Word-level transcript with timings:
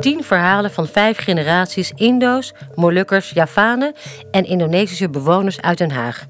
Tien 0.00 0.24
verhalen 0.24 0.70
van 0.70 0.86
vijf 0.86 1.18
generaties 1.18 1.92
Indo's, 1.94 2.52
Molukkers, 2.74 3.30
Javanen 3.30 3.94
en 4.30 4.44
Indonesische 4.44 5.10
bewoners 5.10 5.60
uit 5.60 5.78
Den 5.78 5.90
Haag. 5.90 6.26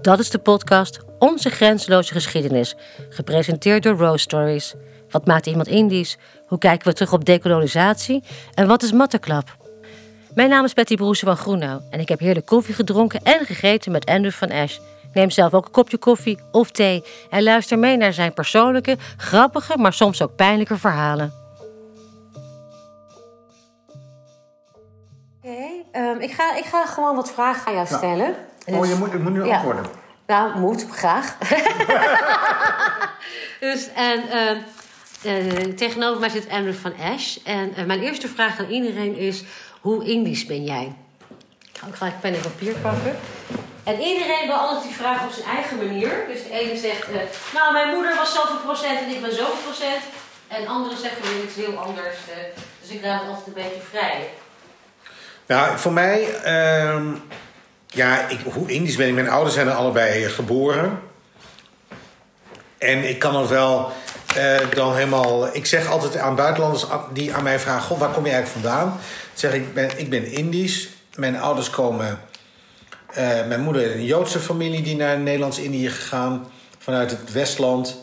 Dat 0.00 0.18
is 0.18 0.30
de 0.30 0.38
podcast 0.38 1.00
Onze 1.18 1.50
Grenzeloze 1.50 2.12
Geschiedenis, 2.12 2.76
gepresenteerd 3.08 3.82
door 3.82 3.96
Rose 3.96 4.18
Stories. 4.18 4.74
Wat 5.10 5.26
maakt 5.26 5.46
iemand 5.46 5.68
Indisch? 5.68 6.16
Hoe 6.46 6.58
kijken 6.58 6.88
we 6.88 6.94
terug 6.94 7.12
op 7.12 7.24
dekolonisatie? 7.24 8.22
En 8.54 8.66
wat 8.66 8.82
is 8.82 8.92
matteklap? 8.92 9.56
Mijn 10.34 10.48
naam 10.48 10.64
is 10.64 10.74
Betty 10.74 10.96
Broese 10.96 11.24
van 11.24 11.36
Groenau 11.36 11.80
en 11.90 12.00
ik 12.00 12.08
heb 12.08 12.18
heerlijk 12.18 12.46
koffie 12.46 12.74
gedronken 12.74 13.20
en 13.22 13.46
gegeten 13.46 13.92
met 13.92 14.06
Andrew 14.06 14.32
van 14.32 14.50
Ash. 14.50 14.78
Neem 15.12 15.30
zelf 15.30 15.54
ook 15.54 15.64
een 15.64 15.70
kopje 15.70 15.98
koffie 15.98 16.38
of 16.52 16.70
thee 16.70 17.04
en 17.30 17.42
luister 17.42 17.78
mee 17.78 17.96
naar 17.96 18.12
zijn 18.12 18.32
persoonlijke, 18.32 18.96
grappige, 19.16 19.78
maar 19.78 19.92
soms 19.92 20.22
ook 20.22 20.36
pijnlijke 20.36 20.76
verhalen. 20.78 21.47
Ehm, 25.92 26.18
ik, 26.18 26.32
ga, 26.32 26.56
ik 26.56 26.64
ga 26.64 26.86
gewoon 26.86 27.16
wat 27.16 27.30
vragen 27.32 27.66
aan 27.66 27.74
jou 27.74 27.86
stellen. 27.86 28.34
Oh, 28.66 28.86
je 28.86 28.94
moet, 28.94 29.12
ik 29.12 29.18
moet 29.20 29.32
nu 29.32 29.44
Ja. 29.44 29.54
antwoorden. 29.54 29.84
Nou, 30.26 30.58
moet, 30.58 30.86
graag. 30.90 31.36
dus, 33.60 33.88
en 33.94 34.28
ehm, 34.30 34.56
eh, 35.22 35.74
tegenover 35.74 36.20
mij 36.20 36.28
zit 36.28 36.48
Andrew 36.50 36.74
van 36.74 36.92
Ash. 37.14 37.36
En 37.44 37.74
eh, 37.74 37.84
mijn 37.84 38.02
eerste 38.02 38.28
vraag 38.28 38.58
aan 38.58 38.68
iedereen 38.68 39.16
is: 39.16 39.42
hoe 39.80 40.04
Indisch 40.04 40.46
ben 40.46 40.64
jij? 40.64 40.92
Ik 41.72 41.78
ga 41.78 41.86
ook 41.86 41.96
gelijk 41.96 42.20
pen 42.20 42.34
en 42.34 42.40
papier 42.40 42.72
pakken. 42.74 43.18
En 43.84 44.00
iedereen 44.00 44.46
beantwoordt 44.46 44.84
die 44.84 44.94
vraag 44.94 45.24
op 45.24 45.32
zijn 45.32 45.48
eigen 45.56 45.76
manier. 45.76 46.24
Dus 46.28 46.42
de 46.42 46.50
ene 46.50 46.76
zegt: 46.78 47.08
eh, 47.10 47.20
Nou, 47.54 47.72
mijn 47.72 47.94
moeder 47.94 48.16
was 48.16 48.34
zoveel 48.34 48.58
procent 48.64 48.98
en 49.00 49.08
ik 49.08 49.20
ben 49.20 49.34
zoveel 49.34 49.62
procent. 49.64 50.02
En 50.48 50.66
anderen 50.66 50.98
zeggen 50.98 51.22
weer 51.22 51.44
iets 51.44 51.54
heel 51.54 51.76
anders. 51.78 52.16
dus 52.80 52.90
ik 52.90 53.04
laat 53.04 53.20
het 53.20 53.28
altijd 53.28 53.46
een 53.46 53.52
beetje 53.62 53.80
vrij. 53.90 54.28
Nou, 55.48 55.78
voor 55.78 55.92
mij, 55.92 56.34
ehm, 56.42 57.06
ja, 57.86 58.28
ik, 58.28 58.38
hoe 58.52 58.68
Indisch 58.68 58.96
ben 58.96 59.08
ik? 59.08 59.14
Mijn 59.14 59.28
ouders 59.28 59.54
zijn 59.54 59.66
er 59.66 59.72
allebei 59.74 60.28
geboren. 60.28 61.00
En 62.78 63.08
ik 63.08 63.18
kan 63.18 63.36
er 63.36 63.48
wel 63.48 63.92
eh, 64.36 64.56
dan 64.74 64.94
helemaal. 64.94 65.54
Ik 65.54 65.66
zeg 65.66 65.86
altijd 65.86 66.16
aan 66.16 66.34
buitenlanders 66.34 66.86
die 67.12 67.34
aan 67.34 67.42
mij 67.42 67.58
vragen: 67.58 67.82
Goh, 67.82 67.98
waar 67.98 68.10
kom 68.10 68.26
je 68.26 68.32
eigenlijk 68.32 68.66
vandaan? 68.66 69.00
Zeg 69.34 69.52
ik: 69.52 69.62
ik 69.62 69.74
ben, 69.74 69.98
ik 69.98 70.10
ben 70.10 70.32
Indisch. 70.32 70.88
Mijn 71.14 71.40
ouders 71.40 71.70
komen. 71.70 72.20
eh, 73.12 73.46
mijn 73.46 73.60
moeder 73.60 73.82
is 73.82 73.94
een 73.94 74.04
Joodse 74.04 74.40
familie 74.40 74.82
die 74.82 74.96
naar 74.96 75.18
Nederlands-Indië 75.18 75.90
gegaan. 75.90 76.46
Vanuit 76.78 77.10
het 77.10 77.32
Westland. 77.32 77.98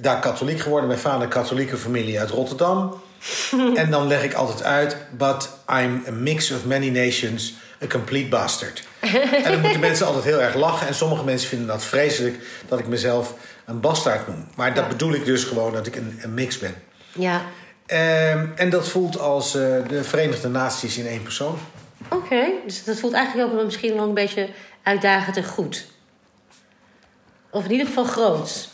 Daar 0.00 0.20
katholiek 0.20 0.60
geworden. 0.60 0.88
Mijn 0.88 1.00
vader 1.00 1.22
een 1.22 1.28
katholieke 1.28 1.76
familie 1.76 2.20
uit 2.20 2.30
Rotterdam. 2.30 3.00
en 3.74 3.90
dan 3.90 4.06
leg 4.06 4.22
ik 4.24 4.32
altijd 4.34 4.62
uit: 4.62 4.96
But 5.10 5.48
I'm 5.70 6.04
a 6.08 6.10
mix 6.10 6.50
of 6.50 6.64
many 6.64 6.88
nations, 6.88 7.54
a 7.82 7.86
complete 7.86 8.28
bastard. 8.28 8.82
en 9.44 9.52
dan 9.52 9.60
moeten 9.60 9.80
mensen 9.80 10.06
altijd 10.06 10.24
heel 10.24 10.40
erg 10.40 10.54
lachen. 10.54 10.86
En 10.86 10.94
sommige 10.94 11.24
mensen 11.24 11.48
vinden 11.48 11.66
dat 11.66 11.84
vreselijk 11.84 12.38
dat 12.68 12.78
ik 12.78 12.86
mezelf 12.86 13.34
een 13.66 13.80
bastaard 13.80 14.26
noem. 14.28 14.48
Maar 14.56 14.74
dat 14.74 14.84
Ja. 14.84 14.90
bedoel 14.90 15.12
ik 15.14 15.24
dus 15.24 15.44
gewoon 15.44 15.72
dat 15.72 15.86
ik 15.86 15.96
een, 15.96 16.18
een 16.22 16.34
mix 16.34 16.58
ben. 16.58 16.74
Ja, 17.12 17.42
Ehm, 17.86 18.46
en 18.56 18.70
dat 18.70 18.88
voelt 18.88 19.18
als 19.18 19.54
eh, 19.54 19.62
de 19.88 20.04
Verenigde 20.04 20.48
Naties 20.48 20.96
in 20.98 21.06
één 21.06 21.22
persoon. 21.22 21.58
Oké, 22.10 22.44
dus 22.66 22.84
dat 22.84 22.98
voelt 22.98 23.12
eigenlijk 23.12 23.48
ook 23.48 23.54
wel 23.54 23.64
misschien 23.64 23.94
wel 23.94 24.04
een 24.04 24.14
beetje 24.14 24.48
uitdagend 24.82 25.36
en 25.36 25.44
goed. 25.44 25.86
Of 27.50 27.64
in 27.64 27.70
ieder 27.70 27.86
geval 27.86 28.04
groot. 28.04 28.68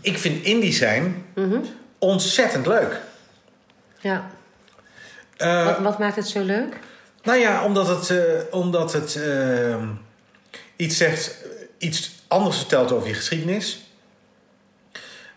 Ik 0.00 0.18
vind 0.18 0.44
Indisch 0.44 0.76
zijn 0.78 1.24
Mhm. 1.34 1.58
ontzettend 1.98 2.66
leuk. 2.66 3.00
Ja. 4.00 4.30
Eh, 5.36 5.64
wat, 5.64 5.78
wat 5.78 5.98
maakt 5.98 6.16
het 6.16 6.28
zo 6.28 6.40
leuk? 6.42 6.76
Nou 7.22 7.38
ja, 7.38 7.64
omdat 7.64 7.88
het, 7.88 8.10
eh, 8.10 8.40
omdat 8.50 8.92
het 8.92 9.16
ehm, 9.16 9.88
iets 10.76 10.96
zegt, 10.96 11.36
iets 11.78 12.22
anders 12.28 12.56
vertelt 12.56 12.92
over 12.92 13.08
je 13.08 13.14
geschiedenis. 13.14 13.84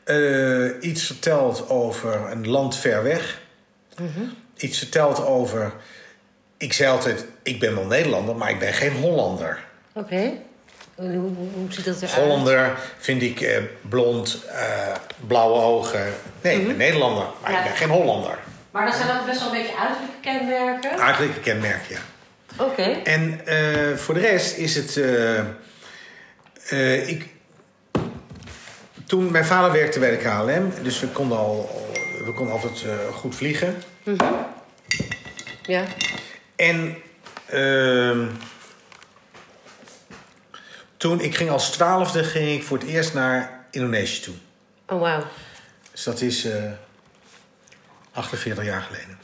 Eh, 0.03 0.81
iets 0.81 1.05
vertelt 1.05 1.69
over 1.69 2.31
een 2.31 2.47
land 2.49 2.75
ver 2.77 3.03
weg. 3.03 3.41
Iets 4.57 4.77
vertelt 4.77 5.25
over. 5.25 5.73
Ik 6.57 6.73
zei 6.73 6.91
altijd: 6.91 7.25
ik 7.43 7.59
ben 7.59 7.75
wel 7.75 7.85
Nederlander, 7.85 8.35
maar 8.35 8.49
ik 8.49 8.59
ben 8.59 8.73
geen 8.73 8.91
Hollander. 8.93 9.63
Oké. 9.93 10.31
Hoe, 10.95 11.09
hoe, 11.09 11.31
hoe 11.53 11.65
ziet 11.73 11.85
dat 11.85 11.95
eruit? 12.01 12.11
Hollander 12.11 12.77
vind 12.97 13.21
ik 13.21 13.41
eh, 13.41 13.61
blond, 13.81 14.43
eh, 14.49 14.95
blauwe 15.27 15.59
ogen. 15.61 16.13
Nee, 16.41 16.59
ik 16.59 16.67
ben 16.67 16.77
Nederlander, 16.77 17.25
maar 17.41 17.51
Ja. 17.51 17.57
ik 17.57 17.63
ben 17.63 17.75
geen 17.75 17.89
Hollander. 17.89 18.37
Maar 18.73 18.85
dat 18.85 18.95
zijn 18.95 19.19
ook 19.19 19.25
best 19.25 19.39
wel 19.39 19.49
een 19.53 19.61
beetje 19.61 19.77
uiterlijke 19.77 20.19
kenmerken. 20.21 20.99
Aardelijke 20.99 21.39
kenmerk, 21.39 21.85
ja. 21.89 21.99
Oké. 22.57 22.81
En 22.83 23.45
eh, 23.45 23.97
voor 23.97 24.13
de 24.13 24.19
rest 24.19 24.57
is 24.57 24.75
het. 24.75 24.97
eh, 24.97 25.39
eh, 26.69 27.07
ik, 27.09 27.27
toen 29.05 29.31
mijn 29.31 29.45
vader 29.45 29.71
werkte 29.71 29.99
bij 29.99 30.09
de 30.11 30.17
KLM, 30.17 30.83
dus 30.83 30.99
we 30.99 31.07
konden, 31.07 31.37
al, 31.37 31.87
we 32.25 32.33
konden 32.33 32.53
altijd 32.53 32.83
eh, 32.83 33.15
goed 33.15 33.35
vliegen. 33.35 33.83
Ja. 35.61 35.83
En 36.55 36.97
ehm, 37.45 38.27
toen 40.97 41.21
ik 41.21 41.35
ging 41.35 41.49
als 41.49 41.69
twaalfde 41.71 42.23
ging 42.23 42.49
ik 42.51 42.63
voor 42.63 42.77
het 42.77 42.87
eerst 42.87 43.13
naar 43.13 43.65
Indonesië 43.71 44.21
toe. 44.21 44.33
Oh, 44.87 44.99
wauw. 45.01 45.23
Dus 45.91 46.03
dat 46.03 46.21
is 46.21 46.45
eh 46.45 46.63
48 48.13 48.63
jaar 48.63 48.81
geleden. 48.81 49.19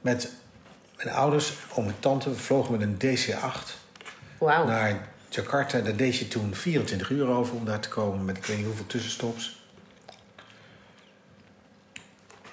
Met 0.00 0.32
mijn 0.96 1.08
ouders, 1.08 1.54
oom 1.74 1.86
en 1.86 1.96
tante, 1.98 2.30
we 2.30 2.36
vlogen 2.36 2.78
met 2.78 2.80
een 2.80 2.96
DC-8 2.96 3.80
Wauw. 4.38 4.66
naar 4.66 5.08
Jakarta. 5.28 5.80
Daar 5.80 5.96
deed 5.96 6.16
je 6.16 6.28
toen 6.28 6.54
24 6.54 7.10
uur 7.10 7.26
over 7.26 7.54
om 7.54 7.64
daar 7.64 7.80
te 7.80 7.88
komen 7.88 8.24
met 8.24 8.36
ik 8.36 8.44
weet 8.44 8.56
niet 8.56 8.66
hoeveel 8.66 8.86
tussenstops. 8.86 9.60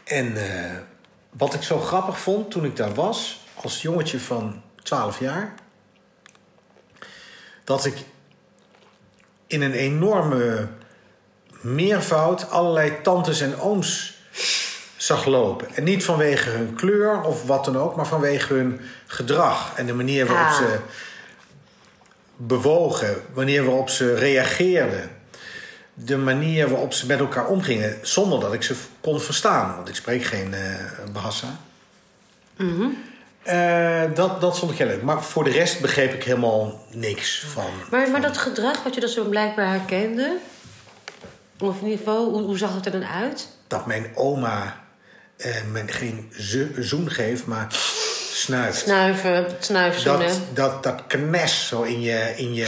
En 0.03 0.37
eh, 0.37 0.77
wat 1.29 1.53
ik 1.53 1.63
zo 1.63 1.79
grappig 1.79 2.19
vond 2.19 2.51
toen 2.51 2.65
ik 2.65 2.75
daar 2.75 2.93
was, 2.93 3.39
als 3.53 3.81
jongetje 3.81 4.19
van 4.19 4.61
12 4.83 5.19
jaar, 5.19 5.53
dat 7.63 7.85
ik 7.85 7.97
in 9.47 9.61
een 9.61 9.73
enorme 9.73 10.67
meervoud 11.61 12.49
allerlei 12.49 13.01
tantes 13.01 13.41
en 13.41 13.59
ooms 13.59 14.18
zag 15.15 15.25
lopen. 15.25 15.67
En 15.75 15.83
niet 15.83 16.03
vanwege 16.05 16.49
hun 16.49 16.73
kleur 16.75 17.21
of 17.21 17.45
wat 17.45 17.65
dan 17.65 17.77
ook, 17.77 17.95
maar 17.95 18.07
vanwege 18.07 18.53
hun 18.53 18.79
gedrag 19.07 19.73
en 19.75 19.85
de 19.85 19.93
manier 19.93 20.25
waarop 20.25 20.47
Ah. 20.47 20.55
ze 20.57 20.79
bewogen, 22.35 23.07
de 23.13 23.21
manier 23.35 23.63
waarop 23.65 23.89
ze 23.89 24.13
reageerden, 24.15 25.09
de 25.93 26.17
manier 26.17 26.69
waarop 26.69 26.93
ze 26.93 27.05
met 27.05 27.19
elkaar 27.19 27.47
omgingen, 27.47 27.97
zonder 28.01 28.39
dat 28.39 28.53
ik 28.53 28.63
ze 28.63 28.75
kon 29.01 29.19
verstaan, 29.21 29.75
want 29.75 29.89
ik 29.89 29.95
spreek 29.95 30.23
geen 30.23 30.53
eh 30.53 30.59
Bahasa. 31.13 31.47
Eh, 33.43 34.01
dat, 34.15 34.41
dat 34.41 34.59
vond 34.59 34.71
ik 34.71 34.77
heel 34.77 34.87
leuk. 34.87 35.01
Maar 35.01 35.23
voor 35.23 35.43
de 35.43 35.49
rest 35.49 35.81
begreep 35.81 36.13
ik 36.13 36.23
helemaal 36.23 36.85
niks 36.91 37.45
van. 37.53 37.63
Maar, 37.91 38.01
maar 38.01 38.07
van- 38.09 38.21
dat 38.21 38.37
gedrag 38.37 38.83
wat 38.83 38.93
je 38.95 39.01
dat 39.01 39.09
zo 39.09 39.23
blijkbaar 39.23 39.69
herkende... 39.69 40.37
Of 41.61 41.77
in 41.77 41.83
ieder 41.83 41.97
geval, 41.97 42.29
hoe, 42.29 42.41
hoe 42.41 42.57
zag 42.57 42.75
het 42.75 42.85
er 42.85 42.91
dan 42.91 43.05
uit? 43.05 43.47
dat 43.67 43.85
mijn 43.85 44.11
oma 44.15 44.79
eh, 45.39 45.55
me 45.71 45.83
geen 45.87 46.31
zoen 46.77 47.09
geeft, 47.11 47.45
maar 47.45 47.67
snuift. 48.33 48.77
Snuiven, 48.79 49.47
snuifzoenen. 49.59 50.27
dat, 50.27 50.55
dat, 50.55 50.83
dat 50.83 51.03
knes 51.07 51.67
zo 51.67 51.81
in 51.81 52.01
je, 52.01 52.33
in 52.37 52.53
je 52.53 52.65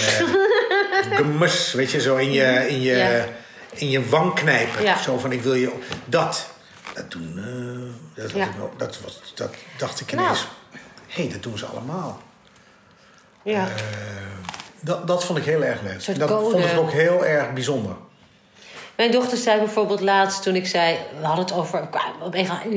gemus, 1.17 1.73
weet 1.73 1.91
je, 1.91 2.01
zo 2.01 2.15
in 2.15 2.31
je, 2.31 2.67
in 2.69 2.81
je, 2.81 2.95
Ja. 2.95 3.25
in 3.73 3.89
je 3.89 4.09
wang 4.09 4.33
knijpen. 4.33 4.83
Ja. 4.83 4.97
Zo 5.01 5.17
van, 5.17 5.31
ik 5.31 5.41
wil 5.41 5.53
je... 5.53 5.71
Dat, 6.05 6.47
dat 6.93 7.11
doen... 7.11 7.33
eh, 7.37 8.23
dat, 8.23 8.31
was 8.31 8.41
Ja. 8.41 8.49
wel- 8.57 8.73
dat, 8.77 8.99
was, 9.03 9.21
dat 9.35 9.53
dacht 9.77 9.99
ik 9.99 10.11
Nou. 10.11 10.23
ineens... 10.25 10.47
Hé, 11.07 11.23
hey, 11.23 11.31
dat 11.31 11.43
doen 11.43 11.57
ze 11.57 11.65
allemaal. 11.65 12.21
Ja. 13.43 13.67
Dat, 14.79 15.07
dat 15.07 15.23
vond 15.25 15.37
ik 15.39 15.45
heel 15.45 15.63
erg 15.63 15.81
leuk. 15.81 16.19
Dat 16.19 16.29
vond 16.29 16.65
ik 16.65 16.77
ook 16.79 16.91
heel 16.91 17.25
erg 17.25 17.53
bijzonder. 17.53 17.95
Mijn 19.01 19.13
dochter 19.13 19.37
zei 19.37 19.59
bijvoorbeeld 19.59 19.99
laatst 19.99 20.43
toen 20.43 20.55
ik 20.55 20.67
zei... 20.67 20.97
We 21.19 21.25
hadden 21.25 21.45
het 21.45 21.53
over 21.53 21.81
op, 21.81 22.33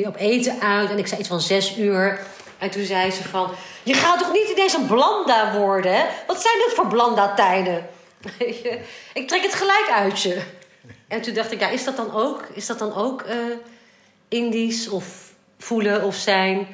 op 0.07 0.17
eten 0.17 0.61
uit 0.61 0.91
en 0.91 0.99
ik 0.99 1.07
zei 1.07 1.21
iets 1.21 1.29
van 1.29 1.41
zes 1.41 1.79
uur. 1.79 2.21
En 2.59 2.71
toen 2.71 2.85
zei 2.85 3.11
ze 3.11 3.23
van... 3.23 3.51
Je 3.83 3.95
gaat 3.95 4.19
toch 4.19 4.33
niet 4.33 4.49
ineens 4.49 4.75
een 4.75 4.87
blanda 4.87 5.59
worden, 5.59 5.95
hè? 5.95 6.05
Wat 6.27 6.43
zijn 6.43 6.55
dit 6.59 6.73
voor 6.75 6.87
blanda-tijden? 6.87 7.87
Weet 8.39 8.63
je, 8.63 8.81
ik 9.15 9.29
trek 9.29 9.43
het 9.43 9.55
gelijk 9.55 9.91
uit 9.93 10.23
je. 10.23 10.43
En 11.09 11.21
toen 11.21 11.35
dacht 11.35 11.53
ik, 11.53 11.61
ja, 11.61 11.69
is 11.69 11.85
dat 11.85 11.97
dan 11.97 12.15
ook, 12.15 12.47
is 12.53 12.67
dat 12.67 12.79
dan 12.79 12.95
ook 12.95 13.23
eh, 13.23 13.37
Indisch 14.29 14.89
of 14.89 15.33
voelen 15.59 16.03
of 16.05 16.15
zijn? 16.15 16.67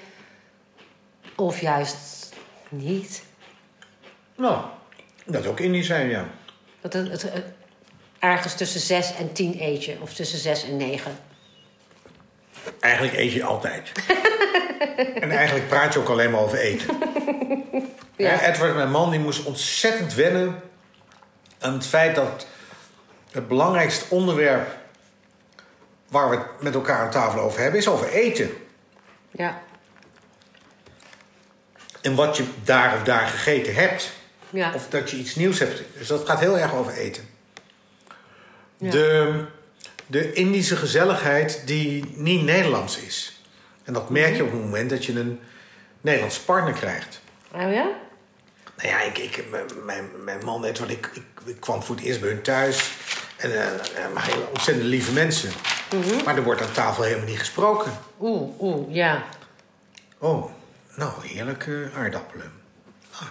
Of 1.37 1.61
juist 1.61 2.33
niet? 2.69 3.23
Nou, 4.37 4.65
dat 5.27 5.47
ook 5.47 5.61
Indisch 5.61 5.87
zijn, 5.87 6.09
ja. 6.09 6.29
Dat 6.81 6.93
het, 6.93 7.11
het, 7.11 7.23
het- 7.23 7.59
ergens 8.21 8.55
tussen 8.55 8.81
zes 8.81 9.15
en 9.15 9.33
tien 9.33 9.57
eet 9.61 9.85
je. 9.85 9.97
Of 10.01 10.15
tussen 10.15 10.39
zes 10.39 10.65
en 10.65 10.77
negen. 10.77 11.19
Eigenlijk 12.81 13.17
eet 13.17 13.33
je 13.33 13.45
altijd. 13.45 13.93
en 15.23 15.31
eigenlijk 15.31 15.69
praat 15.69 15.93
je 15.93 15.99
ook 15.99 16.09
alleen 16.09 16.31
maar 16.31 16.41
over 16.41 16.59
eten. 16.59 16.99
Ja. 18.17 18.33
Ja, 18.33 18.43
Edward, 18.43 18.75
mijn 18.75 18.91
man, 18.91 19.11
die 19.11 19.21
moest 19.21 19.45
ontzettend 19.45 20.15
wennen 20.15 20.61
aan 21.59 21.73
het 21.73 21.87
feit 21.87 22.15
dat 22.15 22.47
het 23.31 23.49
belangrijkste 23.49 24.05
onderwerp 24.09 24.77
waar 26.09 26.31
we 26.31 26.37
het 26.37 26.47
met 26.61 26.75
elkaar 26.75 26.99
aan 26.99 27.11
tafel 27.11 27.41
over 27.41 27.61
hebben, 27.61 27.81
is 27.81 27.89
over 27.89 28.09
eten. 28.09 28.51
Ja. 29.31 29.61
En 32.01 32.15
wat 32.15 32.37
je 32.37 32.45
daar 32.65 32.95
of 32.97 33.03
daar 33.03 33.27
gegeten 33.27 33.75
hebt. 33.75 34.13
Ja. 34.51 34.75
Of 34.75 34.89
dat 34.89 35.11
je 35.11 35.17
iets 35.17 35.35
nieuws 35.35 35.59
hebt. 35.59 35.83
Dus 35.99 36.07
dat 36.07 36.29
gaat 36.29 36.41
heel 36.41 36.59
erg 36.59 36.75
over 36.75 36.93
eten. 36.93 37.29
Ja. 38.81 38.91
De, 38.91 39.45
de 40.07 40.33
Indische 40.33 40.77
gezelligheid 40.77 41.63
die 41.67 42.05
niet 42.15 42.43
Nederlands 42.45 42.99
is. 42.99 43.41
En 43.85 43.93
dat 43.93 44.11
merk 44.11 44.37
je 44.37 44.45
op 44.45 44.51
het 44.51 44.61
moment 44.61 44.91
dat 44.91 45.05
je 45.05 45.19
een 45.21 45.41
Nederlandse 46.01 46.45
partner 46.45 46.73
krijgt. 46.75 47.21
Oh 47.53 47.61
ja? 47.61 47.89
Nou 48.77 48.89
ja, 48.89 49.01
ik, 49.01 49.19
ik, 49.19 49.45
mijn- 49.85 50.09
mijn, 50.25 50.45
man, 50.45 50.65
Edward, 50.65 50.91
ik, 50.91 51.11
ik, 51.15 51.23
ik 51.45 51.61
kwam 51.61 51.83
voor 51.83 51.97
het 51.97 52.05
eerst 52.05 52.21
bij 52.21 52.29
hun 52.29 52.43
thuis. 52.43 52.93
En 53.37 53.51
eh, 53.53 54.13
maar 54.15 54.25
hele 54.25 54.47
ontzettend 54.49 54.87
lieve 54.89 55.13
mensen. 55.13 55.51
Mhm. 55.95 56.25
Maar 56.25 56.37
er 56.37 56.43
wordt 56.43 56.63
aan 56.63 56.73
tafel 56.73 57.03
helemaal 57.03 57.27
niet 57.27 57.39
gesproken. 57.39 57.93
Oeh, 58.21 58.61
oeh, 58.61 58.95
ja. 58.95 59.25
Oh, 60.19 60.51
nou, 60.97 61.13
heerlijke 61.27 61.91
aardappelen. 61.97 62.53
Ah, 63.13 63.23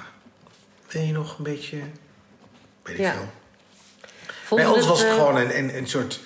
wil 0.88 1.02
je 1.02 1.12
nog 1.12 1.38
een 1.38 1.44
beetje... 1.44 1.78
Weet 2.84 2.96
ik 2.96 3.02
Ja. 3.02 3.12
veel. 3.14 3.30
Bij 4.56 4.66
ons 4.66 4.88
was 4.88 5.00
het 5.00 5.10
eh, 5.10 5.14
gewoon 5.14 5.38
een, 5.38 5.58
een, 5.58 5.78
een 5.78 5.88
soort. 5.88 6.20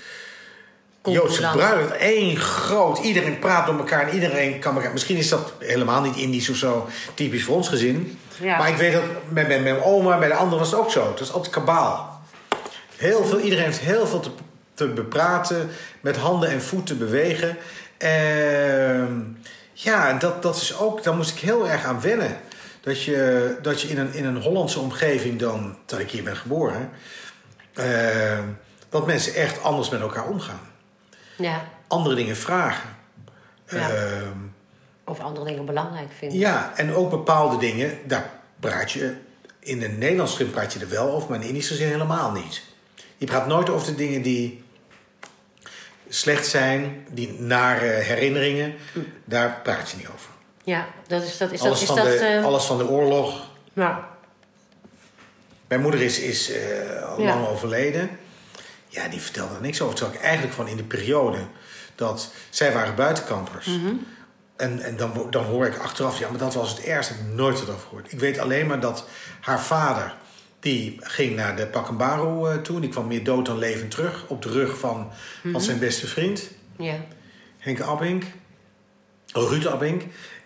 Joodse 1.12 1.50
bruiloft. 1.52 1.94
Eén 2.00 2.38
groot. 2.38 3.00
Iedereen 3.00 3.40
praat 3.40 3.66
door 3.66 3.78
elkaar 3.78 4.08
en 4.08 4.14
iedereen 4.14 4.60
kan 4.60 4.76
elkaar... 4.76 4.92
Misschien 4.92 5.18
is 5.18 5.30
dat 5.30 5.54
helemaal 5.60 6.02
niet 6.02 6.16
Indisch 6.16 6.50
of 6.50 6.56
zo 6.56 6.88
typisch 7.14 7.44
voor 7.44 7.56
ons 7.56 7.68
gezin. 7.70 8.20
Ja. 8.42 8.58
Maar 8.58 8.70
ik 8.70 8.76
weet 8.76 8.94
dat 8.94 9.04
met, 9.30 9.48
met 9.48 9.64
mijn 9.64 9.84
oma, 9.84 10.20
bij 10.20 10.28
de 10.28 10.34
anderen 10.34 10.60
was 10.60 10.72
het 10.72 10.80
ook 10.80 10.92
zo. 10.92 11.10
Het 11.10 11.20
was 11.20 11.32
altijd 11.32 11.54
kabaal. 11.54 12.22
Heel 12.96 13.26
veel, 13.26 13.40
iedereen 13.40 13.66
heeft 13.66 13.80
heel 13.80 14.08
veel 14.08 14.20
te, 14.20 14.30
te 14.74 14.88
bepraten, 14.88 15.70
met 16.02 16.18
handen 16.18 16.50
en 16.50 16.62
voeten 16.62 16.98
bewegen. 16.98 17.58
Ehm, 17.98 19.14
ja, 19.74 20.10
en 20.10 20.20
dat, 20.20 20.42
dat 20.42 20.56
is 20.56 20.78
ook, 20.78 21.04
daar 21.04 21.16
moest 21.16 21.32
ik 21.32 21.40
heel 21.40 21.70
erg 21.70 21.84
aan 21.84 22.02
wennen. 22.02 22.38
Dat 22.82 23.04
je, 23.04 23.56
dat 23.62 23.82
je 23.82 23.88
in, 23.88 23.98
een, 23.98 24.14
in 24.14 24.26
een 24.26 24.42
Hollandse 24.42 24.80
omgeving 24.80 25.40
dan, 25.40 25.78
dat 25.86 26.00
ik 26.00 26.12
hier 26.12 26.24
ben 26.24 26.36
geboren, 26.36 26.90
ehm, 27.74 28.44
dat 28.90 29.06
mensen 29.06 29.34
echt 29.34 29.64
anders 29.64 29.90
met 29.90 30.02
elkaar 30.02 30.28
omgaan. 30.28 30.60
Ja. 31.38 31.64
Andere 31.88 32.16
dingen 32.16 32.36
vragen. 32.36 32.90
Ja. 33.68 33.90
Ehm, 33.90 34.38
Of 35.06 35.20
andere 35.20 35.46
dingen 35.46 35.66
belangrijk 35.66 36.12
vinden. 36.18 36.38
ja, 36.38 36.72
en 36.76 36.94
ook 36.94 37.10
bepaalde 37.10 37.58
dingen, 37.58 37.98
daar 38.06 38.30
praat 38.60 38.92
je 38.92 39.16
in 39.60 39.84
een 39.84 39.98
Nederlands 39.98 40.32
gezin 40.32 40.52
praat 40.52 40.74
je 40.74 40.80
er 40.80 40.90
wel 40.90 41.10
over, 41.12 41.30
maar 41.30 41.42
in 41.42 41.48
Indisch 41.48 41.68
gezin 41.68 41.88
helemaal 41.88 42.32
niet. 42.32 42.64
Je 43.18 43.26
praat 43.26 43.48
nooit 43.48 43.70
over 43.70 43.88
de 43.88 43.96
dingen 43.96 44.22
die 44.22 44.64
slecht 46.10 46.48
zijn, 46.48 47.06
die 47.10 47.40
nare 47.40 47.86
herinneringen. 47.86 48.74
Daar 49.26 49.60
praat 49.64 49.90
je 49.90 49.98
niet 49.98 50.08
over. 50.08 50.30
Ja, 50.64 50.88
dat 51.08 51.24
is 51.24 51.38
dat. 51.38 51.52
Is 51.52 51.62
alles, 51.62 51.80
dat, 51.80 51.82
is 51.82 51.88
van 51.88 51.96
dat 51.96 52.20
de, 52.20 52.26
eh, 52.26 52.46
alles 52.46 52.64
van 52.66 52.78
de 52.78 52.88
oorlog. 52.88 53.48
ja. 53.74 54.12
Mijn 55.74 55.86
moeder 55.86 56.02
is, 56.02 56.20
is 56.20 56.52
eh, 56.52 56.88
Ja. 57.18 57.26
lang 57.26 57.48
overleden. 57.48 58.10
Ja, 58.88 59.08
die 59.08 59.22
vertelde 59.22 59.56
er 59.56 59.62
niks 59.62 59.82
over. 59.82 59.96
Terwijl 59.96 60.18
ik 60.18 60.24
eigenlijk 60.24 60.54
van 60.54 60.68
in 60.68 60.78
de 60.78 60.84
periode 60.84 61.38
dat 61.96 62.34
zij 62.50 62.74
waren 62.74 62.96
buitenkampers. 62.96 63.66
Mhm. 63.66 63.94
En, 64.56 64.80
en 64.80 64.98
dan, 64.98 65.28
dan 65.30 65.44
hoor 65.46 65.66
ik 65.66 65.78
achteraf, 65.78 66.20
ja, 66.20 66.30
maar 66.30 66.40
dat 66.40 66.54
was 66.54 66.70
het 66.70 66.80
ergste. 66.84 67.14
Ik 67.14 67.20
heb 67.20 67.36
nooit 67.36 67.60
wat 67.60 67.70
over 67.70 67.82
gehoord. 67.88 68.12
Ik 68.12 68.20
weet 68.20 68.40
alleen 68.40 68.68
maar 68.68 68.80
dat 68.80 69.08
haar 69.42 69.62
vader, 69.62 70.16
die 70.60 70.98
ging 71.00 71.36
naar 71.36 71.56
de 71.56 71.68
Pakkenbaro 71.68 72.48
eh, 72.48 72.58
toe. 72.58 72.80
Die 72.80 72.90
kwam 72.90 73.08
meer 73.08 73.24
dood 73.24 73.46
dan 73.46 73.58
levend 73.58 73.92
terug. 73.92 74.26
Op 74.28 74.42
de 74.42 74.50
rug 74.50 74.78
van, 74.80 75.12
van 75.52 75.62
zijn 75.62 75.80
beste 75.80 76.08
vriend, 76.08 76.50
Ja. 76.78 76.96
Henk 77.58 77.82
Abink. 77.82 78.24
Ruud 79.34 79.66
Abink. 79.68 80.02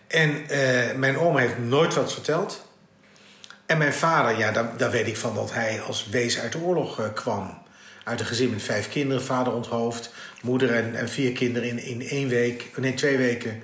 En 0.07 0.49
eh, 0.49 0.95
mijn 0.95 1.17
oom 1.17 1.37
heeft 1.37 1.57
nooit 1.57 1.93
wat 1.95 2.13
verteld. 2.13 2.65
En 3.67 3.77
mijn 3.77 3.93
vader, 3.93 4.37
ja, 4.37 4.51
daar, 4.51 4.77
daar 4.77 4.91
weet 4.91 5.07
ik 5.07 5.17
van 5.17 5.35
dat 5.35 5.53
hij 5.53 5.81
als 5.81 6.07
wees 6.09 6.39
uit 6.39 6.51
de 6.51 6.59
oorlog 6.59 6.99
eh, 6.99 7.13
kwam. 7.13 7.57
Uit 8.03 8.19
een 8.19 8.25
gezin 8.25 8.49
met 8.49 8.63
vijf 8.63 8.89
kinderen, 8.89 9.23
vader 9.23 9.53
onthoofd, 9.53 10.13
moeder 10.41 10.73
en, 10.73 10.95
en 10.95 11.09
vier 11.09 11.31
kinderen 11.31 11.69
in, 11.69 11.79
in 11.79 12.07
één 12.07 12.27
week, 12.27 12.69
nee, 12.75 12.93
twee 12.93 13.17
weken 13.17 13.61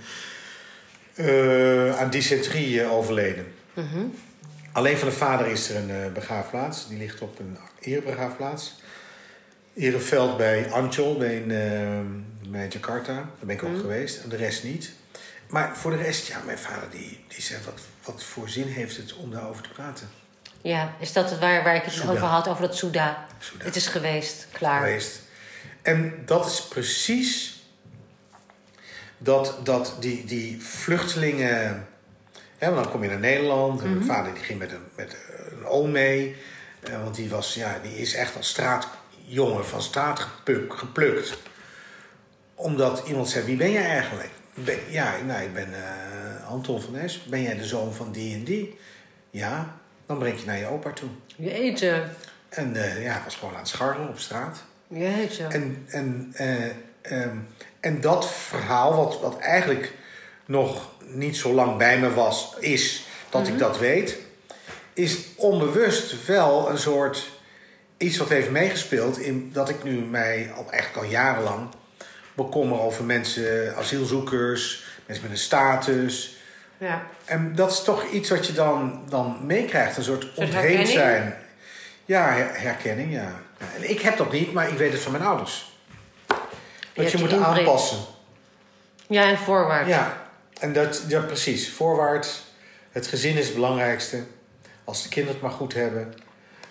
eh, 1.16 2.00
aan 2.00 2.10
dysenterie 2.10 2.82
eh, 2.82 2.92
overleden. 2.92 3.46
Alleen 4.72 4.98
van 4.98 5.08
de 5.08 5.16
vader 5.16 5.48
is 5.48 5.70
er 5.70 5.76
een 5.76 6.14
begraafplaats. 6.14 6.88
Die 6.88 6.98
ligt 6.98 7.22
op 7.22 7.40
een 7.40 7.58
erebegraafplaats. 7.80 8.82
Ereveld 9.74 10.38
bij 10.38 10.72
Ancol, 10.72 11.18
bij, 11.18 11.44
eh, 11.48 12.00
bij 12.50 12.68
Jakarta. 12.68 13.14
Daar 13.14 13.28
ben 13.40 13.56
ik 13.56 13.64
ook 13.64 13.80
geweest. 13.80 14.24
En 14.24 14.30
de 14.30 14.36
rest 14.36 14.64
niet. 14.64 14.92
Maar 15.50 15.78
voor 15.78 15.92
de 15.92 15.98
rest, 15.98 16.28
ja, 16.28 16.42
mijn 16.46 16.58
vader 16.58 16.90
die, 16.90 17.24
die 17.28 17.42
zei... 17.42 17.60
Wat, 17.66 17.80
wat 18.04 18.24
voor 18.24 18.50
zin 18.50 18.68
heeft 18.68 18.98
het 18.98 19.14
om 19.16 19.32
daarover 19.32 19.64
te 19.64 19.70
praten? 19.70 20.10
ja, 20.62 20.94
is 21.00 21.14
dat 21.14 21.30
het 21.30 21.40
waar, 21.40 21.64
waar 21.64 21.76
ik 21.76 21.84
het 21.84 22.10
over 22.10 22.24
had, 22.24 22.48
over 22.48 22.62
dat? 22.62 22.78
Souda. 22.78 23.26
Het 23.58 23.76
is 23.76 23.88
geweest, 23.88 24.48
klaar. 24.52 24.80
geweest. 24.80 25.22
En 25.82 26.22
dat 26.26 26.46
is 26.46 26.68
precies 26.68 27.64
dat, 29.18 29.58
dat 29.64 29.96
die, 30.00 30.26
die 30.26 30.62
vluchtelingen. 30.62 31.88
Hè, 32.58 32.72
want 32.72 32.84
dan 32.84 32.92
kom 32.92 33.04
je 33.04 33.10
naar 33.10 33.20
Nederland. 33.20 33.82
En 33.82 33.94
mijn 33.94 34.06
vader 34.06 34.34
die 34.34 34.44
ging 34.44 34.60
met 34.60 34.72
een, 34.72 34.84
met 34.96 35.18
een 35.50 35.66
oom 35.66 35.92
mee. 35.92 36.36
Eh, 36.84 37.04
want 37.04 37.16
die, 37.16 37.30
was, 37.30 37.54
ja, 37.54 37.80
die 37.82 37.98
is 37.98 38.14
echt 38.14 38.36
als 38.36 38.50
straatjongen 38.50 39.66
van 39.66 39.82
straat 39.82 40.20
gepuk- 40.20 40.78
geplukt. 40.78 41.38
Omdat 42.56 43.04
iemand 43.08 43.30
zei: 43.30 43.46
Wie 43.46 43.58
ben 43.58 43.72
jij 43.72 43.86
eigenlijk? 43.86 44.30
Ben, 44.54 44.80
ja, 44.90 45.16
nou, 45.26 45.42
ik 45.42 45.54
ben 45.54 45.74
eh, 45.74 46.13
Anton 46.54 46.82
van 46.82 46.96
Es. 46.96 47.24
Ben 47.24 47.42
jij 47.42 47.56
de 47.56 47.66
zoon 47.66 47.94
van 47.94 48.12
die 48.12 48.36
en 48.36 48.44
die? 48.44 48.78
Ja, 49.30 49.78
dan 50.06 50.18
breng 50.18 50.40
je 50.40 50.46
naar 50.46 50.58
je 50.58 50.66
opa 50.66 50.92
toe. 50.92 51.10
Jeetje. 51.36 52.04
En 52.50 52.76
eh, 52.76 53.04
ja, 53.04 53.22
was 53.24 53.36
gewoon 53.36 53.54
aan 53.54 53.60
het 53.60 53.68
scharrelen 53.68 54.10
op 54.10 54.20
straat. 54.20 54.64
Jeetje. 54.88 55.48
En, 55.48 55.86
en, 55.88 56.32
eh, 56.34 56.66
ehm, 57.02 57.38
en 57.80 58.02
dat 58.02 58.32
verhaal, 58.32 58.96
wat, 58.96 59.20
wat 59.22 59.40
eigenlijk 59.40 59.94
nog 60.46 60.92
niet 61.08 61.38
zo 61.38 61.54
lang 61.54 61.78
bij 61.78 62.00
me 62.00 62.14
was, 62.14 62.56
is 62.60 63.06
dat 63.30 63.48
ik 63.48 63.58
dat 63.58 63.80
weet, 63.80 64.18
is 64.94 65.18
onbewust 65.36 66.26
wel 66.26 66.70
een 66.70 66.78
soort 66.78 67.30
iets 67.98 68.18
wat 68.18 68.30
heeft 68.30 68.50
meegespeeld 68.50 69.18
in 69.18 69.50
dat 69.54 69.70
ik 69.70 69.84
nu 69.84 69.92
mij 69.92 70.52
al 70.56 70.72
echt 70.72 70.98
al 70.98 71.04
jarenlang 71.04 71.70
bekommer 72.34 72.80
over 72.80 73.04
mensen, 73.04 73.76
asielzoekers, 73.76 74.86
mensen 75.06 75.24
met 75.24 75.34
een 75.34 75.44
status. 75.44 76.42
Ja. 76.84 77.04
En 77.26 77.56
dat 77.56 77.72
is 77.72 77.84
toch 77.84 78.06
iets 78.10 78.30
wat 78.30 78.48
je 78.48 78.54
dan, 78.54 79.04
dan 79.10 79.38
meekrijgt, 79.46 79.98
een 79.98 80.04
soort 80.04 80.24
ontheemd 80.30 80.54
herkenning? 80.54 80.88
zijn. 80.88 81.36
Ja, 82.06 82.30
her- 82.32 82.62
herkenning, 82.62 83.12
ja. 83.14 83.32
Ja, 83.60 83.66
En 83.76 83.90
ik 83.90 84.00
heb 84.02 84.18
dat 84.18 84.32
niet, 84.32 84.54
maar 84.54 84.70
ik 84.70 84.78
weet 84.78 84.92
het 84.92 85.02
van 85.02 85.12
mijn 85.12 85.24
ouders. 85.24 85.78
Dat 86.94 87.12
je 87.12 87.18
je 87.18 87.24
moet 87.24 87.34
aanpassen. 87.34 87.98
ja, 89.08 89.24
en 89.30 89.38
voorwaarts. 89.38 89.90
Ja, 89.90 90.18
en 90.60 90.74
dat, 90.74 91.04
ja, 91.08 91.20
precies. 91.22 91.72
Voorwaarts. 91.72 92.44
Het 92.92 93.08
gezin 93.08 93.38
is 93.38 93.46
het 93.46 93.54
belangrijkste. 93.56 94.24
Als 94.84 95.04
de 95.04 95.10
kinderen 95.10 95.40
het 95.40 95.48
maar 95.50 95.58
goed 95.60 95.74
hebben, 95.74 96.14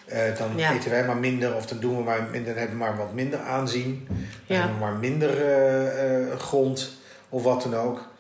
eh, 0.07 0.37
dan 0.39 0.57
Ja. 0.57 0.73
eten 0.73 0.91
wij 0.91 1.05
maar 1.05 1.17
minder. 1.17 1.55
Of 1.55 1.67
dan 1.67 1.79
doen 1.81 1.97
we 1.97 2.03
maar 2.03 2.23
minder, 2.23 2.51
dan 2.55 2.59
hebben 2.63 2.79
we 2.79 2.85
maar 2.85 2.97
wat 2.97 3.13
minder 3.13 3.41
aanzien. 3.41 4.05
Dan 4.09 4.17
Ja. 4.47 4.57
hebben 4.57 4.75
we 4.75 4.81
maar 4.85 4.95
minder 4.95 5.43
eh, 5.45 6.31
eh, 6.33 6.39
grond 6.39 6.91
of 7.29 7.43
wat 7.43 7.63
dan 7.63 7.77
ook. 7.77 8.11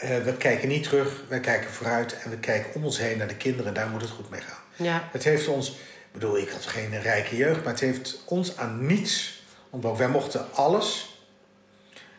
Eh, 0.00 0.18
we 0.18 0.36
kijken 0.36 0.68
niet 0.68 0.82
terug, 0.82 1.24
wij 1.28 1.40
kijken 1.40 1.70
vooruit 1.70 2.18
en 2.22 2.30
we 2.30 2.38
kijken 2.38 2.74
om 2.74 2.84
ons 2.84 2.98
heen 2.98 3.18
naar 3.18 3.28
de 3.28 3.36
kinderen. 3.36 3.74
Daar 3.74 3.88
moet 3.88 4.00
het 4.00 4.10
goed 4.10 4.30
mee 4.30 4.40
gaan. 4.40 4.58
Ja. 4.76 5.08
Het 5.12 5.24
heeft 5.24 5.48
ons, 5.48 5.68
ik 5.68 6.12
bedoel, 6.12 6.38
ik 6.38 6.48
had 6.48 6.66
geen 6.66 7.00
rijke 7.00 7.36
jeugd, 7.36 7.64
maar 7.64 7.72
het 7.72 7.80
heeft 7.80 8.22
ons 8.24 8.56
aan 8.56 8.86
niets 8.86 9.42
ontbroken. 9.70 9.98
Wij 9.98 10.08
mochten 10.08 10.54
alles 10.54 11.18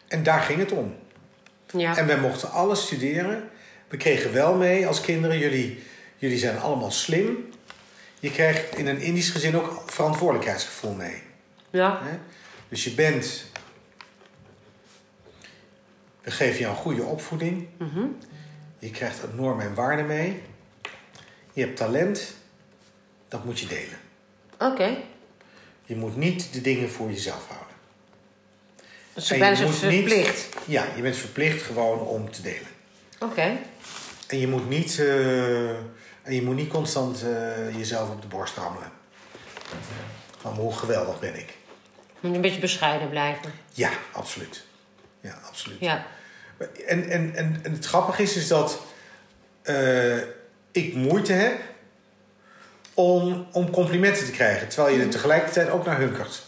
en 0.07 0.23
daar 0.23 0.41
ging 0.41 0.59
het 0.59 0.71
om. 0.71 0.95
Ja. 1.71 1.97
En 1.97 2.07
wij 2.07 2.19
mochten 2.19 2.51
alles 2.51 2.81
studeren. 2.81 3.49
We 3.87 3.97
kregen 3.97 4.33
wel 4.33 4.55
mee 4.55 4.87
als 4.87 5.01
kinderen, 5.01 5.37
jullie, 5.37 5.83
jullie 6.17 6.37
zijn 6.37 6.59
allemaal 6.59 6.91
slim. 6.91 7.49
Je 8.19 8.31
krijgt 8.31 8.75
in 8.75 8.87
een 8.87 9.01
Indisch 9.01 9.29
gezin 9.29 9.55
ook 9.55 9.83
verantwoordelijkheidsgevoel 9.85 10.93
mee. 10.93 11.21
ja. 11.69 12.01
Dus 12.69 12.83
je 12.83 12.91
bent. 12.91 13.50
We 16.21 16.31
geven 16.31 16.59
jou 16.59 16.71
een 16.75 16.81
goede 16.81 17.03
opvoeding. 17.03 17.67
Mhm. 17.77 18.05
Je 18.79 18.89
krijgt 18.91 19.21
er 19.21 19.29
normen 19.35 19.65
en 19.65 19.73
waarden 19.73 20.05
mee. 20.05 20.41
Je 21.53 21.61
hebt 21.61 21.77
talent. 21.77 22.33
Dat 23.27 23.45
moet 23.45 23.59
je 23.59 23.67
delen. 23.67 23.97
Oké. 24.59 24.97
Je 25.85 25.95
moet 25.95 26.15
niet 26.15 26.53
de 26.53 26.61
dingen 26.61 26.89
voor 26.89 27.09
jezelf 27.09 27.47
houden. 27.47 27.75
Dus 29.13 29.27
je 29.27 29.35
niet- 29.35 29.77
verplicht. 29.77 30.49
Ja, 30.65 30.85
je 30.95 31.01
bent 31.01 31.15
verplicht 31.15 31.61
gewoon 31.61 31.99
om 31.99 32.31
te 32.31 32.41
delen. 32.41 32.67
Oké. 33.19 33.57
En 34.27 34.39
je 34.39 34.47
moet 34.47 34.69
niet, 34.69 34.99
eh, 34.99 35.69
en 36.21 36.33
je 36.35 36.41
moet 36.41 36.55
niet 36.55 36.69
constant 36.69 37.23
eh, 37.23 37.77
jezelf 37.77 38.09
op 38.09 38.21
de 38.21 38.27
borst 38.27 38.57
rammelen. 38.57 38.91
Van 40.37 40.53
hoe 40.53 40.73
geweldig 40.73 41.19
ben 41.19 41.35
ik. 41.39 41.57
Moet 42.19 42.35
een 42.35 42.41
beetje 42.41 42.59
bescheiden 42.59 43.09
blijven. 43.09 43.51
Ja, 43.73 43.89
absoluut. 44.11 44.65
Ja, 45.21 45.39
absoluut. 45.47 45.79
Ja. 45.79 46.05
En, 46.87 47.09
en, 47.09 47.35
en, 47.35 47.59
en 47.63 47.71
het 47.71 47.85
grappige 47.85 48.21
is, 48.21 48.35
is 48.35 48.47
dat 48.47 48.79
eh, 49.61 50.17
ik 50.71 50.93
moeite 50.95 51.33
heb 51.33 51.59
om, 52.93 53.47
om 53.51 53.69
complimenten 53.69 54.25
te 54.25 54.31
krijgen. 54.31 54.67
Terwijl 54.67 54.95
je 54.95 55.01
er 55.03 55.09
tegelijkertijd 55.09 55.69
ook 55.69 55.85
naar 55.85 55.99
hunkert. 55.99 56.41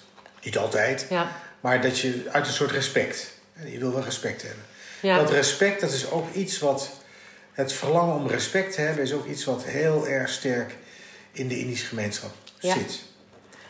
Niet 0.44 0.58
altijd, 0.58 1.06
Ja. 1.10 1.32
maar 1.60 1.82
dat 1.82 2.00
je 2.00 2.24
uit 2.32 2.48
een 2.48 2.54
soort 2.54 2.72
respect. 2.72 3.32
Je 3.66 3.78
wil 3.80 3.94
wel 3.94 4.04
respect 4.04 4.42
hebben. 4.42 4.64
Ja. 5.02 5.18
Dat 5.18 5.32
respect, 5.32 5.82
dat 5.82 5.92
is 5.92 6.12
ook 6.12 6.34
iets 6.34 6.60
wat... 6.60 6.90
Het 7.54 7.74
verlangen 7.74 8.16
om 8.16 8.28
respect 8.28 8.74
te 8.74 8.82
hebben 8.82 9.04
is 9.04 9.14
ook 9.14 9.26
iets 9.26 9.44
wat 9.44 9.64
heel 9.64 10.08
erg 10.08 10.30
sterk 10.30 10.76
in 11.32 11.48
de 11.48 11.60
Indische 11.60 11.86
gemeenschap 11.86 12.32
Ja. 12.60 12.74
zit. 12.74 13.02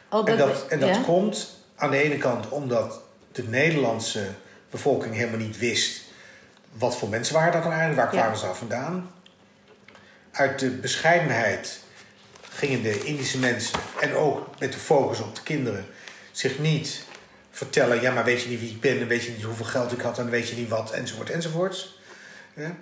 Oh, 0.09 0.29
En 0.29 0.37
dat, 0.37 0.67
en 0.67 0.79
dat 0.79 1.01
komt 1.01 1.49
aan 1.75 1.91
de 1.91 1.97
ene 1.97 2.17
kant 2.17 2.49
omdat 2.49 3.01
de 3.31 3.43
Nederlandse 3.43 4.25
bevolking 4.73 5.15
helemaal 5.15 5.39
niet 5.39 5.57
wist 5.57 6.01
wat 6.77 6.97
voor 6.97 7.09
mensen 7.09 7.33
waren 7.35 7.51
dat 7.51 7.61
nou 7.63 7.73
eigenlijk, 7.73 8.01
waar 8.01 8.13
Ja. 8.13 8.19
kwamen 8.21 8.39
ze 8.39 8.45
nou 8.45 8.57
vandaan. 8.57 9.11
Uit 10.31 10.59
de 10.59 10.69
bescheidenheid 10.69 11.79
gingen 12.49 12.83
de 12.83 13.03
Indische 13.03 13.37
mensen, 13.39 13.79
en 14.01 14.15
ook 14.15 14.47
met 14.59 14.71
de 14.73 14.77
focus 14.79 15.19
op 15.19 15.35
de 15.35 15.43
kinderen, 15.43 15.85
zich 16.31 16.59
niet 16.59 17.03
vertellen: 17.51 18.01
ja, 18.01 18.11
maar 18.11 18.23
weet 18.23 18.41
je 18.41 18.49
niet 18.49 18.59
wie 18.59 18.69
ik 18.69 18.81
ben, 18.81 18.99
en 18.99 19.07
weet 19.07 19.23
je 19.23 19.31
niet 19.31 19.43
hoeveel 19.43 19.65
geld 19.65 19.91
ik 19.91 20.01
had, 20.01 20.19
en 20.19 20.29
weet 20.29 20.49
je 20.49 20.55
niet 20.55 20.69
wat, 20.69 20.91
enzovoort, 20.91 21.29
enzovoorts. 21.29 21.99
Ja. 22.55 22.75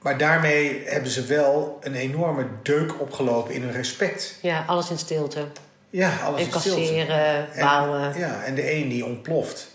Maar 0.00 0.18
daarmee 0.18 0.82
hebben 0.86 1.10
ze 1.10 1.24
wel 1.24 1.78
een 1.82 1.94
enorme 1.94 2.46
deuk 2.62 3.00
opgelopen 3.00 3.54
in 3.54 3.62
hun 3.62 3.72
respect. 3.72 4.38
Ja, 4.42 4.64
alles 4.66 4.90
in 4.90 4.98
stilte. 4.98 5.46
Ja, 5.90 6.16
alles 6.24 6.40
in 6.40 6.46
stilte. 6.46 6.68
Incasseren, 6.80 7.52
En- 7.52 7.60
bouwen. 7.64 8.18
Ja, 8.18 8.42
en 8.44 8.54
de 8.54 8.72
een 8.74 8.88
die 8.88 9.04
ontploft 9.04 9.68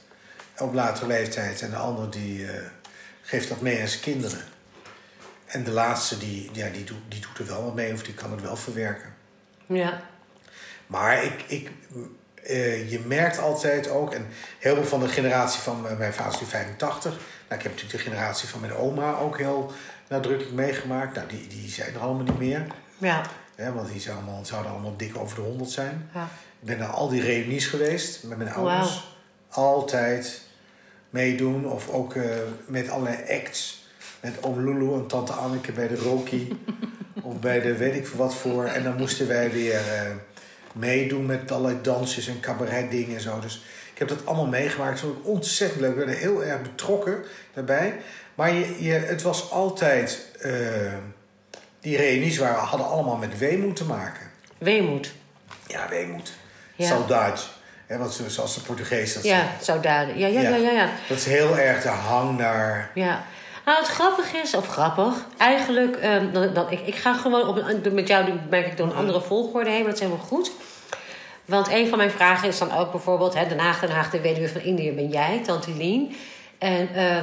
op 0.62 0.74
latere 0.74 1.08
leeftijd 1.08 1.62
en 1.62 1.70
de 1.70 1.76
ander 1.76 2.10
die 2.10 2.48
eh, 2.48 2.64
geeft 3.22 3.50
dat 3.50 3.62
mee 3.62 3.82
aan 3.82 3.88
zijn 3.88 4.02
kinderen. 4.02 4.42
En 5.46 5.64
de 5.64 5.72
laatste 5.72 6.18
die, 6.18 6.50
ja, 6.54 6.70
die, 6.70 6.84
doet, 6.84 6.98
die 7.08 7.22
doet 7.22 7.38
er 7.38 7.54
wel 7.54 7.64
wat 7.64 7.76
mee 7.76 7.94
of 7.94 8.04
die 8.04 8.14
kan 8.14 8.32
het 8.32 8.42
wel 8.42 8.56
verwerken. 8.56 9.14
Ja. 9.66 10.02
Maar 10.88 11.24
ik, 11.24 11.44
ik, 11.48 11.72
eh, 12.44 12.92
je 12.92 13.00
merkt 13.00 13.40
altijd 13.40 13.90
ook, 13.90 14.14
en 14.14 14.28
heel 14.60 14.76
veel 14.76 14.86
van 14.86 15.00
de 15.00 15.08
generatie 15.08 15.62
van 15.62 15.88
eh, 15.88 15.98
mijn 15.98 16.14
vader 16.14 16.34
is 16.34 16.40
nu 16.40 16.46
85. 16.46 17.12
Nou, 17.12 17.22
ik 17.48 17.62
heb 17.62 17.72
natuurlijk 17.72 18.04
de 18.04 18.10
generatie 18.10 18.48
van 18.48 18.60
mijn 18.60 18.74
oma 18.74 19.18
ook 19.18 19.38
heel 19.38 19.72
nadrukkelijk 20.08 20.56
meegemaakt. 20.56 21.16
Nou, 21.16 21.28
die, 21.28 21.48
die 21.48 21.70
zijn 21.70 21.94
er 21.94 22.00
allemaal 22.00 22.24
niet 22.24 22.40
meer. 22.40 22.66
Ja. 22.98 23.22
Hè, 23.56 23.74
want 23.74 23.92
die 23.92 24.02
zijn 24.02 24.16
allemaal, 24.16 24.46
zouden 24.46 24.72
allemaal 24.72 24.98
dik 24.98 25.18
over 25.18 25.36
de 25.36 25.42
100 25.42 25.70
zijn. 25.70 26.10
ja. 26.14 26.28
Ik 26.60 26.68
ben 26.68 26.78
naar 26.78 26.90
al 26.90 27.10
die 27.10 27.22
reunies 27.22 27.66
geweest 27.68 28.24
met 28.24 28.38
mijn 28.38 28.54
ouders. 28.54 29.16
Altijd 29.50 30.42
meedoen. 31.12 31.66
Of 31.66 31.90
ook 31.90 32.16
eh, 32.16 32.24
met 32.66 32.90
allerlei 32.90 33.18
acts. 33.30 33.86
Met 34.20 34.44
oom 34.44 34.64
Lulu 34.64 34.94
en 34.94 35.08
tante 35.08 35.32
Anneke 35.32 35.72
bij 35.72 35.88
de 35.88 35.96
Roki. 35.96 36.64
of 37.22 37.40
bij 37.40 37.62
de 37.62 37.78
weet 37.78 37.96
ik 37.96 38.08
wat 38.08 38.36
voor. 38.36 38.66
En 38.66 38.84
dan 38.84 38.96
moesten 38.96 39.28
wij 39.28 39.52
weer 39.52 39.76
eh, 39.76 40.12
meedoen 40.74 41.26
met 41.26 41.52
allerlei 41.52 41.82
dansjes 41.82 42.28
en 42.28 42.40
cabaretdingen 42.40 43.16
en 43.16 43.22
zo. 43.22 43.40
Dus 43.40 43.64
ik 43.94 44.00
heb 44.00 44.08
dat 44.08 44.26
allemaal 44.26 44.48
meegemaakt. 44.48 45.02
Het 45.02 45.10
was 45.10 45.24
ontzettend 45.24 45.82
leuk. 45.82 45.92
We 45.92 45.98
werden 45.98 46.18
heel 46.18 46.44
erg 46.44 46.62
betrokken 46.62 47.24
daarbij. 47.54 47.96
Maar 48.36 48.54
je, 48.54 48.84
je, 48.84 48.92
het 48.92 49.22
was 49.22 49.52
altijd... 49.52 50.26
eh, 50.40 50.52
die 51.82 51.98
reunies 51.98 52.38
waren, 52.38 52.60
hadden 52.64 52.88
allemaal 52.88 53.16
met 53.16 53.38
weemoed 53.38 53.76
te 53.76 53.86
maken. 53.86 54.30
Weemoed. 54.58 55.14
Ja, 55.68 55.90
weemoed. 55.90 56.34
Ja. 56.76 56.88
Saudade. 56.88 57.42
Ze- 58.12 58.30
zoals 58.30 58.56
de 58.56 58.62
Portugees 58.62 59.14
dat 59.14 59.24
Ja, 59.24 59.46
saudade. 59.62 60.18
Ja, 60.18 60.28
ja, 60.28 60.42
ja, 60.42 60.50
Ja. 60.50 60.56
ja, 60.56 60.72
ja. 60.72 60.90
Dat 61.10 61.18
is 61.18 61.26
heel 61.26 61.58
erg 61.58 61.82
de 61.84 61.90
hang 61.90 62.38
naar... 62.38 62.92
Ja. 62.94 63.24
Nou, 63.66 63.78
het 63.78 63.88
grappige 63.88 64.38
is, 64.38 64.54
of 64.54 64.68
grappig, 64.68 65.14
eigenlijk, 65.38 65.96
ehm, 65.96 66.32
dat, 66.32 66.56
dat, 66.56 66.72
ik, 66.72 66.80
ik 66.88 66.96
ga 66.96 67.14
gewoon 67.14 67.48
op 67.48 67.58
een, 67.58 67.94
met 67.94 68.08
jou 68.08 68.34
merk 68.50 68.68
ik 68.68 68.78
door 68.78 68.88
een 68.88 68.96
andere 68.96 69.22
volgorde 69.22 69.70
heen, 69.70 69.78
maar 69.80 69.88
dat 69.90 70.00
is 70.02 70.06
helemaal 70.06 70.26
goed. 70.26 70.52
Want 71.46 71.72
een 71.72 71.88
van 71.88 71.98
mijn 71.98 72.12
vragen 72.12 72.48
is 72.48 72.58
dan 72.58 72.72
ook 72.78 72.92
bijvoorbeeld, 72.92 73.34
hè, 73.34 73.48
Den 73.48 73.60
Haag, 73.60 73.80
Den 73.80 73.90
Haag, 73.92 74.10
de 74.10 74.22
weduwe 74.22 74.50
van 74.50 74.62
Indië 74.62 74.92
ben 74.92 75.08
jij, 75.10 75.42
Tante 75.46 75.72
Lien. 75.72 76.16
En 76.58 76.90
eh, 76.96 77.18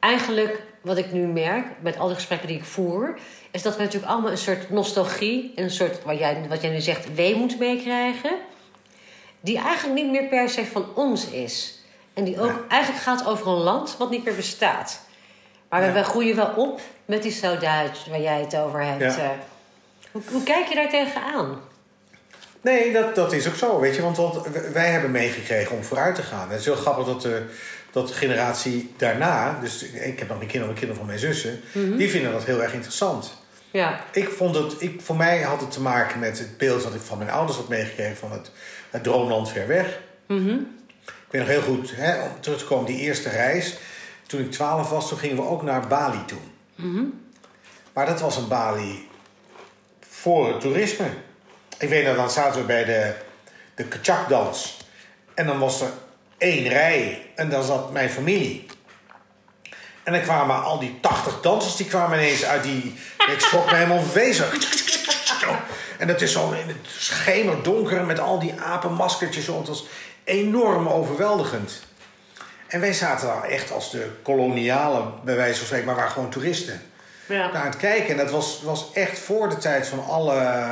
eigenlijk, 0.00 0.62
wat 0.80 0.96
ik 0.98 1.12
nu 1.12 1.26
merk, 1.26 1.66
met 1.80 1.98
al 1.98 2.06
die 2.06 2.14
gesprekken 2.16 2.48
die 2.48 2.56
ik 2.56 2.64
voer, 2.64 3.18
is 3.50 3.62
dat 3.62 3.76
we 3.76 3.82
natuurlijk 3.82 4.12
allemaal 4.12 4.30
een 4.30 4.38
soort 4.38 4.70
nostalgie, 4.70 5.52
en 5.56 5.62
een 5.64 5.70
soort, 5.70 6.02
wat 6.04 6.18
jij, 6.18 6.36
wat 6.48 6.60
jij 6.62 6.70
nu 6.70 6.80
zegt, 6.80 7.14
weemoed 7.14 7.58
meekrijgen, 7.58 8.30
die 9.46 9.58
eigenlijk 9.58 9.94
niet 10.02 10.10
meer 10.10 10.24
per 10.28 10.48
se 10.48 10.66
van 10.66 10.86
ons 10.94 11.28
is. 11.28 11.78
En 12.14 12.24
die 12.24 12.40
ook 12.40 12.64
eigenlijk 12.68 13.02
gaat 13.02 13.26
over 13.26 13.46
een 13.46 13.52
land 13.62 13.96
wat 13.98 14.10
niet 14.10 14.24
meer 14.24 14.34
bestaat. 14.34 15.00
Maar 15.68 15.80
we, 15.80 15.86
Ja. 15.86 15.92
we 15.92 16.02
groeien 16.02 16.36
wel 16.36 16.52
op 16.56 16.80
met 17.04 17.22
die 17.22 17.32
saudade 17.32 17.90
waar 18.10 18.20
jij 18.20 18.40
het 18.40 18.56
over 18.56 18.82
hebt. 18.84 19.14
Ja. 19.14 19.22
eh. 19.22 19.28
Hoe, 20.12 20.22
hoe 20.30 20.42
kijk 20.42 20.66
je 20.68 20.74
daar 20.74 20.88
tegenaan? 20.88 21.60
Nee, 22.60 22.92
dat, 22.92 23.14
dat 23.14 23.32
is 23.32 23.48
ook 23.48 23.54
zo, 23.54 23.80
weet 23.80 23.94
je. 23.96 24.02
Want, 24.02 24.16
want 24.16 24.46
wij 24.72 24.90
hebben 24.90 25.10
meegekregen 25.10 25.76
om 25.76 25.84
vooruit 25.84 26.14
te 26.14 26.22
gaan. 26.22 26.50
Het 26.50 26.58
is 26.60 26.64
heel 26.64 26.74
grappig 26.74 27.06
dat 27.06 27.22
de, 27.22 27.42
dat 27.90 28.08
de 28.08 28.14
generatie 28.14 28.94
daarna... 28.96 29.58
Dus 29.60 29.82
ik 29.82 30.18
heb 30.18 30.28
nog 30.28 30.40
een 30.40 30.46
kinderen, 30.46 30.74
kinderen 30.74 30.96
van 30.96 31.06
mijn 31.06 31.18
zussen... 31.18 31.60
Mhm. 31.72 31.96
Die 31.96 32.10
vinden 32.10 32.32
dat 32.32 32.44
heel 32.44 32.62
erg 32.62 32.72
interessant. 32.72 33.32
Ja, 33.70 34.00
Ik 34.12 34.28
vond 34.28 34.54
het... 34.54 34.74
Ik, 34.78 35.00
voor 35.00 35.16
mij 35.16 35.40
had 35.42 35.60
het 35.60 35.70
te 35.70 35.80
maken 35.80 36.18
met 36.20 36.38
het 36.38 36.58
beeld 36.58 36.82
wat 36.82 36.94
ik 36.94 37.00
van 37.00 37.18
mijn 37.18 37.30
ouders 37.30 37.58
had 37.58 37.68
meegekregen... 37.68 38.16
van 38.16 38.32
het, 38.32 38.50
het 38.90 39.02
droomland 39.02 39.48
ver 39.48 39.66
weg. 39.66 39.98
Mhm. 40.26 40.54
Ik 41.06 41.32
weet 41.32 41.40
nog 41.40 41.50
heel 41.50 41.62
goed, 41.62 41.92
hè, 41.96 42.22
om 42.22 42.40
terug 42.40 42.58
te 42.58 42.64
komen, 42.64 42.86
die 42.86 43.00
eerste 43.00 43.28
reis. 43.28 43.76
Toen 44.26 44.40
ik 44.40 44.50
12 44.50 44.90
was, 44.90 45.08
toen 45.08 45.18
gingen 45.18 45.36
we 45.36 45.42
ook 45.42 45.62
naar 45.62 45.86
Bali 45.86 46.24
toe. 46.26 46.38
Mhm. 46.74 47.04
Maar 47.92 48.06
dat 48.06 48.20
was 48.20 48.36
een 48.36 48.48
Bali 48.48 49.08
voor 50.08 50.48
het 50.48 50.60
toerisme. 50.60 51.06
Ik 51.78 51.88
weet 51.88 52.06
nog, 52.06 52.16
dan 52.16 52.30
zaten 52.30 52.60
we 52.60 52.66
bij 52.66 52.84
de, 52.84 53.14
de 53.74 53.84
Kachak-dans. 53.84 54.76
En 55.34 55.46
dan 55.46 55.58
was 55.58 55.80
er 55.80 55.90
één 56.38 56.68
rij 56.68 57.26
en 57.34 57.50
dan 57.50 57.62
zat 57.62 57.92
mijn 57.92 58.10
familie. 58.10 58.66
En 60.02 60.12
dan 60.12 60.22
kwamen 60.22 60.62
al 60.62 60.78
die 60.78 60.98
80 61.00 61.40
dansers, 61.40 61.76
die 61.76 61.86
kwamen 61.86 62.18
ineens 62.18 62.44
uit 62.44 62.62
die... 62.62 62.94
Ik 63.16 63.40
schrok 63.40 63.70
me 63.70 63.76
helemaal 63.76 64.12
wezen. 64.12 64.46
En 65.98 66.08
het 66.08 66.22
is 66.22 66.32
zo 66.32 66.52
in 66.52 66.68
het 66.68 66.86
schemerdonker 66.86 68.04
met 68.04 68.20
al 68.20 68.38
die 68.38 68.60
apenmaskertjes. 68.60 69.46
Het 69.46 69.68
was 69.68 69.86
enorm 70.24 70.88
overweldigend. 70.88 71.80
En 72.66 72.80
wij 72.80 72.92
zaten 72.92 73.26
daar 73.26 73.42
echt 73.42 73.72
als 73.72 73.90
de 73.90 74.10
kolonialen, 74.22 75.12
bij 75.24 75.36
wijze 75.36 75.56
van 75.56 75.66
spreken, 75.66 75.86
maar 75.86 75.94
waren 75.94 76.10
gewoon 76.10 76.30
toeristen. 76.30 76.82
ja. 77.26 77.52
Naar 77.52 77.64
het 77.64 77.76
kijken. 77.76 78.08
En 78.08 78.16
dat 78.16 78.30
was, 78.30 78.60
was 78.62 78.90
echt 78.92 79.18
voor 79.18 79.48
de 79.48 79.56
tijd 79.56 79.86
van 79.86 80.04
alle, 80.04 80.66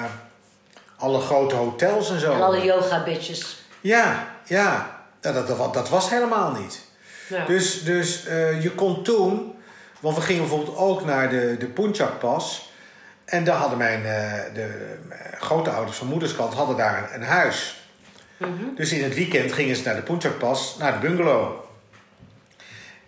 alle 0.97 1.21
grote 1.21 1.55
hotels 1.55 2.11
en 2.11 2.21
zo. 2.21 2.33
En 2.33 2.43
alle 2.43 2.65
yoga-bitches. 2.65 3.63
Ja, 3.81 4.29
ja. 4.45 5.03
Dat, 5.21 5.35
dat, 5.35 5.47
dat, 5.47 5.75
dat 5.75 5.89
was 5.89 6.11
helemaal 6.11 6.53
niet. 6.53 6.81
Ja. 7.29 7.45
Dus, 7.45 7.85
dus 7.85 8.27
eh, 8.27 8.63
je 8.63 8.71
kon 8.71 9.03
toen... 9.03 9.55
Want 10.01 10.17
we 10.17 10.23
gingen 10.23 10.41
bijvoorbeeld 10.41 10.77
ook 10.77 11.05
naar 11.05 11.31
de, 11.31 11.57
de 11.59 11.67
Punjab-pas. 11.67 12.71
En 13.25 13.45
daar 13.45 13.57
hadden 13.57 13.79
mijn 13.79 14.05
eh, 14.05 14.55
de, 14.55 14.97
mijn 15.09 15.21
grootouders 15.41 15.97
van 15.97 16.07
moederskant 16.07 16.55
hadden 16.55 16.77
daar 16.77 16.99
een, 17.15 17.21
een 17.21 17.27
huis. 17.27 17.79
Dus 18.77 18.93
in 18.93 19.03
het 19.05 19.15
weekend 19.15 19.53
gingen 19.53 19.77
ze 19.77 19.83
naar 19.85 19.95
de 19.97 20.03
Punjab-pas, 20.03 20.77
naar 20.79 20.93
de 21.01 21.07
bungalow. 21.09 21.53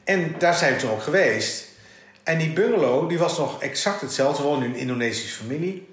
En 0.05 0.35
daar 0.39 0.55
zijn 0.55 0.73
we 0.75 0.79
toen 0.81 0.91
ook 0.91 1.03
geweest. 1.03 1.65
En 2.23 2.39
die 2.39 2.53
bungalow 2.53 3.09
die 3.09 3.19
was 3.19 3.39
nog 3.39 3.63
exact 3.63 4.01
hetzelfde. 4.01 4.43
Woonden 4.43 4.69
in 4.69 4.75
een 4.75 4.81
Indonesische 4.81 5.43
familie. 5.43 5.89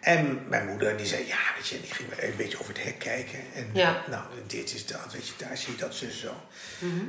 En 0.00 0.40
mijn 0.48 0.66
moeder 0.68 0.96
die 0.96 1.06
zei, 1.06 1.26
ja, 1.26 1.36
weet 1.56 1.68
je, 1.68 1.80
die 1.80 1.92
ging 1.94 2.08
een 2.20 2.36
beetje 2.36 2.60
over 2.60 2.74
het 2.74 2.82
hek 2.84 2.98
kijken. 2.98 3.38
En 3.54 3.66
Ja. 3.72 4.02
nou, 4.10 4.22
dit 4.46 4.74
is 4.74 4.86
dat, 4.86 5.06
weet 5.12 5.26
je, 5.26 5.32
daar 5.36 5.56
zie 5.56 5.72
je 5.72 5.78
dat, 5.78 5.94
zo 5.94 6.06
zo. 6.10 6.32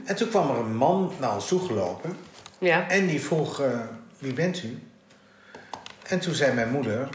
En 0.05 0.15
toen 0.15 0.29
kwam 0.29 0.49
er 0.49 0.57
een 0.57 0.75
man 0.75 1.13
naar 1.19 1.33
ons 1.33 1.47
toegelopen. 1.47 2.17
Ja. 2.57 2.89
En 2.89 3.07
die 3.07 3.21
vroeg, 3.21 3.61
eh, 3.61 3.79
wie 4.17 4.33
bent 4.33 4.63
u? 4.63 4.79
En 6.07 6.19
toen 6.19 6.33
zei 6.33 6.53
mijn 6.53 6.69
moeder, 6.69 7.09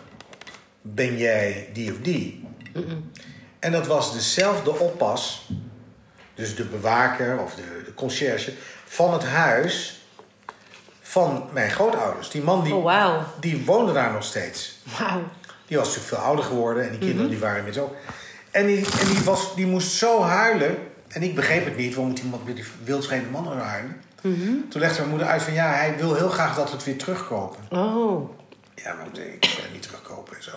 ben 0.83 1.17
jij 1.17 1.69
die 1.73 1.93
of 1.93 1.99
die? 2.03 2.47
En 3.59 3.73
dat 3.73 3.87
was 3.87 4.13
dezelfde 4.13 4.79
oppas, 4.79 5.49
dus 6.35 6.57
de 6.57 6.65
bewaker 6.65 7.39
of 7.39 7.55
de, 7.55 7.83
de 7.85 7.95
conciërge, 7.95 8.53
van 8.85 9.13
het 9.13 9.25
huis 9.25 10.03
van 11.01 11.49
mijn 11.53 11.71
grootouders. 11.71 12.31
Die 12.31 12.43
man 12.43 12.65
die, 12.65 12.75
Oh, 12.75 12.83
die 13.41 13.65
woonde 13.65 13.93
daar 13.93 14.13
nog 14.13 14.25
steeds. 14.25 14.79
Die 15.67 15.77
was 15.77 15.87
natuurlijk 15.87 16.15
veel 16.15 16.25
ouder 16.25 16.45
geworden 16.45 16.85
en 16.85 16.91
die 16.91 16.99
kinderen 16.99 17.31
die 17.31 17.39
waren 17.39 17.59
inmiddels 17.59 17.87
ook. 17.87 17.97
En, 18.51 18.67
die, 18.67 18.77
en 18.77 19.07
die, 19.07 19.25
was, 19.25 19.55
die 19.55 19.67
moest 19.67 19.93
zo 19.93 20.23
huilen 20.23 20.77
En 21.09 21.23
ik 21.23 21.35
begreep 21.35 21.65
het 21.65 21.77
niet, 21.77 21.95
waarom 21.95 22.09
moet 22.09 22.23
iemand 22.23 22.45
met 22.45 22.57
die 22.57 22.65
wildvreemde 22.85 23.31
mannen 23.31 23.59
huilen? 23.59 24.01
Mhm. 24.23 24.69
Toen 24.69 24.81
legde 24.81 24.99
mijn 24.99 25.09
moeder 25.09 25.29
uit 25.29 25.43
van 25.43 25.53
ja, 25.53 25.73
hij 25.73 25.97
wil 25.97 26.15
heel 26.15 26.29
graag 26.29 26.55
dat 26.55 26.71
we 26.71 26.77
het 26.77 26.85
weer 26.85 26.99
terugkopen. 26.99 27.79
Oh. 27.79 28.31
Ja, 28.85 28.93
maar 28.95 29.07
ik 29.23 29.45
het 29.45 29.73
niet 29.73 29.83
terugkopen 29.83 30.37
en 30.37 30.43
zo. 30.43 30.51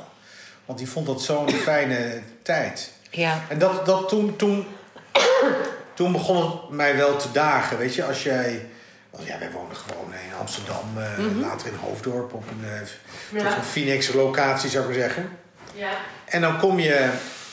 Want 0.66 0.80
die 0.80 0.90
vond 0.90 1.06
dat 1.06 1.22
zo'n 1.22 1.50
fijne 1.70 2.22
tijd. 2.42 2.92
Ja. 3.10 3.42
En 3.50 3.60
dat, 3.60 3.86
dat 3.86 4.10
toen, 4.10 4.36
toen, 4.36 4.68
toen 5.94 6.12
begon 6.12 6.42
het 6.52 6.70
mij 6.70 6.98
wel 6.98 7.16
te 7.18 7.32
dagen. 7.32 7.78
Weet 7.78 7.96
je, 7.96 8.04
als 8.06 8.24
jij. 8.24 8.66
Want 9.10 9.28
ja, 9.28 9.40
wij 9.40 9.52
woonden 9.52 9.78
gewoon 9.78 10.14
in 10.14 10.36
Amsterdam, 10.40 10.84
eh, 10.98 11.42
later 11.42 11.68
in 11.68 11.76
Hoofddorp, 11.82 12.34
op 12.34 12.44
een, 12.50 12.70
eh 12.70 13.42
Ja. 13.44 13.56
een 13.58 13.64
Phoenix 13.64 14.14
locatie 14.14 14.70
zou 14.70 14.84
ik 14.84 14.90
maar 14.90 15.00
zeggen. 15.00 15.30
Ja. 15.74 15.90
En 16.26 16.42
dan 16.42 16.58
kom 16.60 16.80
je, 16.80 17.10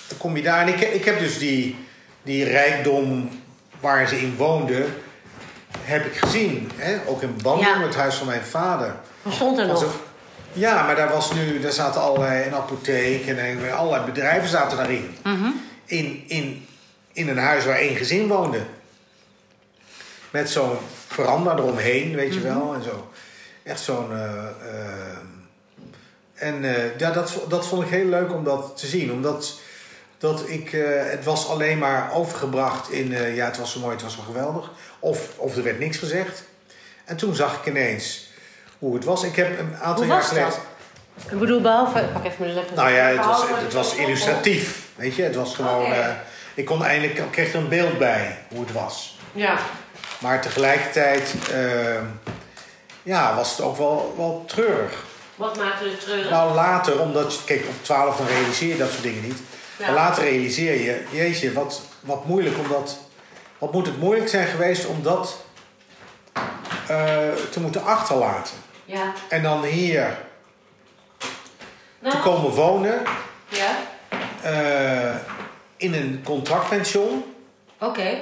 dan 0.09 0.19
kom 0.19 0.37
je 0.37 0.43
daar. 0.43 0.61
En 0.61 0.69
ik, 0.69 0.81
ik 0.81 1.05
heb 1.05 1.19
dus 1.19 1.39
die, 1.39 1.87
die 2.23 2.45
rijkdom 2.45 3.31
waar 3.81 4.09
ze 4.09 4.21
in 4.21 4.37
woonden, 4.37 4.95
heb 5.81 6.05
ik 6.07 6.17
gezien. 6.17 6.71
Hè? 6.77 6.99
Ook 7.07 7.23
in 7.23 7.37
Bandung, 7.43 7.69
Ja. 7.77 7.83
het 7.83 7.95
huis 7.95 8.15
van 8.15 8.27
mijn 8.27 8.43
vader. 8.45 8.95
Wat 9.23 9.33
stond 9.35 9.59
er 9.59 9.67
nog? 9.67 9.95
Ja, 10.59 10.83
maar 10.87 10.97
daar 10.97 11.13
was 11.13 11.33
nu, 11.33 11.61
daar 11.61 11.73
zaten 11.73 12.01
allerlei 12.01 12.47
een 12.47 12.55
apotheek 12.55 13.27
en 13.27 13.73
allerlei 13.73 14.05
bedrijven 14.05 14.49
zaten 14.49 14.77
daarin. 14.77 15.17
Mhm. 15.25 15.51
In, 15.85 16.25
in, 16.27 16.67
in 17.13 17.29
een 17.29 17.39
huis 17.39 17.65
waar 17.65 17.77
één 17.79 17.97
gezin 17.97 18.29
woonde. 18.29 18.61
Met 20.31 20.51
zo'n 20.51 20.77
veranda 21.07 21.53
eromheen, 21.57 22.15
weet 22.15 22.35
je 22.35 22.41
wel, 22.41 22.75
en 22.75 22.83
zo. 22.83 23.11
Echt 23.63 23.81
zo'n. 23.81 24.13
eh, 24.13 24.35
eh, 24.45 25.19
en 26.35 26.65
eh, 26.65 26.99
ja, 26.99 27.11
dat, 27.11 27.41
dat 27.49 27.67
vond 27.67 27.83
ik 27.83 27.89
heel 27.89 28.07
leuk 28.09 28.33
om 28.33 28.45
dat 28.45 28.77
te 28.77 28.87
zien. 28.87 29.13
Omdat 29.13 29.59
dat 30.19 30.49
ik, 30.49 30.71
het 31.11 31.25
was 31.25 31.49
alleen 31.49 31.79
maar 31.79 32.13
overgebracht 32.13 32.91
in, 32.91 33.35
ja, 33.35 33.45
het 33.45 33.59
was 33.59 33.73
zo 33.73 33.81
mooi, 33.81 33.93
het 33.95 34.03
was 34.03 34.15
zo 34.15 34.23
geweldig. 34.23 34.71
Of, 34.99 35.33
of 35.37 35.57
er 35.57 35.63
werd 35.63 35.79
niks 35.79 35.97
gezegd. 35.97 36.43
En 37.05 37.17
toen 37.17 37.35
zag 37.35 37.59
ik 37.59 37.67
ineens 37.67 38.28
hoe 38.79 38.95
het 38.95 39.05
was. 39.05 39.23
Ik 39.23 39.37
heb 39.37 39.59
een 39.59 39.77
aantal 39.83 40.05
jaar 40.05 40.17
was 40.17 40.27
geleden. 40.27 40.49
dat? 40.49 40.61
Ik 41.31 41.39
bedoel, 41.39 41.61
behalve... 41.61 42.01
Ik 42.01 42.13
pak 42.13 42.25
even 42.25 42.37
mijn 42.39 42.55
laptop. 42.55 42.77
Nou 42.77 42.91
ja, 42.91 43.05
het 43.05 43.25
was, 43.25 43.43
het 43.49 43.73
was 43.73 43.95
illustratief. 43.95 44.87
Weet 44.95 45.15
je, 45.15 45.23
het 45.23 45.35
was 45.35 45.55
gewoon. 45.55 45.93
Eh, 45.93 46.09
ik 46.55 46.65
kon 46.65 46.85
eindelijk, 46.85 47.19
ik 47.19 47.31
kreeg 47.31 47.53
er 47.53 47.59
een 47.59 47.69
beeld 47.69 47.99
bij 47.99 48.39
hoe 48.49 48.61
het 48.61 48.73
was. 48.73 49.19
Ja. 49.33 49.59
Maar 50.19 50.41
tegelijkertijd 50.43 51.35
eh, 51.53 52.01
ja, 53.03 53.35
was 53.35 53.51
het 53.51 53.61
ook 53.61 53.77
wel, 53.77 54.15
wel 54.17 54.45
treurig. 54.47 55.05
Wat 55.37 55.57
maakte 55.57 55.85
het 55.85 56.01
treurig? 56.01 56.31
Nou, 56.31 56.55
later, 56.55 57.01
omdat 57.01 57.35
je, 57.35 57.45
kijk, 57.45 57.65
op 57.69 57.85
12 57.85 58.17
dan 58.17 58.27
realiseer 58.27 58.69
je 58.69 58.77
dat 58.77 58.91
soort 58.91 59.03
dingen 59.03 59.23
niet. 59.23 59.39
Ja. 59.77 59.87
Maar 59.87 59.95
later 59.95 60.23
realiseer 60.23 60.81
je, 60.81 61.05
jeetje, 61.11 61.53
wat, 61.53 61.83
wat 62.01 62.25
moeilijk, 62.25 62.59
omdat, 62.59 62.99
wat 63.59 63.73
moet 63.73 63.87
het 63.87 64.01
moeilijk 64.01 64.29
zijn 64.29 64.47
geweest 64.47 64.87
om 64.87 65.03
dat 65.03 65.37
eh, 66.89 67.29
te 67.51 67.61
moeten 67.61 67.85
achterlaten. 67.85 68.55
Ja. 68.89 69.13
En 69.29 69.43
dan 69.43 69.65
hier 69.65 70.19
Nou, 71.99 72.15
te 72.15 72.21
komen 72.21 72.51
wonen 72.51 73.03
Ja. 73.49 73.77
eh, 74.43 75.17
in 75.77 75.95
een 75.95 76.21
contractpension. 76.25 77.35
Oké. 77.79 78.19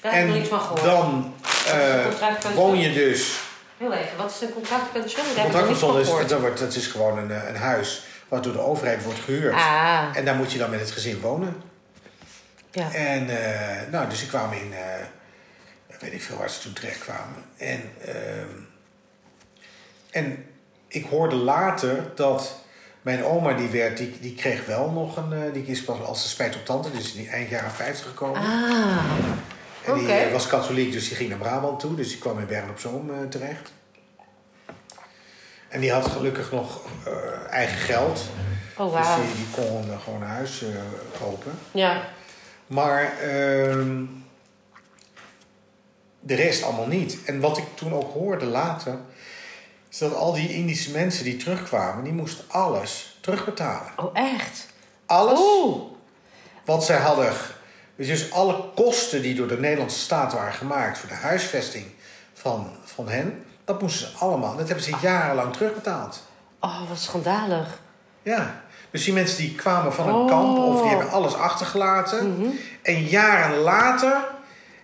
Daar 0.00 0.12
heb 0.12 0.20
ik 0.22 0.26
nog 0.28 0.36
niets 0.36 0.48
van 0.48 0.60
gehoord. 0.60 0.82
dan 0.82 1.34
eh, 1.66 2.54
woon 2.54 2.78
je 2.78 2.92
dus. 2.92 3.40
Heel 3.76 3.92
even, 3.92 4.16
wat 4.16 4.30
is 4.30 4.40
een 4.40 4.52
contractpension? 4.52 5.24
Daar 5.34 5.44
Contractpension 5.44 6.00
is, 6.00 6.08
dat, 6.28 6.40
wordt, 6.40 6.58
dat 6.58 6.74
is 6.74 6.86
gewoon 6.86 7.18
een, 7.18 7.30
eh, 7.30 7.48
een 7.48 7.56
huis 7.56 8.02
wat 8.28 8.44
door 8.44 8.52
de 8.52 8.60
overheid 8.60 9.04
wordt 9.04 9.18
gehuurd. 9.20 9.54
Ah. 9.54 10.02
En 10.14 10.24
daar 10.24 10.34
moet 10.34 10.52
je 10.52 10.58
dan 10.58 10.70
met 10.70 10.80
het 10.80 10.90
gezin 10.90 11.20
wonen. 11.20 11.62
Ja. 12.70 12.92
En 12.92 13.26
nou, 13.90 14.08
dus 14.08 14.22
ik 14.22 14.28
kwam 14.28 14.52
in, 14.52 14.72
eh, 14.72 15.04
weet 16.00 16.12
ik 16.12 16.22
veel 16.22 16.36
waar 16.36 16.50
ze 16.50 16.60
toen 16.60 16.72
terecht 16.72 16.98
kwamen. 16.98 17.44
En, 17.56 17.92
ehm, 18.04 18.48
en 20.10 20.46
ik 20.88 21.04
hoorde 21.04 21.36
later 21.36 22.12
dat 22.14 22.58
mijn 23.02 23.24
oma 23.24 23.52
die 23.52 23.68
werd, 23.68 23.96
die, 23.96 24.18
die 24.20 24.34
kreeg 24.34 24.66
wel 24.66 24.90
nog 24.90 25.16
een, 25.16 25.32
eh, 25.32 25.52
die 25.52 25.64
is 25.64 25.84
pas 25.84 26.00
als 26.00 26.22
ze 26.22 26.28
spijt 26.28 26.56
op 26.56 26.64
tante, 26.64 26.90
dus 26.90 27.12
die 27.12 27.28
eind 27.28 27.50
jaren 27.50 27.70
50 27.70 28.06
gekomen. 28.06 28.40
Ah. 28.40 29.04
en 29.84 29.94
die 29.94 30.12
eh, 30.12 30.32
was 30.32 30.46
katholiek, 30.46 30.92
dus 30.92 31.08
die 31.08 31.16
ging 31.16 31.28
naar 31.28 31.38
Brabant 31.38 31.80
toe, 31.80 31.94
dus 31.94 32.08
die 32.08 32.18
kwam 32.18 32.38
in 32.38 32.46
Bergen 32.46 32.70
op 32.70 32.78
Zoom 32.78 33.10
eh, 33.10 33.28
terecht. 33.28 33.72
En 35.68 35.80
die 35.80 35.92
had 35.92 36.06
gelukkig 36.06 36.52
nog 36.52 36.80
eigen 37.50 37.78
geld. 37.78 38.20
Oh, 38.80 38.96
Dus 38.96 39.06
wauw. 39.06 39.22
die, 39.22 39.34
die 39.34 39.50
kon 39.50 39.90
eh, 39.90 40.00
gewoon 40.04 40.22
een 40.22 40.28
huis 40.28 40.62
kopen. 41.20 41.52
Ja. 41.70 42.02
Maar 42.66 43.18
ehm, 43.18 44.04
de 46.20 46.34
rest 46.34 46.62
allemaal 46.62 46.86
niet. 46.86 47.18
En 47.24 47.40
wat 47.40 47.58
ik 47.58 47.64
toen 47.74 47.94
ook 47.94 48.12
hoorde 48.12 48.44
later, 48.44 48.98
is 49.90 49.98
dat 49.98 50.14
al 50.14 50.32
die 50.32 50.54
Indische 50.54 50.90
mensen 50.90 51.24
die 51.24 51.36
terugkwamen, 51.36 52.04
die 52.04 52.12
moesten 52.12 52.44
alles 52.48 53.18
terugbetalen. 53.20 53.92
Oh, 53.96 54.10
echt? 54.12 54.66
Alles 55.06 55.38
Oeh. 55.38 55.80
wat 56.64 56.84
zij 56.84 56.98
hadden. 56.98 57.32
Dus 57.96 58.32
alle 58.32 58.64
kosten 58.74 59.22
die 59.22 59.34
door 59.34 59.48
de 59.48 59.58
Nederlandse 59.58 59.98
staat 59.98 60.32
waren 60.32 60.52
gemaakt 60.52 60.98
voor 60.98 61.08
de 61.08 61.14
huisvesting 61.14 61.86
van, 62.32 62.70
van 62.84 63.08
hen, 63.08 63.44
dat 63.64 63.80
moesten 63.82 64.08
ze 64.10 64.16
allemaal. 64.16 64.56
Dat 64.56 64.66
hebben 64.66 64.84
ze 64.84 64.96
jarenlang 65.00 65.52
terugbetaald. 65.52 66.22
Oh, 66.60 66.88
wat 66.88 66.98
schandalig. 66.98 67.80
Ja. 68.22 68.62
Dus 68.90 69.04
die 69.04 69.12
mensen 69.12 69.38
die 69.38 69.54
kwamen 69.54 69.92
van 69.92 70.08
een 70.08 70.14
Oh. 70.14 70.28
kamp 70.28 70.58
of 70.58 70.80
die 70.80 70.90
hebben 70.90 71.10
alles 71.10 71.34
achtergelaten. 71.34 72.32
Mhm. 72.38 72.48
En 72.82 73.02
jaren 73.04 73.58
later 73.58 74.16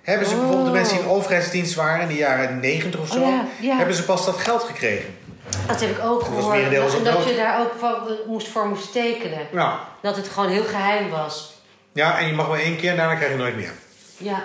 hebben 0.06 0.26
ze 0.28 0.32
Oh. 0.34 0.40
bijvoorbeeld 0.40 0.66
de 0.72 0.78
mensen 0.78 0.96
die 0.96 1.04
in 1.04 1.10
overheidsdienst 1.10 1.74
waren 1.74 2.00
in 2.00 2.08
de 2.08 2.14
jaren 2.14 2.60
90 2.60 3.00
of 3.00 3.08
zo, 3.08 3.20
Oh 3.22 3.28
ja, 3.28 3.44
ja. 3.60 3.76
hebben 3.76 3.94
ze 3.94 4.04
pas 4.04 4.24
dat 4.26 4.36
geld 4.36 4.62
gekregen. 4.62 5.18
Dat 5.66 5.80
heb 5.80 5.90
ik 5.90 6.04
ook 6.04 6.22
gehoord. 6.22 6.58
En 6.62 7.04
dat 7.04 7.24
je 7.24 7.36
daar 7.36 7.60
ook 7.60 7.72
van, 7.78 7.94
moest 8.26 8.48
voor 8.48 8.66
moest 8.68 8.92
tekenen. 8.92 9.46
Ja. 9.52 9.78
Dat 10.02 10.16
het 10.16 10.28
gewoon 10.28 10.48
heel 10.48 10.64
geheim 10.64 11.10
was. 11.10 11.54
ja, 11.92 12.18
en 12.18 12.26
je 12.26 12.32
mag 12.32 12.48
maar 12.48 12.58
één 12.58 12.76
keer 12.76 12.90
en 12.90 12.96
daarna 12.96 13.14
krijg 13.14 13.30
je 13.30 13.36
nooit 13.38 13.56
meer. 13.56 13.72
Ja, 14.16 14.44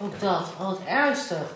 ook 0.00 0.20
dat. 0.20 0.46
Oh, 0.60 0.66
wat 0.68 0.78
ernstig. 0.86 1.54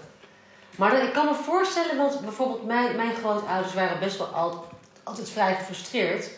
Maar 0.76 0.90
dat- 0.90 1.02
ik 1.02 1.12
kan 1.12 1.26
me 1.26 1.34
voorstellen, 1.44 1.96
want 1.96 2.20
bijvoorbeeld 2.20 2.66
mijn, 2.66 2.96
mijn 2.96 3.14
grootouders 3.20 3.74
waren 3.74 3.98
best 4.00 4.18
wel 4.18 4.26
al, 4.26 4.68
altijd 5.02 5.30
vrij 5.30 5.54
gefrustreerd. 5.54 6.28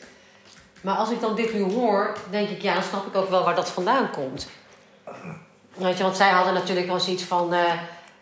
Maar 0.81 0.95
als 0.95 1.11
ik 1.11 1.21
dan 1.21 1.35
dit 1.37 1.55
nu 1.55 1.63
hoor, 1.63 2.17
denk 2.31 2.49
ik, 2.49 2.63
ja, 2.63 2.75
dan 2.75 2.83
snap 2.83 3.07
ik 3.07 3.17
ook 3.17 3.31
wel 3.31 3.45
waar 3.45 3.55
dat 3.55 3.71
vandaan 3.71 4.11
komt. 4.11 4.49
Weet 5.83 5.97
je, 5.97 6.03
want 6.03 6.17
zij 6.17 6.31
hadden 6.31 6.55
natuurlijk 6.55 6.87
wel 6.87 7.01
zoiets 7.01 7.23
van, 7.23 7.55
eh, 7.55 7.73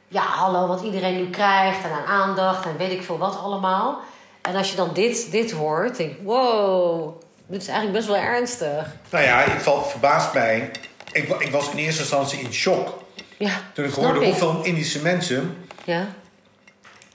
ja, 0.08 0.22
hallo, 0.22 0.66
wat 0.66 0.82
iedereen 0.82 1.16
nu 1.16 1.30
krijgt 1.30 1.84
en 1.84 1.90
aan 1.90 2.04
aandacht 2.04 2.64
en 2.66 2.76
weet 2.76 2.90
ik 2.90 3.02
veel 3.02 3.18
wat 3.18 3.38
allemaal. 3.38 4.00
En 4.42 4.56
als 4.56 4.70
je 4.70 4.76
dan 4.76 4.90
dit, 4.94 5.30
dit 5.30 5.50
hoort, 5.50 5.96
denk 5.96 6.10
ik, 6.10 6.18
wow, 6.22 7.20
dit 7.46 7.60
is 7.62 7.68
eigenlijk 7.68 7.96
best 7.98 8.08
wel 8.08 8.22
ernstig. 8.32 8.86
Nou 9.10 9.24
ja, 9.24 9.42
ik 9.42 9.60
val 9.60 9.84
verbaasd 9.84 10.32
bij. 10.32 10.70
Ik, 11.12 11.28
ik 11.38 11.52
was 11.52 11.70
in 11.70 11.76
eerste 11.76 12.00
instantie 12.00 12.40
in 12.40 12.52
shock 12.52 13.02
Ja, 13.38 13.52
toen 13.72 13.84
ik 13.84 13.92
hoorde 13.92 14.24
hoeveel 14.24 14.62
Indische 14.64 15.02
mensen 15.02 15.66
Ja, 15.84 16.06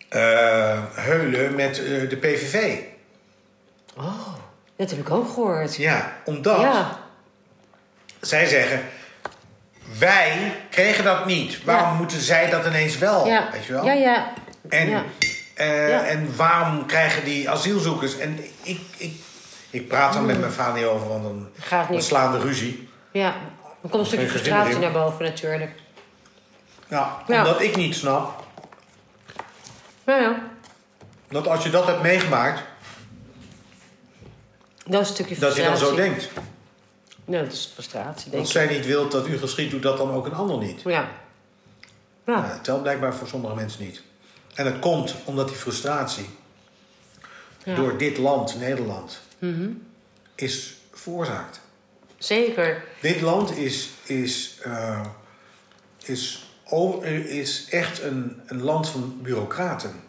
eh, 0.09 0.79
heulen 0.93 1.55
met 1.55 1.77
eh, 1.77 2.09
de 2.09 2.17
PVV. 2.21 2.79
oh, 3.97 4.27
dat 4.75 4.89
heb 4.89 4.99
ik 4.99 5.09
ook 5.11 5.27
gehoord. 5.29 5.75
Ja, 5.75 6.13
omdat 6.25 6.59
Ja, 6.61 6.99
zij 8.21 8.45
zeggen: 8.45 8.81
wij 9.99 10.55
kregen 10.69 11.03
dat 11.03 11.25
niet. 11.25 11.63
Waarom 11.63 11.89
Ja. 11.91 11.93
moeten 11.97 12.21
zij 12.21 12.49
dat 12.49 12.65
ineens 12.65 12.97
wel? 12.97 13.27
ja, 13.27 13.49
Weet 13.51 13.65
je 13.65 13.73
wel? 13.73 13.85
ja, 13.85 13.93
ja. 13.93 14.33
En, 14.69 14.89
Ja. 14.89 15.03
eh, 15.53 16.11
en 16.11 16.35
waarom 16.35 16.85
krijgen 16.85 17.23
die 17.23 17.49
asielzoekers... 17.49 18.17
En 18.17 18.39
ik, 18.63 18.79
ik, 18.97 19.11
ik 19.69 19.87
praat 19.87 20.19
Mm. 20.19 20.25
met 20.25 20.39
mijn 20.39 20.51
vader 20.51 20.73
niet 20.73 20.85
over, 20.85 21.07
want 21.07 21.23
dan, 21.23 21.47
Gaat 21.59 21.87
dan 21.87 21.95
niet. 21.95 22.05
slaan 22.05 22.31
de 22.31 22.39
ruzie. 22.39 22.89
Ja, 23.11 23.35
dan 23.81 23.91
komt 23.91 23.93
een 23.93 24.05
stukje 24.05 24.27
frustratie 24.29 24.77
naar 24.77 24.91
boven 24.91 25.25
natuurlijk. 25.25 25.71
Nou, 26.87 27.07
Ja. 27.27 27.37
omdat 27.37 27.61
ik 27.61 27.75
niet 27.75 27.95
snap 27.95 28.43
Ja, 30.05 30.17
ja. 30.17 30.35
dat 31.29 31.47
als 31.47 31.63
je 31.63 31.69
dat 31.69 31.85
hebt 31.85 32.01
meegemaakt... 32.01 32.61
Dat 34.85 35.01
is 35.01 35.07
een 35.07 35.13
stukje 35.13 35.35
dat 35.39 35.55
je 35.55 35.61
frustratie. 35.63 35.85
dan 35.85 35.95
zo 35.95 36.01
denkt. 36.03 36.29
Ja, 37.25 37.41
dat 37.43 37.51
is 37.51 37.69
frustratie, 37.73 38.29
denk 38.31 38.43
Als 38.43 38.51
zij 38.51 38.67
niet 38.75 38.85
wil 38.85 39.09
dat 39.09 39.27
u 39.27 39.37
geschiet, 39.37 39.71
doet 39.71 39.81
dat 39.83 39.97
dan 39.97 40.11
ook 40.11 40.25
een 40.25 40.33
ander 40.33 40.57
niet. 40.57 40.81
Ja. 40.81 40.89
Ja. 40.91 41.09
Nou, 42.25 42.45
het 42.45 42.63
telt 42.63 42.81
blijkbaar 42.81 43.15
voor 43.15 43.27
sommige 43.27 43.55
mensen 43.55 43.83
niet. 43.83 44.01
En 44.53 44.65
het 44.65 44.79
komt 44.79 45.15
omdat 45.25 45.47
die 45.47 45.57
frustratie 45.57 46.29
Ja. 47.63 47.75
door 47.75 47.97
dit 47.97 48.17
land, 48.17 48.59
Nederland, 48.59 49.21
Mhm. 49.39 49.69
is 50.35 50.73
veroorzaakt. 50.93 51.59
Zeker. 52.17 52.83
Dit 53.01 53.21
land 53.21 53.57
is, 53.57 53.89
is, 54.03 54.57
eh, 54.63 55.05
is, 56.05 56.45
is 57.25 57.65
echt 57.69 58.01
een, 58.01 58.41
een 58.45 58.61
land 58.63 58.89
van 58.89 59.19
bureaucraten. 59.21 60.03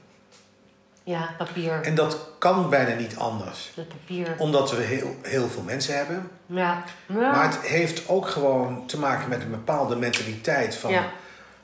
Ja, 1.08 1.34
papier. 1.38 1.80
En 1.82 1.94
dat 1.94 2.18
kan 2.38 2.70
bijna 2.70 2.94
niet 2.94 3.16
anders. 3.16 3.70
Dat 3.74 3.88
papier. 3.88 4.34
Omdat 4.38 4.70
we 4.70 4.82
heel, 4.82 5.16
heel 5.22 5.48
veel 5.48 5.62
mensen 5.62 5.96
hebben. 5.96 6.30
Ja. 6.46 6.84
ja. 7.06 7.14
Maar 7.30 7.44
het 7.52 7.58
heeft 7.60 8.08
ook 8.08 8.28
gewoon 8.28 8.86
te 8.86 8.98
maken 8.98 9.28
met 9.28 9.42
een 9.42 9.50
bepaalde 9.50 9.96
mentaliteit 9.96 10.74
van 10.74 10.90
Ja. 10.90 11.10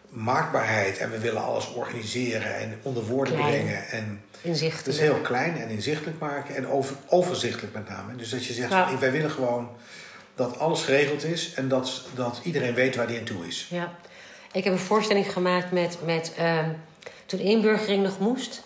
maakbaarheid. 0.08 0.98
En 0.98 1.10
we 1.10 1.18
willen 1.18 1.42
alles 1.42 1.72
organiseren 1.74 2.56
en 2.56 2.78
onder 2.82 3.04
woorden 3.04 3.34
Klein. 3.34 3.50
brengen. 3.50 3.88
En 3.90 4.22
Inzicht. 4.40 4.76
het 4.78 4.86
is 4.86 4.98
heel 5.00 5.20
klein 5.20 5.60
en 5.60 5.68
inzichtelijk 5.68 6.18
maken. 6.18 6.54
En 6.56 6.68
over, 6.68 6.96
overzichtelijk 7.06 7.74
met 7.74 7.88
name. 7.88 8.16
Dus 8.16 8.30
dat 8.30 8.44
je 8.46 8.52
zegt, 8.52 8.70
Ja. 8.70 8.98
wij 8.98 9.12
willen 9.12 9.30
gewoon 9.30 9.68
dat 10.34 10.58
alles 10.58 10.82
geregeld 10.82 11.24
is. 11.24 11.54
En 11.54 11.68
dat, 11.68 12.02
dat 12.14 12.40
iedereen 12.42 12.74
weet 12.74 12.96
waar 12.96 13.06
die 13.06 13.18
aan 13.18 13.24
toe 13.24 13.46
is. 13.46 13.66
Ja. 13.70 13.92
Ik 14.52 14.64
heb 14.64 14.72
een 14.72 14.78
voorstelling 14.78 15.32
gemaakt 15.32 15.72
met, 15.72 15.98
met 16.04 16.32
ehm, 16.36 16.68
toen 17.26 17.40
inburgering 17.40 18.02
nog 18.02 18.18
moest. 18.18 18.62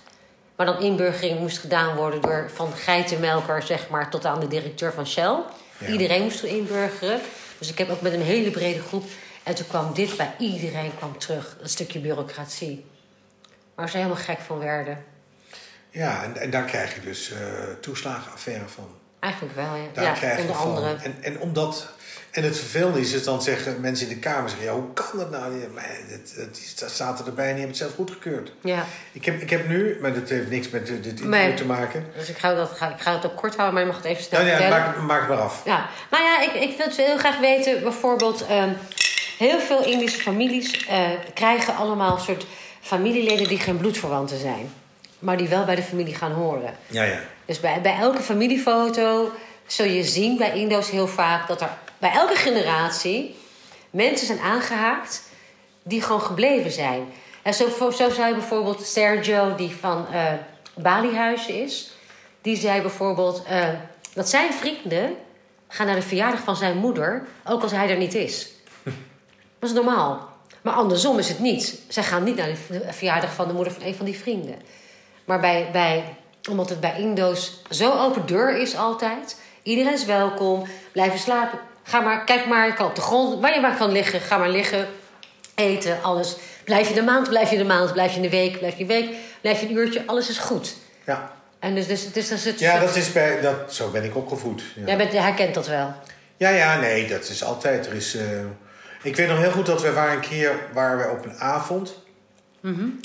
Maar 0.56 0.66
dan 0.66 0.80
inburgering 0.80 1.38
moest 1.38 1.58
gedaan 1.58 1.96
worden 1.96 2.20
door 2.20 2.50
van 2.54 2.72
geitenmelker, 2.72 3.62
zeg 3.62 3.88
maar, 3.88 4.10
tot 4.10 4.24
aan 4.24 4.40
de 4.40 4.48
directeur 4.48 4.92
van 4.92 5.06
Shell. 5.06 5.38
Ja. 5.78 5.86
Iedereen 5.86 6.22
moest 6.22 6.42
inburgeren. 6.42 7.20
Dus 7.58 7.70
ik 7.70 7.78
heb 7.78 7.90
ook 7.90 8.00
met 8.00 8.12
een 8.12 8.22
hele 8.22 8.50
brede 8.50 8.80
groep. 8.80 9.04
En 9.42 9.54
toen 9.54 9.66
kwam 9.66 9.94
dit 9.94 10.16
bij 10.16 10.34
iedereen 10.38 10.96
kwam 10.96 11.18
terug, 11.18 11.56
een 11.60 11.68
stukje 11.68 11.98
bureaucratie. 11.98 12.84
Waar 13.74 13.88
ze 13.88 13.96
helemaal 13.96 14.16
gek 14.16 14.38
van 14.38 14.58
werden. 14.58 15.04
Ja, 15.90 16.22
en, 16.22 16.36
en 16.36 16.50
daar 16.50 16.64
krijg 16.64 16.94
je 16.94 17.00
dus 17.00 17.30
eh 17.30 17.38
toeslagenaffaire 17.80 18.68
van. 18.68 18.88
Eigenlijk 19.20 19.54
wel, 19.54 19.74
ja. 19.74 19.86
Daar 19.92 20.04
ja, 20.04 20.12
krijg 20.12 20.42
je 20.42 20.46
van. 20.46 20.56
andere. 20.56 20.96
En, 21.02 21.16
en 21.22 21.40
omdat. 21.40 21.88
En 22.36 22.42
het 22.42 22.58
vervelende 22.58 23.00
is, 23.00 23.12
is 23.12 23.24
dan 23.24 23.42
zeggen 23.42 23.80
mensen 23.80 24.08
in 24.08 24.14
de 24.14 24.20
Kamer 24.20 24.48
zeggen, 24.48 24.66
ja, 24.66 24.72
hoe 24.74 24.92
kan 24.92 25.06
dat 25.18 25.30
nou? 25.30 25.52
Maar 25.74 25.84
het, 25.88 26.32
het, 26.36 26.58
is- 26.64 26.74
dat 26.74 26.90
staat 26.90 27.26
erbij 27.26 27.44
en 27.48 27.54
die 27.56 27.64
hebben 27.64 27.68
het 27.68 27.76
zelf 27.76 27.94
goedgekeurd. 27.94 28.52
Ja, 28.60 28.84
Ik 29.12 29.24
heb, 29.24 29.40
ik 29.40 29.50
heb 29.50 29.68
nu, 29.68 29.98
maar 30.00 30.14
dat 30.14 30.28
heeft 30.28 30.50
niks 30.50 30.68
met 30.70 30.86
dit 30.86 30.96
interview 31.06 31.28
Nee. 31.28 31.54
te 31.54 31.64
maken. 31.64 32.06
dus 32.18 32.28
ik 32.28 32.38
ga, 32.38 32.54
dat, 32.54 32.70
ga, 32.70 32.88
ik 32.94 33.00
ga 33.00 33.12
het 33.12 33.26
ook 33.26 33.36
kort 33.36 33.56
houden, 33.56 33.74
maar 33.74 33.82
je 33.82 33.88
mag 33.88 33.96
het 34.02 34.06
even 34.12 34.24
snel 34.24 34.44
Nou 34.44 34.62
ja, 34.62 34.68
maak, 34.68 35.00
maak 35.00 35.20
het 35.20 35.28
maar 35.28 35.38
af. 35.38 35.62
Ja, 35.64 35.88
nou 36.10 36.22
ja, 36.24 36.40
ik, 36.42 36.52
ik 36.70 36.76
wil 36.76 37.06
heel 37.06 37.18
graag 37.18 37.38
weten, 37.38 37.82
bijvoorbeeld, 37.82 38.46
ehm, 38.46 38.70
heel 39.38 39.60
veel 39.60 39.84
Indische 39.84 40.20
families 40.20 40.86
eh, 40.86 40.98
krijgen 41.34 41.76
allemaal 41.76 42.14
een 42.16 42.22
soort 42.24 42.46
familieleden 42.80 43.48
die 43.48 43.58
geen 43.58 43.76
bloedverwanten 43.76 44.38
zijn, 44.40 44.72
maar 45.18 45.36
die 45.36 45.48
wel 45.48 45.64
bij 45.64 45.74
de 45.74 45.82
familie 45.82 46.14
gaan 46.14 46.32
horen. 46.32 46.74
Ja, 46.86 47.02
ja. 47.02 47.18
Dus 47.44 47.60
bij, 47.60 47.80
bij 47.80 47.96
elke 48.00 48.22
familiefoto 48.22 49.32
zul 49.66 49.86
je 49.86 50.04
zien 50.04 50.36
bij 50.38 50.52
Indo's 50.58 50.90
heel 50.90 51.08
vaak 51.08 51.48
dat 51.48 51.60
er 51.60 51.70
bij 51.98 52.10
elke 52.10 52.34
generatie 52.34 53.36
mensen 53.90 54.26
zijn 54.26 54.40
aangehaakt 54.40 55.22
die 55.82 56.02
gewoon 56.02 56.20
gebleven 56.20 56.72
zijn. 56.72 57.12
En 57.42 57.54
zo, 57.54 57.90
zo 57.90 58.10
zei 58.10 58.34
bijvoorbeeld 58.34 58.86
Sergio, 58.86 59.54
die 59.54 59.76
van 59.76 60.06
eh 60.12 60.32
Balihuizen 60.76 61.62
is, 61.62 61.90
die 62.40 62.56
zei 62.56 62.80
bijvoorbeeld 62.80 63.42
eh, 63.42 63.68
dat 64.14 64.28
zijn 64.28 64.52
vrienden 64.52 65.16
gaan 65.68 65.86
naar 65.86 65.94
de 65.94 66.02
verjaardag 66.02 66.40
van 66.40 66.56
zijn 66.56 66.76
moeder, 66.76 67.26
ook 67.44 67.62
als 67.62 67.72
hij 67.72 67.90
er 67.90 67.96
niet 67.96 68.14
is. 68.14 68.48
Dat 69.58 69.70
is 69.70 69.72
normaal. 69.72 70.28
Maar 70.62 70.74
andersom 70.74 71.18
is 71.18 71.28
het 71.28 71.38
niet. 71.38 71.80
Zij 71.88 72.02
gaan 72.02 72.24
niet 72.24 72.36
naar 72.36 72.48
de 72.68 72.86
verjaardag 72.90 73.34
van 73.34 73.48
de 73.48 73.54
moeder 73.54 73.72
van 73.72 73.82
een 73.82 73.94
van 73.94 74.06
die 74.06 74.18
vrienden. 74.18 74.56
Maar 75.24 75.40
bij, 75.40 75.68
bij, 75.72 76.16
omdat 76.50 76.68
het 76.68 76.80
bij 76.80 77.00
Indo's 77.00 77.62
zo 77.70 77.92
open 77.92 78.26
deur 78.26 78.56
is 78.56 78.76
altijd. 78.76 79.40
Iedereen 79.62 79.92
is 79.92 80.04
welkom. 80.04 80.66
Blijven 80.92 81.18
slapen. 81.18 81.58
Ga 81.86 82.00
maar, 82.00 82.24
kijk 82.24 82.46
maar, 82.46 82.74
kan 82.74 82.86
op 82.86 82.94
de 82.94 83.00
grond. 83.00 83.40
Waar 83.40 83.54
je 83.54 83.60
maar 83.60 83.76
kan 83.76 83.92
liggen, 83.92 84.20
ga 84.20 84.38
maar 84.38 84.50
liggen. 84.50 84.88
Eten, 85.54 86.02
alles. 86.02 86.36
Blijf 86.64 86.88
je 86.88 86.94
de 86.94 87.02
maand, 87.02 87.28
blijf 87.28 87.50
je 87.50 87.56
de 87.56 87.64
maand. 87.64 87.92
Blijf 87.92 88.14
je 88.14 88.20
een 88.20 88.30
week, 88.30 88.58
blijf 88.58 88.74
je 88.76 88.80
een 88.80 88.88
week. 88.88 89.10
Blijf 89.40 89.60
je 89.60 89.68
een 89.68 89.76
uurtje, 89.76 90.02
alles 90.06 90.28
is 90.28 90.38
goed. 90.38 90.76
Ja, 91.04 91.32
En 91.58 91.74
dus, 91.74 91.86
dus, 91.86 92.12
dus, 92.12 92.28
dus 92.28 92.44
het, 92.44 92.58
ja 92.58 92.78
dat 92.78 92.96
is 92.96 93.12
bij, 93.12 93.40
dat, 93.40 93.74
zo 93.74 93.90
ben 93.90 94.04
ik 94.04 94.16
opgevoed. 94.16 94.62
Ja. 94.74 94.86
Jij 94.86 94.96
bent, 94.96 95.12
herkent 95.12 95.54
dat 95.54 95.66
wel. 95.66 95.94
Ja, 96.36 96.48
ja, 96.48 96.78
nee, 96.78 97.08
dat 97.08 97.28
is 97.28 97.44
altijd. 97.44 97.86
Er 97.86 97.94
is, 97.94 98.16
eh, 98.16 98.24
ik 99.02 99.16
weet 99.16 99.28
nog 99.28 99.38
heel 99.38 99.50
goed 99.50 99.66
dat 99.66 99.82
we 99.82 99.92
waren 99.92 100.14
een 100.14 100.20
keer 100.20 100.52
waren 100.72 100.98
we 100.98 101.10
op 101.10 101.24
een 101.24 101.38
avond 101.38 102.04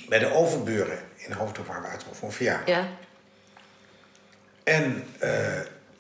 bij 0.07 0.19
de 0.19 0.33
overburen 0.33 0.99
in 1.15 1.31
Hoofddorp 1.31 1.67
waar 1.67 1.81
we 1.81 1.87
uit 1.87 2.05
voor 2.11 2.27
een 2.27 2.33
verjaardag. 2.33 2.67
Ja. 2.67 2.87
En 4.63 5.03
eh, 5.19 5.31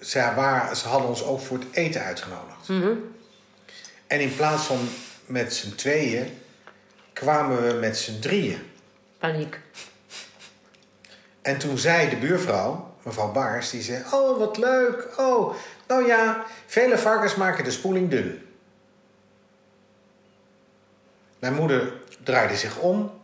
ze, 0.01 0.31
waren, 0.35 0.75
ze 0.75 0.87
hadden 0.87 1.09
ons 1.09 1.23
ook 1.23 1.39
voor 1.39 1.57
het 1.57 1.67
eten 1.71 2.01
uitgenodigd. 2.01 2.67
En 4.07 4.19
in 4.19 4.35
plaats 4.35 4.63
van 4.63 4.89
met 5.25 5.53
z'n 5.53 5.75
tweeën 5.75 6.37
kwamen 7.13 7.67
we 7.67 7.73
met 7.73 7.97
z'n 7.97 8.19
drieën. 8.19 8.71
Paniek. 9.17 9.59
En 11.41 11.57
toen 11.57 11.77
zei 11.77 12.09
de 12.09 12.15
buurvrouw, 12.15 12.95
mevrouw 13.03 13.31
Baars, 13.31 13.69
die 13.69 13.81
zei: 13.81 14.03
Oh, 14.11 14.37
wat 14.37 14.57
leuk. 14.57 15.07
Oh, 15.17 15.55
nou 15.87 16.05
ja, 16.05 16.45
vele 16.65 16.97
varkens 16.97 17.35
maken 17.35 17.63
de 17.63 17.71
spoeling 17.71 18.09
dun. 18.09 18.45
Mijn 21.39 21.53
moeder 21.53 21.93
draaide 22.23 22.57
zich 22.57 22.77
om 22.77 23.21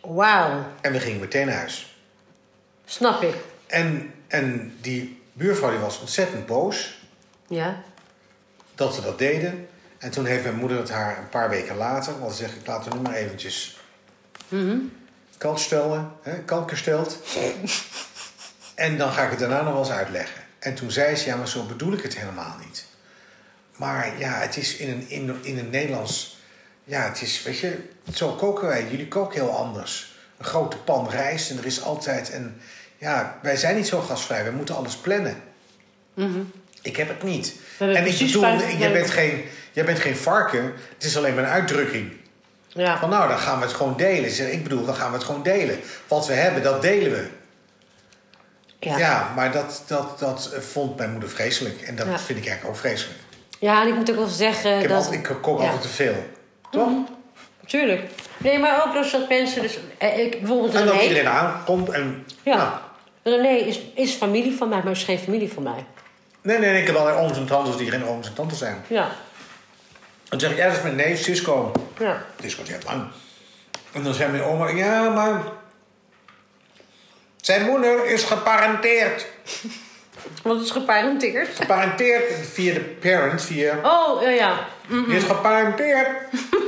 Wauw. 0.00 0.64
en 0.80 0.92
we 0.92 1.00
gingen 1.00 1.20
meteen 1.20 1.46
naar 1.46 1.56
huis. 1.56 1.96
Snap 2.84 3.22
ik. 3.22 3.34
En, 3.66 4.14
en 4.26 4.76
die 4.80 5.15
buurvrouw 5.36 5.70
die 5.70 5.78
was 5.78 6.00
ontzettend 6.00 6.46
boos 6.46 6.98
Ja. 7.48 7.82
dat 8.74 8.96
we 8.96 9.02
dat 9.02 9.18
deden. 9.18 9.68
En 9.98 10.10
toen 10.10 10.24
heeft 10.24 10.42
mijn 10.42 10.56
moeder 10.56 10.78
het 10.78 10.90
haar 10.90 11.18
een 11.18 11.28
paar 11.28 11.50
weken 11.50 11.76
later, 11.76 12.18
want 12.18 12.32
ze 12.32 12.38
zegt: 12.38 12.54
Ik 12.56 12.66
laat 12.66 12.86
er 12.86 12.94
nu 12.94 13.00
maar 13.00 13.14
eventjes 13.14 13.76
kalk 15.38 15.58
stellen, 15.58 16.12
hè, 16.22 16.38
kalker 16.38 16.76
stelt. 16.76 17.18
en 18.74 18.98
dan 18.98 19.12
ga 19.12 19.22
ik 19.24 19.30
het 19.30 19.38
daarna 19.38 19.62
nog 19.62 19.72
wel 19.72 19.82
eens 19.82 19.90
uitleggen. 19.90 20.42
En 20.58 20.74
toen 20.74 20.90
zei 20.90 21.16
ze: 21.16 21.26
Ja, 21.26 21.36
maar 21.36 21.48
zo 21.48 21.64
bedoel 21.66 21.92
ik 21.92 22.02
het 22.02 22.18
helemaal 22.18 22.56
niet. 22.66 22.84
Maar 23.76 24.18
ja, 24.18 24.32
het 24.32 24.56
is 24.56 24.76
in 24.76 24.90
een, 24.90 25.08
in, 25.10 25.38
in 25.42 25.58
een 25.58 25.70
Nederlands. 25.70 26.38
Ja, 26.84 27.02
het 27.02 27.22
is, 27.22 27.42
weet 27.42 27.58
je, 27.58 27.88
zo 28.14 28.32
koken 28.32 28.66
wij. 28.68 28.88
Jullie 28.90 29.08
koken 29.08 29.40
heel 29.40 29.56
anders. 29.56 30.14
Een 30.38 30.44
grote 30.44 30.76
pan 30.76 31.10
rijst 31.10 31.50
en 31.50 31.58
er 31.58 31.66
is 31.66 31.82
altijd 31.82 32.32
een. 32.32 32.60
Ja, 32.98 33.38
wij 33.42 33.56
zijn 33.56 33.76
niet 33.76 33.86
zo 33.86 34.00
gasvrij. 34.00 34.44
We 34.44 34.50
moeten 34.50 34.74
alles 34.76 34.96
plannen. 34.96 35.42
Ik 36.82 36.96
heb 36.96 37.08
het 37.08 37.22
niet. 37.22 37.54
En 37.78 38.06
ik 38.06 38.18
bedoel, 38.18 38.58
jij 38.78 38.92
bent, 38.92 39.10
geen, 39.10 39.44
jij 39.72 39.84
bent 39.84 39.98
geen 39.98 40.16
varken. 40.16 40.72
Het 40.94 41.04
is 41.04 41.16
alleen 41.16 41.34
maar 41.34 41.44
een 41.44 41.50
uitdrukking. 41.50 42.12
Ja. 42.68 42.98
Van 42.98 43.08
nou, 43.10 43.28
dan 43.28 43.38
gaan 43.38 43.58
we 43.58 43.64
het 43.64 43.74
gewoon 43.74 43.96
delen. 43.96 44.52
Ik 44.52 44.62
bedoel, 44.62 44.84
dan 44.84 44.94
gaan 44.94 45.10
we 45.10 45.16
het 45.16 45.24
gewoon 45.26 45.42
delen. 45.42 45.80
Wat 46.08 46.26
we 46.26 46.32
hebben, 46.32 46.62
dat 46.62 46.82
delen 46.82 47.10
we. 47.12 47.28
Ja. 48.80 48.98
Ja, 48.98 49.32
maar 49.34 49.52
dat, 49.52 49.82
dat, 49.86 50.18
dat 50.18 50.54
vond 50.72 50.96
mijn 50.96 51.10
moeder 51.10 51.28
vreselijk. 51.28 51.80
En 51.80 51.96
dat 51.96 52.06
Ja. 52.06 52.18
vind 52.18 52.38
ik 52.38 52.46
eigenlijk 52.46 52.76
ook 52.76 52.80
vreselijk. 52.80 53.18
Ja, 53.58 53.82
en 53.82 53.88
ik 53.88 53.94
moet 53.94 54.10
ook 54.10 54.16
wel 54.16 54.26
zeggen 54.26 54.74
Ik, 54.74 54.80
heb 54.80 54.88
dat... 54.90 55.04
altijd, 55.04 55.28
ik 55.28 55.36
kook 55.42 55.58
Ja. 55.58 55.64
altijd 55.64 55.82
te 55.82 55.88
veel. 55.88 56.26
Toch? 56.70 56.88
Tuurlijk. 57.66 58.02
Nee, 58.36 58.58
maar 58.58 58.84
ook 58.86 58.92
dus 58.92 59.10
dat 59.12 59.28
mensen... 59.28 59.62
Dus, 59.62 59.78
eh, 59.98 60.18
ik, 60.18 60.38
bijvoorbeeld 60.38 60.74
En 60.74 60.86
dat 60.86 61.02
iedereen 61.02 61.28
aankomt 61.28 61.88
en... 61.90 62.26
Ja. 62.42 62.56
nou, 62.56 62.70
René 63.26 63.48
is, 63.48 63.80
is 63.94 64.12
familie 64.12 64.56
van 64.56 64.68
mij, 64.68 64.80
maar 64.82 64.92
is 64.92 65.04
geen 65.04 65.18
familie 65.18 65.52
van 65.52 65.62
mij. 65.62 65.84
nee, 66.42 66.58
nee, 66.58 66.70
nee, 66.70 66.80
ik 66.80 66.86
heb 66.86 66.96
allerlei 66.96 67.24
ooms 67.24 67.36
en 67.36 67.46
tantes 67.46 67.76
die 67.76 67.90
geen 67.90 68.04
ooms 68.04 68.26
en 68.26 68.34
tantes 68.34 68.58
zijn. 68.58 68.84
Ja. 68.86 69.08
Dan 70.28 70.40
zeg 70.40 70.50
ik, 70.50 70.56
ja, 70.56 70.66
dat 70.66 70.76
is 70.76 70.82
mijn 70.82 70.96
neef, 70.96 71.22
Cisco. 71.22 71.72
Ja. 71.98 72.24
Cisco 72.40 72.62
is 72.62 72.68
heel 72.68 72.78
lang. 72.86 73.06
En 73.92 74.02
dan 74.02 74.14
zei 74.14 74.30
mijn 74.30 74.42
oma, 74.42 74.68
ja, 74.68 75.08
maar... 75.08 75.42
Zijn 77.36 77.64
moeder 77.64 78.04
is 78.04 78.24
geparenteerd. 78.24 79.26
Wat 80.42 80.60
is 80.60 80.70
geparenteerd? 80.70 81.48
Geparenteerd 81.56 82.46
via 82.52 82.74
de 82.74 82.80
parent, 82.80 83.42
via... 83.42 83.78
Oh, 83.82 84.22
ja, 84.22 84.28
ja. 84.28 84.58
Die 84.88 85.16
is 85.16 85.24
geparenteerd. 85.24 86.08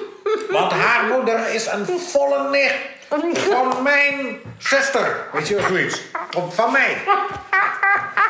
Want 0.50 0.72
haar 0.72 1.04
moeder 1.16 1.54
is 1.54 1.66
een 1.66 1.86
volle 1.86 2.50
nicht 2.50 2.97
van 3.08 3.82
mijn 3.82 4.38
zuster. 4.58 5.26
Weet 5.32 5.48
je 5.48 5.54
wel, 5.54 5.66
zoiets. 5.66 6.00
Of 6.36 6.54
van 6.54 6.72
mij. 6.72 6.96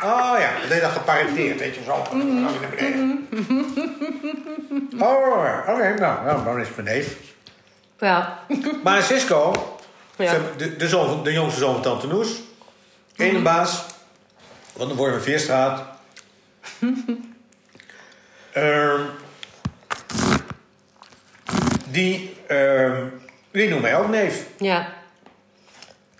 Oh 0.03 0.35
ja, 0.39 0.59
dat 0.59 0.69
deed 0.69 0.81
dat 0.81 0.91
geparenteerd, 0.91 1.59
weet 1.59 1.75
je 1.75 1.83
zo. 1.83 2.03
Dan 2.09 2.41
naar 2.41 2.51
beneden. 2.69 3.27
Oh, 4.99 5.59
oké, 5.67 5.93
nou, 5.99 6.25
nou, 6.25 6.43
dan 6.43 6.59
is 6.59 6.67
het 6.67 6.75
mijn 6.75 6.95
neef. 6.97 7.15
Ja. 7.99 8.39
Maar 8.83 9.01
Cisco, 9.01 9.53
Ja. 10.15 10.33
de, 10.57 10.75
de, 10.75 10.87
zoon, 10.87 11.23
de 11.23 11.31
jongste 11.33 11.59
zoon 11.59 11.73
van 11.73 11.81
Tante 11.81 12.07
Noes, 12.07 12.41
ene 13.15 13.39
baas 13.41 13.85
van 14.77 14.87
de 14.87 14.95
Veerstraat. 15.21 15.83
Ehm, 18.51 19.01
die, 21.89 22.37
ehm, 22.47 23.07
die 23.51 23.69
noemt 23.69 23.81
mij 23.81 23.97
ook 23.97 24.07
neef. 24.09 24.45
Ja. 24.57 24.93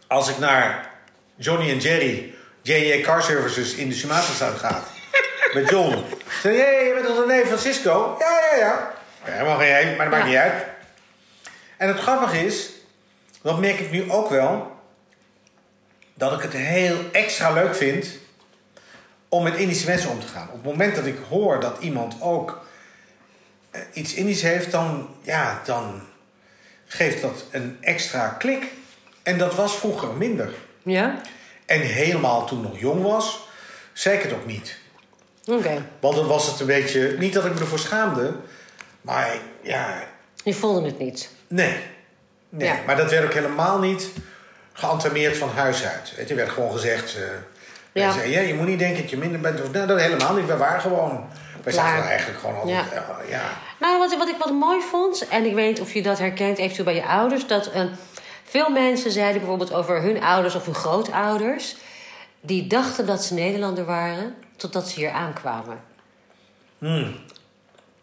Als 0.07 0.29
ik 0.29 0.37
naar 0.37 0.89
Johnny 1.35 1.69
en 1.69 1.77
Jerry, 1.77 2.33
J.J. 2.61 3.01
Car 3.01 3.21
Services 3.23 3.73
in 3.73 3.89
de 3.89 3.95
Sumatrastraat 3.95 4.57
ga, 4.57 4.83
met 5.53 5.69
John. 5.69 6.03
Zeg 6.41 6.53
je, 6.55 6.61
hey, 6.61 6.85
je 6.87 6.93
bent 6.93 7.05
toch 7.05 7.17
de 7.19 7.25
neef 7.25 7.49
van 7.49 7.57
Cisco? 7.57 8.15
Ja, 8.19 8.39
ja, 8.51 8.57
ja. 8.57 8.91
helemaal 9.21 9.57
geen 9.57 9.71
hij, 9.71 9.95
maar 9.95 10.09
dat 10.09 10.19
maakt 10.19 10.31
Ja. 10.31 10.43
niet 10.43 10.51
uit. 10.53 10.65
En 11.77 11.87
het 11.87 11.99
grappige 11.99 12.45
is, 12.45 12.69
dat 13.41 13.59
merk 13.59 13.79
ik 13.79 13.91
nu 13.91 14.11
ook 14.11 14.29
wel. 14.29 14.77
dat 16.13 16.33
ik 16.33 16.41
het 16.41 16.53
heel 16.53 16.97
extra 17.11 17.51
leuk 17.51 17.75
vind 17.75 18.07
om 19.29 19.43
met 19.43 19.55
Indische 19.55 19.87
mensen 19.89 20.09
om 20.09 20.19
te 20.19 20.27
gaan. 20.27 20.47
Op 20.47 20.53
het 20.53 20.63
moment 20.63 20.95
dat 20.95 21.05
ik 21.05 21.17
hoor 21.29 21.59
dat 21.59 21.77
iemand 21.79 22.15
ook 22.21 22.65
eh, 23.71 23.81
iets 23.93 24.13
Indisch 24.13 24.41
heeft, 24.41 24.71
dan, 24.71 25.15
ja, 25.21 25.61
dan 25.65 26.01
geeft 26.91 27.21
dat 27.21 27.43
een 27.51 27.77
extra 27.81 28.27
klik. 28.27 28.63
En 29.23 29.37
dat 29.37 29.55
was 29.55 29.75
vroeger 29.77 30.09
minder. 30.13 30.49
Ja? 30.83 31.21
En 31.65 31.79
helemaal 31.81 32.45
toen 32.45 32.63
ik 32.63 32.69
nog 32.69 32.79
jong 32.79 33.01
was, 33.03 33.47
zeker 33.93 34.33
ook 34.33 34.45
niet. 34.45 34.77
Oké. 35.45 35.85
Want 35.99 36.15
dan 36.15 36.27
was 36.27 36.47
het 36.47 36.59
een 36.59 36.65
beetje, 36.65 37.15
niet 37.19 37.33
dat 37.33 37.45
ik 37.45 37.53
me 37.53 37.59
ervoor 37.59 37.79
schaamde, 37.79 38.33
maar 39.01 39.37
ja, 39.61 40.03
Je 40.43 40.53
voelde 40.53 40.85
het 40.85 40.99
niet. 40.99 41.29
nee. 41.47 41.77
Nee, 42.49 42.67
Ja. 42.67 42.75
maar 42.85 42.95
dat 42.97 43.11
werd 43.11 43.25
ook 43.25 43.33
helemaal 43.33 43.79
niet 43.79 44.09
geantameerd 44.73 45.37
van 45.37 45.49
huis 45.49 45.83
uit. 45.85 46.13
Weet 46.15 46.25
je, 46.27 46.33
er 46.33 46.39
werd 46.39 46.49
gewoon 46.51 46.71
gezegd, 46.71 47.15
eh 47.15 47.21
Ja. 47.91 48.11
Zei, 48.11 48.29
ja, 48.31 48.39
je 48.39 48.53
moet 48.53 48.67
niet 48.67 48.79
denken 48.79 49.01
dat 49.01 49.09
je 49.09 49.17
minder 49.17 49.39
bent. 49.39 49.61
Of, 49.61 49.71
nou, 49.71 49.87
dat 49.87 49.99
helemaal 49.99 50.35
niet, 50.35 50.45
wij 50.45 50.57
waren 50.57 50.81
gewoon. 50.81 51.29
Wij 51.63 51.73
zaten 51.73 52.09
eigenlijk 52.09 52.39
gewoon 52.39 52.55
altijd, 52.55 52.85
Ja. 53.29 53.43
Nou, 53.79 53.97
wat, 53.97 54.17
wat 54.17 54.29
ik 54.29 54.37
wat 54.37 54.51
mooi 54.51 54.81
vond, 54.81 55.27
en 55.27 55.45
ik 55.45 55.53
weet 55.53 55.69
niet 55.69 55.81
of 55.81 55.93
je 55.93 56.01
dat 56.01 56.19
herkent 56.19 56.57
eventueel 56.57 56.85
bij 56.85 56.95
je 56.95 57.05
ouders, 57.05 57.47
dat 57.47 57.67
eh, 57.67 57.83
veel 58.43 58.69
mensen 58.69 59.11
zeiden 59.11 59.39
bijvoorbeeld 59.39 59.73
over 59.73 60.01
hun 60.01 60.23
ouders 60.23 60.55
of 60.55 60.65
hun 60.65 60.75
grootouders, 60.75 61.75
die 62.41 62.67
dachten 62.67 63.05
dat 63.05 63.23
ze 63.23 63.33
Nederlander 63.33 63.85
waren, 63.85 64.35
totdat 64.55 64.89
ze 64.89 64.99
hier 64.99 65.11
aankwamen. 65.11 65.81
Hmm. 66.77 67.15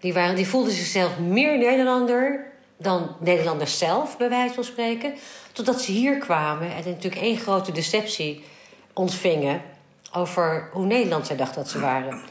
Die, 0.01 0.15
waren, 0.15 0.35
die 0.35 0.49
voelden 0.49 0.73
zichzelf 0.73 1.19
meer 1.19 1.59
Nederlander 1.59 2.47
dan 2.77 3.17
Nederlanders 3.19 3.79
zelf, 3.79 4.17
bij 4.17 4.29
wijze 4.29 4.55
van 4.55 4.65
spreken. 4.65 5.15
Totdat 5.53 5.81
ze 5.81 5.93
hier 5.93 6.19
kwamen 6.19 6.71
en 6.71 6.83
natuurlijk 6.85 7.23
één 7.23 7.39
grote 7.39 7.73
deceptie 7.73 8.45
ontvingen 8.93 9.63
over 10.13 10.69
hoe 10.73 10.87
Nederland 10.87 11.27
zij 11.27 11.37
dachten 11.37 11.63
dat 11.63 11.71
ze 11.71 11.81
waren. 11.81 12.23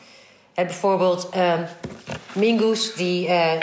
Hè, 0.56 0.66
bijvoorbeeld 0.66 1.30
ehm 1.30 1.64
Mingus, 2.34 2.94
die, 2.94 3.28
eh, 3.28 3.60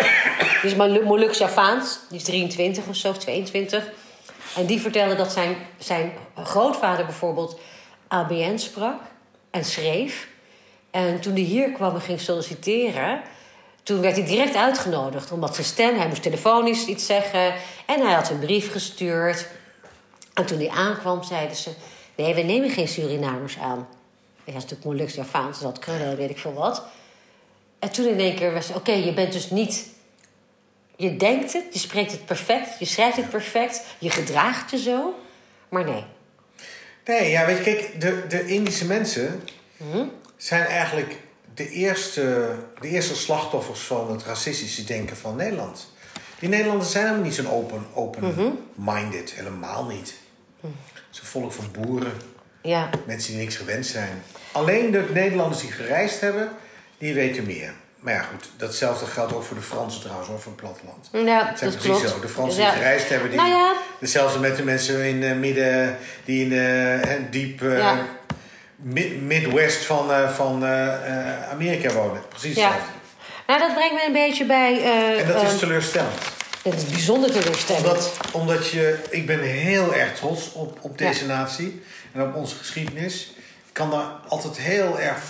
die 0.60 0.70
is 0.70 0.74
Molu- 0.74 1.04
Molux 1.04 1.38
Javaans, 1.38 1.98
die 2.08 2.18
is 2.18 2.24
23 2.24 2.86
of 2.86 2.96
zo, 2.96 3.12
22. 3.12 3.90
En 4.56 4.66
die 4.66 4.80
vertelde 4.80 5.14
dat 5.14 5.32
zijn, 5.32 5.56
zijn 5.78 6.12
grootvader 6.36 7.04
bijvoorbeeld 7.04 7.60
ABN 8.08 8.56
sprak 8.56 9.00
en 9.50 9.64
schreef. 9.64 10.28
En 10.90 11.20
toen 11.20 11.32
hij 11.32 11.42
hier 11.42 11.72
kwam 11.72 11.94
en 11.94 12.00
ging 12.00 12.20
solliciteren, 12.20 13.20
toen 13.82 14.00
werd 14.00 14.16
hij 14.16 14.26
direct 14.26 14.56
uitgenodigd. 14.56 15.32
Omdat 15.32 15.54
zijn 15.54 15.66
stem, 15.66 15.96
hij 15.96 16.08
moest 16.08 16.22
telefonisch 16.22 16.86
iets 16.86 17.06
zeggen. 17.06 17.54
En 17.86 18.00
hij 18.00 18.14
had 18.14 18.30
een 18.30 18.38
brief 18.38 18.72
gestuurd. 18.72 19.48
En 20.34 20.46
toen 20.46 20.58
hij 20.58 20.68
aankwam, 20.68 21.22
zeiden 21.22 21.56
ze: 21.56 21.70
Nee, 22.16 22.34
we 22.34 22.42
nemen 22.42 22.70
geen 22.70 22.88
Surinamers 22.88 23.58
aan. 23.58 23.88
Ja, 24.44 24.52
dat 24.52 24.62
is 24.62 24.70
natuurlijk 24.70 24.84
Molux 24.84 25.14
Javaans, 25.14 25.60
dat 25.60 25.78
krullen, 25.78 26.16
weet 26.16 26.30
ik 26.30 26.38
veel 26.38 26.52
wat. 26.52 26.82
En 27.78 27.90
toen 27.92 28.06
in 28.06 28.18
één 28.18 28.34
keer 28.34 28.52
was 28.52 28.70
Oké, 28.70 28.92
je 28.92 29.12
bent 29.12 29.32
dus 29.32 29.50
niet. 29.50 29.86
Je 30.96 31.16
denkt 31.16 31.52
het, 31.52 31.64
je 31.72 31.78
spreekt 31.78 32.12
het 32.12 32.24
perfect, 32.26 32.78
je 32.78 32.84
schrijft 32.84 33.16
het 33.16 33.30
perfect, 33.30 33.84
je 33.98 34.10
gedraagt 34.10 34.70
je 34.70 34.78
zo. 34.78 35.14
Maar 35.68 35.84
nee. 35.84 36.04
Nee, 37.04 37.30
ja, 37.30 37.46
weet 37.46 37.56
je, 37.56 37.62
kijk, 37.62 38.00
de, 38.00 38.26
de 38.28 38.46
Indische 38.46 38.86
mensen 38.86 39.42
Mhm. 39.76 40.04
zijn 40.36 40.64
eigenlijk 40.64 41.16
de 41.54 41.68
eerste, 41.68 42.54
de 42.80 42.88
eerste 42.88 43.16
slachtoffers 43.16 43.80
van 43.80 44.10
het 44.10 44.22
racistische 44.22 44.84
denken 44.84 45.16
van 45.16 45.36
Nederland. 45.36 45.92
Die 46.38 46.48
Nederlanders 46.48 46.90
zijn 46.90 47.04
helemaal 47.04 47.24
niet 47.26 47.34
zo'n 47.34 47.48
open, 47.50 47.86
open-minded, 47.94 49.32
helemaal 49.32 49.84
niet. 49.84 50.14
Is 51.12 51.18
een 51.18 51.26
volk 51.26 51.52
van 51.52 51.70
boeren, 51.80 52.12
Ja, 52.62 52.90
mensen 53.06 53.32
die 53.32 53.40
niks 53.40 53.56
gewend 53.56 53.86
zijn. 53.86 54.22
Alleen 54.52 54.90
de 54.90 55.04
Nederlanders 55.12 55.60
die 55.62 55.72
gereisd 55.72 56.20
hebben, 56.20 56.48
die 56.98 57.14
weten 57.14 57.46
meer. 57.46 57.72
Maar 57.98 58.14
ja, 58.14 58.20
goed, 58.22 58.48
datzelfde 58.56 59.06
geldt 59.06 59.34
ook 59.34 59.42
voor 59.44 59.56
de 59.56 59.62
Fransen 59.62 60.00
trouwens, 60.00 60.28
hoor, 60.28 60.40
voor 60.40 60.52
het 60.52 60.60
platteland. 60.60 61.08
ja 61.12 61.46
Het 61.48 61.58
zijn 61.58 61.70
dat 61.70 61.80
precies 61.80 61.98
klopt. 62.00 62.14
zo. 62.14 62.20
De 62.20 62.28
Fransen 62.28 62.62
Ja. 62.62 62.70
die 62.70 62.78
gereisd 62.78 63.08
hebben, 63.08 63.28
die, 63.30 63.38
Nou 63.38 63.50
ja. 63.50 63.72
hetzelfde 63.98 64.38
met 64.38 64.56
de 64.56 64.64
mensen 64.64 65.04
in 65.04 65.22
het 65.22 65.38
midden, 65.38 65.96
die 66.24 66.42
in 66.42 66.48
de 66.48 67.00
hè, 67.06 67.18
diep 67.30 67.62
eh, 67.62 67.78
Ja. 67.78 67.98
mid- 68.76 69.20
Midwest 69.22 69.84
van, 69.84 70.30
van 70.34 70.64
Amerika 71.50 71.92
wonen. 71.92 72.22
Precies 72.28 72.56
Ja. 72.56 72.62
hetzelfde. 72.66 72.92
Nou, 73.46 73.60
dat 73.60 73.74
brengt 73.74 73.94
me 73.94 74.04
een 74.06 74.12
beetje 74.12 74.44
bij. 74.46 74.82
En 75.18 75.26
dat 75.32 75.42
is 75.42 75.58
teleurstellend. 75.58 76.18
Dat 76.62 76.74
is 76.74 76.86
bijzonder 76.86 77.32
teleurstellend. 77.32 77.86
Omdat, 77.86 78.12
omdat 78.32 78.68
je, 78.68 79.02
ik 79.10 79.26
ben 79.26 79.40
heel 79.40 79.94
erg 79.94 80.14
trots 80.16 80.52
op, 80.52 80.78
op 80.80 80.98
deze 80.98 81.26
natie 81.26 81.82
en 82.12 82.22
op 82.22 82.34
onze 82.34 82.56
geschiedenis. 82.56 83.32
Ik 83.66 83.72
kan 83.72 83.90
daar 83.90 84.10
altijd 84.28 84.56
heel 84.58 85.00
erg 85.00 85.22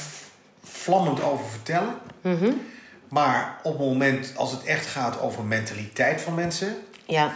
vlammend 0.64 1.22
over 1.22 1.44
vertellen. 1.50 1.94
Mhm. 2.20 2.50
Maar 3.08 3.60
op 3.62 3.78
het 3.78 3.88
moment 3.88 4.32
als 4.36 4.50
het 4.50 4.64
echt 4.64 4.86
gaat 4.86 5.20
over 5.20 5.44
mentaliteit 5.44 6.20
van 6.20 6.34
mensen, 6.34 6.76
Ja, 7.06 7.32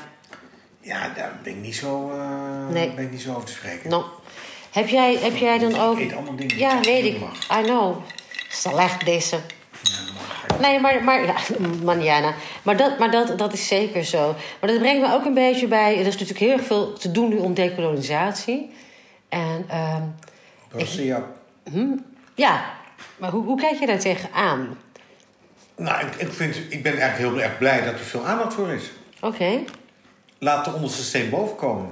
ja, 0.80 1.08
daar 1.16 1.32
ben 1.42 1.52
ik 1.52 1.60
niet 1.60 1.76
zo, 1.76 2.10
eh, 2.10 2.68
Nee. 2.72 2.92
ben 2.94 3.04
ik 3.04 3.10
niet 3.10 3.20
zo 3.20 3.30
over 3.34 3.44
te 3.46 3.52
spreken. 3.52 3.90
nou. 3.90 4.04
Heb 4.72 4.88
jij, 4.88 5.16
heb 5.16 5.36
jij 5.36 5.58
dan 5.58 5.70
Ik 5.70 5.76
ook. 5.80 5.98
eet 5.98 6.12
allemaal 6.12 6.36
dingen 6.36 6.58
Ja, 6.58 6.78
ik 6.78 6.84
weet 6.84 7.04
ik. 7.04 7.16
I 7.60 7.62
know. 7.62 7.96
Slecht 8.48 9.04
deze. 9.04 9.36
Ja, 9.82 9.92
Nee, 10.60 10.80
maar, 10.80 11.04
maar 11.04 11.26
ja, 11.26 11.34
manjana. 11.84 12.34
Maar, 12.62 12.76
dat, 12.76 12.98
maar 12.98 13.10
dat, 13.10 13.38
dat 13.38 13.52
is 13.52 13.68
zeker 13.68 14.04
zo. 14.04 14.34
Maar 14.60 14.70
dat 14.70 14.78
brengt 14.78 15.06
me 15.06 15.12
ook 15.12 15.24
een 15.24 15.34
beetje 15.34 15.66
bij. 15.66 15.92
Er 15.98 16.06
is 16.06 16.12
natuurlijk 16.12 16.38
heel 16.38 16.52
erg 16.52 16.66
veel 16.66 16.92
te 16.92 17.10
doen 17.10 17.28
nu 17.28 17.36
om 17.36 17.54
dekolonisatie. 17.54 18.70
En 19.28 19.64
ehm, 19.68 20.02
Borussia. 20.70 21.26
ja, 22.34 22.64
maar 23.16 23.30
hoe, 23.30 23.44
hoe 23.44 23.60
kijk 23.60 23.78
je 23.78 23.86
daar 23.86 23.98
tegenaan? 23.98 24.78
Nou, 25.76 26.06
ik, 26.06 26.14
ik, 26.14 26.32
vind, 26.32 26.56
ik 26.68 26.82
ben 26.82 26.98
eigenlijk 26.98 27.30
heel 27.32 27.42
erg 27.42 27.58
blij 27.58 27.84
dat 27.84 27.92
er 27.92 27.98
veel 27.98 28.26
aandacht 28.26 28.54
voor 28.54 28.68
is. 28.72 28.90
Oké. 29.20 29.62
Laat 30.38 30.64
de 30.64 30.72
onderste 30.72 31.02
steen 31.02 31.30
boven 31.30 31.56
komen. 31.56 31.90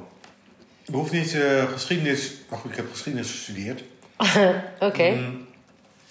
Je 0.83 0.93
hoeft 0.93 1.13
niet 1.13 1.35
eh, 1.35 1.65
geschiedenis... 1.73 2.33
Maar 2.49 2.59
goed, 2.59 2.71
ik 2.71 2.77
heb 2.77 2.91
geschiedenis 2.91 3.31
gestudeerd. 3.31 3.83
Oké. 4.89 5.11
Mm. 5.11 5.47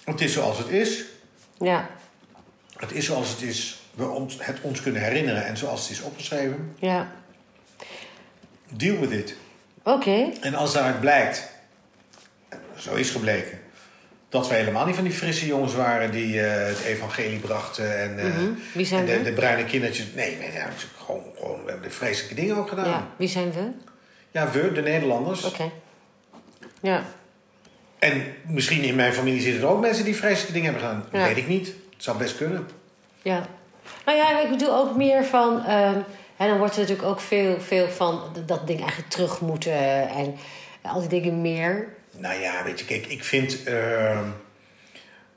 Het 0.04 0.20
is 0.20 0.32
zoals 0.32 0.58
het 0.58 0.68
is. 0.68 1.04
Ja. 1.58 1.90
Het 2.88 2.92
is 2.92 3.04
zoals 3.04 3.30
het 3.30 3.42
is. 3.42 3.82
We 3.94 4.08
ons, 4.08 4.36
het 4.40 4.60
ons 4.60 4.80
kunnen 4.82 5.02
herinneren 5.02 5.46
en 5.46 5.56
zoals 5.56 5.82
het 5.82 5.90
is 5.90 6.02
opgeschreven. 6.02 6.74
Ja. 6.78 7.12
Deal 8.68 8.98
with 8.98 9.10
it. 9.10 9.36
Oké. 9.82 10.30
En 10.40 10.54
als 10.54 10.72
daaruit 10.72 11.00
blijkt, 11.00 11.48
zo 12.76 12.94
is 12.94 13.10
gebleken, 13.10 13.58
dat 14.28 14.48
we 14.48 14.54
helemaal 14.54 14.86
niet 14.86 14.94
van 14.94 15.04
die 15.04 15.12
frisse 15.12 15.46
jongens 15.46 15.74
waren 15.74 16.10
die 16.10 16.40
eh, 16.40 16.66
het 16.66 16.80
evangelie 16.80 17.38
brachten 17.38 17.98
en, 18.00 18.18
eh, 18.18 18.24
Mhm. 18.24 18.50
Wie 18.72 18.86
zijn 18.86 19.00
en 19.00 19.06
de, 19.06 19.16
we? 19.18 19.22
de 19.22 19.32
bruine 19.32 19.64
kindertjes. 19.64 20.06
Nee, 20.14 20.36
nee 20.36 20.52
ja, 20.52 20.66
is 20.76 20.86
gewoon, 21.04 21.22
gewoon, 21.36 21.64
we 21.64 21.70
hebben 21.70 21.88
de 21.88 21.94
vreselijke 21.94 22.34
dingen 22.34 22.56
ook 22.56 22.68
gedaan. 22.68 22.84
Ja. 22.84 22.90
Ja, 22.90 23.08
Wie 23.16 23.28
zijn 23.28 23.52
we? 23.52 23.70
we, 24.52 24.72
de 24.72 24.82
Nederlanders. 24.82 25.44
Oké. 25.44 25.70
Ja. 26.82 27.04
En 27.98 28.34
misschien 28.46 28.82
in 28.82 28.94
mijn 28.94 29.12
familie 29.12 29.40
zitten 29.40 29.62
er 29.62 29.68
ook 29.68 29.80
mensen 29.80 30.04
die 30.04 30.16
vreselijke 30.16 30.52
dingen 30.52 30.70
hebben 30.72 30.88
gedaan. 30.88 31.04
Dat 31.10 31.20
Ja. 31.20 31.26
weet 31.26 31.36
ik 31.36 31.48
niet. 31.48 31.72
Het 31.94 32.02
zou 32.04 32.18
best 32.18 32.36
kunnen. 32.36 32.68
Ja. 33.22 33.46
Nou 34.06 34.18
ja, 34.18 34.40
ik 34.40 34.48
bedoel 34.50 34.74
ook 34.76 34.96
meer 34.96 35.24
van. 35.24 35.64
ehm, 35.64 35.98
en 36.36 36.48
dan 36.48 36.58
wordt 36.58 36.74
er 36.74 36.80
natuurlijk 36.80 37.08
ook 37.08 37.20
veel, 37.20 37.60
veel 37.60 37.88
van 37.88 38.20
dat- 38.46 38.66
dingen 38.66 38.82
eigenlijk 38.82 39.10
terug 39.12 39.40
moeten 39.40 40.08
en 40.08 40.36
al 40.82 41.00
die 41.00 41.08
dingen 41.08 41.40
meer. 41.40 41.88
Nou 42.16 42.40
ja, 42.40 42.64
weet 42.64 42.78
je, 42.78 42.84
kijk, 42.84 43.06
ik 43.06 43.24
vind. 43.24 43.62
ehm, 43.64 44.24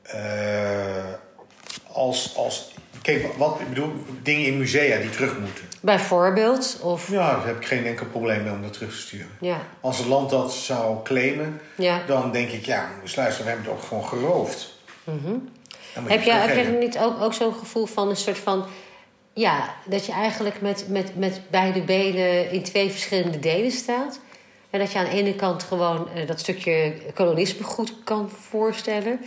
eh, 0.03 1.03
als, 1.91 2.35
als. 2.35 2.73
Kijk, 3.01 3.33
wat 3.37 3.59
ik 3.59 3.67
bedoel, 3.69 3.91
dingen 4.23 4.45
in 4.47 4.57
musea 4.57 4.99
die 4.99 5.09
terug 5.09 5.39
moeten. 5.39 5.63
Bijvoorbeeld, 5.81 6.79
of 6.81 7.09
Ja, 7.11 7.31
daar 7.35 7.45
heb 7.45 7.55
ik 7.57 7.65
geen 7.67 7.85
enkel 7.85 8.05
probleem 8.05 8.43
mee 8.43 8.51
om 8.51 8.61
dat 8.61 8.73
terug 8.73 8.89
te 8.91 8.97
sturen. 9.01 9.29
ja, 9.39 9.57
Als 9.81 9.97
het 9.97 10.07
land 10.07 10.29
dat 10.29 10.53
zou 10.53 11.03
claimen, 11.03 11.61
ja. 11.75 12.01
dan 12.07 12.31
denk 12.31 12.49
ik, 12.49 12.65
ja, 12.65 12.89
dus 13.01 13.15
luister, 13.15 13.43
we 13.43 13.49
hebben 13.49 13.67
het 13.69 13.77
ook 13.79 13.83
gewoon 13.87 14.05
geroofd. 14.05 14.73
Mhm. 15.03 15.33
Heb 16.05 16.23
je, 16.23 16.31
heb 16.31 16.47
je 16.47 16.53
teruggeven. 16.53 16.79
niet 16.79 16.97
ook, 16.97 17.21
ook 17.21 17.33
zo'n 17.33 17.53
gevoel 17.53 17.85
van 17.85 18.09
een 18.09 18.15
soort 18.15 18.37
van. 18.37 18.65
Ja, 19.33 19.73
dat 19.85 20.05
je 20.05 20.11
eigenlijk 20.11 20.61
met, 20.61 20.85
met, 20.87 21.15
met 21.15 21.41
beide 21.49 21.81
benen 21.81 22.51
in 22.51 22.63
twee 22.63 22.89
verschillende 22.89 23.39
delen 23.39 23.71
staat. 23.71 24.19
En 24.69 24.79
dat 24.79 24.91
je 24.91 24.99
aan 24.99 25.05
de 25.05 25.11
ene 25.11 25.35
kant 25.35 25.63
gewoon 25.63 26.09
eh, 26.09 26.27
dat 26.27 26.39
stukje 26.39 26.93
kolonisme 27.13 27.63
goed 27.63 27.93
kan 28.03 28.29
voorstellen. 28.49 29.19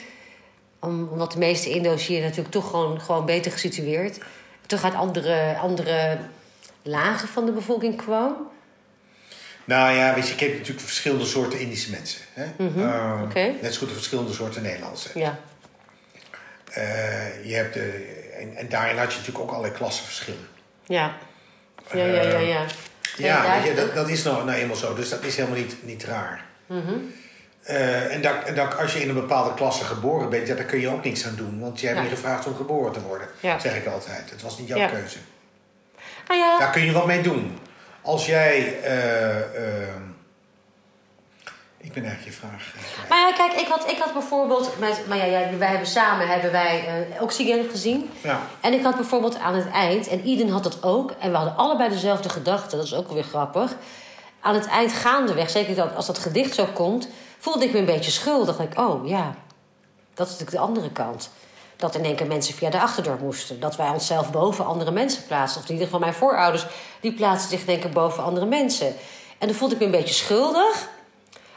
Om, 0.80 1.08
omdat 1.08 1.32
de 1.32 1.38
meeste 1.38 1.70
Indo's 1.70 2.06
hier 2.06 2.20
natuurlijk 2.20 2.50
toch 2.50 2.70
gewoon, 2.70 3.00
gewoon 3.00 3.26
beter 3.26 3.52
gesitueerd. 3.52 4.18
Toch 4.66 4.84
uit 4.84 4.94
andere, 4.94 5.56
andere 5.62 6.18
lagen 6.82 7.28
van 7.28 7.46
de 7.46 7.52
bevolking 7.52 7.96
kwam. 7.96 8.36
Nou 9.64 9.96
ja, 9.96 10.14
weet 10.14 10.26
je, 10.26 10.32
ik 10.32 10.40
heb 10.40 10.52
natuurlijk 10.52 10.80
verschillende 10.80 11.24
soorten 11.24 11.60
Indische 11.60 11.90
mensen. 11.90 12.20
Hè? 12.32 12.44
Ehm, 12.44 12.64
Mhm. 12.64 13.22
Oké. 13.22 13.52
Net 13.62 13.72
zo 13.72 13.78
goed 13.78 13.88
de 13.88 13.94
verschillende 13.94 14.32
soorten 14.32 14.62
Nederlandse. 14.62 15.18
Ja, 15.18 15.38
je 17.42 17.54
hebt 17.54 17.74
de, 17.74 18.16
en, 18.40 18.56
en 18.56 18.68
daarin 18.68 18.98
had 18.98 19.12
je 19.12 19.18
natuurlijk 19.18 19.44
ook 19.44 19.50
allerlei 19.50 19.74
klassenverschillen. 19.74 20.48
ja. 20.86 21.14
Ja, 21.92 22.04
ja, 22.04 22.22
ja, 22.22 22.38
ja. 22.38 22.64
Ja, 23.16 23.54
weet 23.60 23.64
je, 23.68 23.74
dat, 23.74 23.94
dat 23.94 24.08
is 24.08 24.22
nou, 24.22 24.44
nou 24.44 24.58
eenmaal 24.58 24.76
zo. 24.76 24.94
Dus 24.94 25.08
dat 25.08 25.24
is 25.24 25.36
helemaal 25.36 25.58
niet, 25.58 25.76
niet 25.84 26.04
raar. 26.04 26.44
Eh, 27.62 28.14
en, 28.14 28.22
dat, 28.22 28.34
en 28.44 28.54
dat, 28.54 28.78
als 28.78 28.92
je 28.92 29.00
in 29.00 29.08
een 29.08 29.14
bepaalde 29.14 29.54
klasse 29.54 29.84
geboren 29.84 30.30
bent, 30.30 30.46
ja, 30.48 30.54
daar 30.54 30.64
kun 30.64 30.80
je 30.80 30.88
ook 30.88 31.04
niks 31.04 31.26
aan 31.26 31.34
doen. 31.36 31.60
Want 31.60 31.80
je 31.80 31.86
hebt 31.86 31.98
Ja. 31.98 32.04
niet 32.04 32.14
gevraagd 32.14 32.46
om 32.46 32.54
geboren 32.56 32.92
te 32.92 33.00
worden, 33.00 33.28
Ja. 33.40 33.58
zeg 33.58 33.76
ik 33.76 33.86
altijd. 33.86 34.30
Het 34.30 34.42
was 34.42 34.58
niet 34.58 34.68
jouw 34.68 34.78
Ja. 34.78 34.86
keuze. 34.88 35.18
Ja, 36.28 36.58
Daar 36.58 36.70
kun 36.70 36.84
je 36.84 36.92
wat 36.92 37.06
mee 37.06 37.20
doen. 37.22 37.58
Als 38.02 38.26
jij. 38.26 38.80
eh, 38.82 39.36
ehm, 39.38 40.02
ik 41.82 41.92
ben 41.92 42.04
eigenlijk 42.04 42.34
je 42.34 42.40
vraag. 42.40 42.74
eh. 42.74 43.08
Maar 43.08 43.18
ja, 43.18 43.32
kijk, 43.32 43.52
ik 43.52 43.66
had, 43.66 43.90
ik 43.90 43.98
had 43.98 44.12
bijvoorbeeld... 44.12 44.78
Met, 44.78 45.06
maar 45.08 45.16
ja, 45.16 45.24
ja, 45.24 45.56
wij 45.58 45.68
hebben 45.68 45.86
samen 45.86 46.28
hebben 46.28 46.52
wij 46.52 47.06
eh 47.12 47.22
Oxygen 47.22 47.70
gezien. 47.70 48.10
Ja. 48.22 48.40
En 48.60 48.72
ik 48.72 48.82
had 48.82 48.96
bijvoorbeeld 48.96 49.38
aan 49.38 49.54
het 49.54 49.70
eind, 49.70 50.08
en 50.08 50.28
Iden 50.28 50.48
had 50.48 50.62
dat 50.62 50.82
ook... 50.82 51.10
en 51.18 51.30
we 51.30 51.36
hadden 51.36 51.56
allebei 51.56 51.88
dezelfde 51.88 52.28
gedachte, 52.28 52.76
dat 52.76 52.84
is 52.84 52.94
ook 52.94 53.06
wel 53.06 53.14
weer 53.14 53.24
grappig. 53.24 53.76
Aan 54.40 54.54
het 54.54 54.66
eind 54.66 54.92
gaandeweg, 54.92 55.50
zeker 55.50 55.74
dat, 55.74 55.94
als 55.94 56.06
dat 56.06 56.18
gedicht 56.18 56.54
zo 56.54 56.66
komt... 56.72 57.08
voelde 57.38 57.64
ik 57.64 57.72
me 57.72 57.78
een 57.78 57.84
beetje 57.84 58.10
schuldig. 58.10 58.58
Ik, 58.58 58.78
oh 58.78 59.08
ja, 59.08 59.34
dat 60.14 60.26
is 60.26 60.32
natuurlijk 60.32 60.62
de 60.62 60.68
andere 60.68 60.90
kant. 60.90 61.30
Dat 61.76 61.94
in 61.94 62.04
één 62.04 62.16
keer 62.16 62.26
mensen 62.26 62.54
via 62.54 62.70
de 62.70 62.80
achterdeur 62.80 63.18
moesten. 63.20 63.60
Dat 63.60 63.76
wij 63.76 63.88
onszelf 63.88 64.30
boven 64.30 64.66
andere 64.66 64.90
mensen 64.90 65.26
plaatsten. 65.26 65.60
Of 65.60 65.66
in 65.66 65.72
ieder 65.72 65.86
geval 65.86 66.00
mijn 66.00 66.14
voorouders, 66.14 66.66
die 67.00 67.12
plaatsten 67.12 67.58
zich 67.58 67.66
denk 67.66 67.84
ik 67.84 67.92
boven 67.92 68.24
andere 68.24 68.46
mensen. 68.46 68.86
En 69.38 69.46
dan 69.46 69.56
voelde 69.56 69.74
ik 69.74 69.80
me 69.80 69.86
een 69.86 69.92
beetje 69.92 70.14
schuldig... 70.14 70.88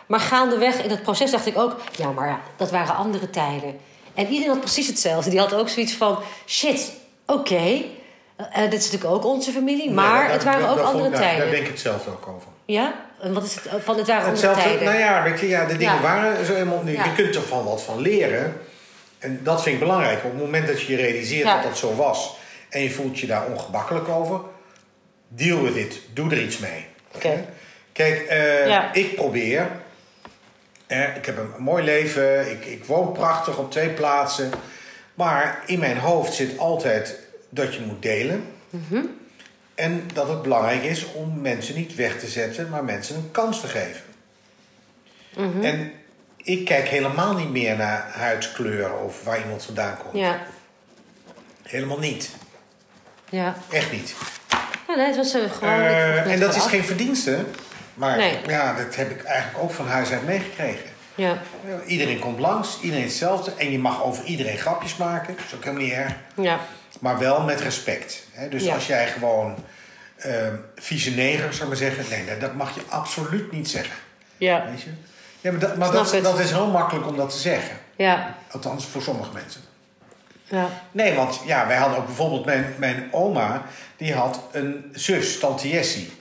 Maar 0.07 0.19
gaandeweg 0.19 0.83
in 0.83 0.89
het 0.89 1.01
proces 1.03 1.31
dacht 1.31 1.45
ik 1.45 1.57
ook, 1.57 1.75
ja, 1.95 2.09
maar 2.11 2.27
ja, 2.27 2.39
dat 2.57 2.71
waren 2.71 2.95
andere 2.95 3.29
tijden. 3.29 3.77
En 4.13 4.25
iedereen 4.27 4.47
had 4.49 4.59
precies 4.59 4.87
hetzelfde. 4.87 5.29
Die 5.29 5.39
had 5.39 5.53
ook 5.53 5.69
zoiets 5.69 5.93
van, 5.93 6.19
shit, 6.47 6.91
oké, 7.25 7.55
eh, 7.55 7.83
eh, 8.63 8.69
dit 8.69 8.79
is 8.79 8.91
natuurlijk 8.91 9.13
ook 9.13 9.25
onze 9.25 9.51
familie, 9.51 9.91
maar 9.91 10.31
het 10.31 10.43
waren 10.43 10.61
daar- 10.61 10.69
ook 10.69 10.77
daar 10.77 10.85
andere 10.85 11.09
tijden. 11.09 11.39
Daar 11.39 11.49
denk 11.49 11.63
ik 11.63 11.71
hetzelfde 11.71 12.09
ook 12.09 12.27
over. 12.27 12.47
Ja? 12.65 12.93
En 13.21 13.33
wat 13.33 13.43
is 13.43 13.55
het? 13.55 13.63
Van, 13.83 13.97
het 13.97 14.07
waren 14.07 14.25
andere 14.25 14.47
Hetzelfde, 14.47 14.61
tijden. 14.63 14.83
nou 14.83 14.97
ja, 14.97 15.23
weet 15.23 15.39
je, 15.39 15.47
ja, 15.47 15.65
de 15.65 15.77
dingen 15.77 15.93
Ja. 15.95 16.01
waren 16.01 16.45
zo 16.45 16.53
helemaal 16.53 16.81
nu. 16.83 16.91
Ja. 16.91 17.03
Je 17.03 17.13
kunt 17.13 17.35
er 17.35 17.41
van 17.41 17.63
wat 17.63 17.81
van 17.81 17.99
leren. 18.01 18.57
En 19.19 19.39
dat 19.43 19.61
vind 19.63 19.73
ik 19.75 19.81
belangrijk. 19.81 20.23
Op 20.23 20.31
het 20.31 20.39
moment 20.41 20.67
dat 20.67 20.81
je 20.81 20.91
je 20.95 21.01
realiseert 21.01 21.45
dat 21.47 21.63
dat 21.63 21.77
zo 21.77 21.95
was 21.95 22.35
en 22.69 22.81
je 22.81 22.91
voelt 22.91 23.19
je 23.19 23.27
daar 23.27 23.45
ongemakkelijk 23.45 24.07
over, 24.07 24.39
deal 25.27 25.61
with 25.61 25.75
it. 25.75 25.99
Doe 26.13 26.31
er 26.31 26.41
iets 26.41 26.57
mee. 26.57 26.85
Oké. 27.15 27.45
Kijk, 27.91 28.21
eh, 28.21 28.83
ik 28.93 29.15
probeer. 29.15 29.69
Eh, 30.93 31.15
ik 31.15 31.25
heb 31.25 31.37
een 31.37 31.63
mooi 31.63 31.83
leven. 31.83 32.51
Ik, 32.51 32.65
ik 32.65 32.85
woon 32.85 33.11
prachtig 33.11 33.57
op 33.57 33.71
twee 33.71 33.89
plaatsen. 33.89 34.51
Maar 35.13 35.63
in 35.65 35.79
mijn 35.79 35.97
hoofd 35.97 36.33
zit 36.33 36.57
altijd 36.57 37.19
dat 37.49 37.75
je 37.75 37.81
moet 37.81 38.01
delen. 38.01 38.43
Mhm. 38.69 39.01
En 39.75 40.07
dat 40.13 40.27
het 40.27 40.41
belangrijk 40.41 40.83
is 40.83 41.11
om 41.13 41.41
mensen 41.41 41.75
niet 41.75 41.95
weg 41.95 42.19
te 42.19 42.27
zetten, 42.27 42.69
maar 42.69 42.83
mensen 42.83 43.15
een 43.15 43.31
kans 43.31 43.61
te 43.61 43.67
geven. 43.67 44.01
Mhm. 45.35 45.63
En 45.63 45.91
ik 46.37 46.65
kijk 46.65 46.87
helemaal 46.87 47.33
niet 47.35 47.49
meer 47.49 47.77
naar 47.77 48.07
huidskleur 48.11 48.93
of 48.93 49.23
waar 49.23 49.39
iemand 49.39 49.65
vandaan 49.65 49.97
komt. 49.97 50.13
Ja, 50.13 50.41
Helemaal 51.63 51.99
niet. 51.99 52.29
ja. 53.29 53.55
Echt 53.69 53.91
niet. 53.91 54.15
ja 54.87 54.95
nee, 54.95 55.05
het 55.05 55.15
was 55.15 55.33
eh, 55.33 55.51
gewoon... 55.51 55.79
Eh, 55.79 56.31
en 56.31 56.39
dat 56.39 56.55
is 56.55 56.61
af. 56.61 56.69
geen 56.69 56.83
verdienste. 56.83 57.45
Maar 57.93 58.17
Nee. 58.17 58.37
ja, 58.47 58.73
dat 58.73 58.95
heb 58.95 59.09
ik 59.11 59.23
eigenlijk 59.23 59.63
ook 59.63 59.71
van 59.71 59.87
huis 59.87 60.11
uit 60.11 60.25
meegekregen. 60.25 60.89
Ja, 61.15 61.37
Iedereen 61.85 62.19
komt 62.19 62.39
langs, 62.39 62.79
iedereen 62.81 63.03
hetzelfde. 63.05 63.53
En 63.57 63.71
je 63.71 63.79
mag 63.79 64.03
over 64.03 64.23
iedereen 64.23 64.57
grapjes 64.57 64.95
maken. 64.97 65.35
Dat 65.35 65.45
is 65.45 65.53
ook 65.55 65.63
helemaal 65.63 65.83
niet 65.85 65.93
erg. 65.93 66.13
ja, 66.35 66.59
Maar 66.99 67.19
wel 67.19 67.41
met 67.41 67.61
respect. 67.61 68.23
Hè? 68.31 68.49
Dus 68.49 68.63
Ja. 68.63 68.73
als 68.73 68.87
jij 68.87 69.07
gewoon 69.07 69.55
ehm 70.17 70.55
vieze 70.75 71.11
neger, 71.11 71.53
zou 71.53 71.61
ik 71.61 71.67
maar 71.67 71.77
zeggen. 71.77 72.05
Nee, 72.09 72.25
dat- 72.25 72.39
dat 72.41 72.53
mag 72.53 72.75
je 72.75 72.81
absoluut 72.89 73.51
niet 73.51 73.69
zeggen. 73.69 73.95
ja, 74.37 74.65
Weet 74.69 74.81
je? 74.81 74.89
Ja, 75.41 75.51
maar 75.51 75.59
dat, 75.59 75.77
maar 75.77 75.91
dat, 75.91 76.17
dat 76.23 76.39
is 76.39 76.51
heel 76.51 76.67
makkelijk 76.71 77.07
om 77.07 77.15
dat 77.17 77.29
te 77.29 77.37
zeggen. 77.37 77.77
ja, 77.95 78.35
Althans, 78.51 78.85
voor 78.85 79.01
sommige 79.01 79.29
mensen. 79.33 79.61
ja. 80.43 80.69
Nee, 80.91 81.13
want 81.13 81.41
ja, 81.45 81.67
wij 81.67 81.77
hadden 81.77 81.97
ook 81.97 82.05
bijvoorbeeld... 82.05 82.45
Mijn, 82.45 82.73
mijn 82.77 83.07
oma, 83.11 83.61
die 83.97 84.13
had 84.13 84.41
een 84.51 84.89
zus, 84.93 85.39
Tante 85.39 85.69
Jessie. 85.69 86.11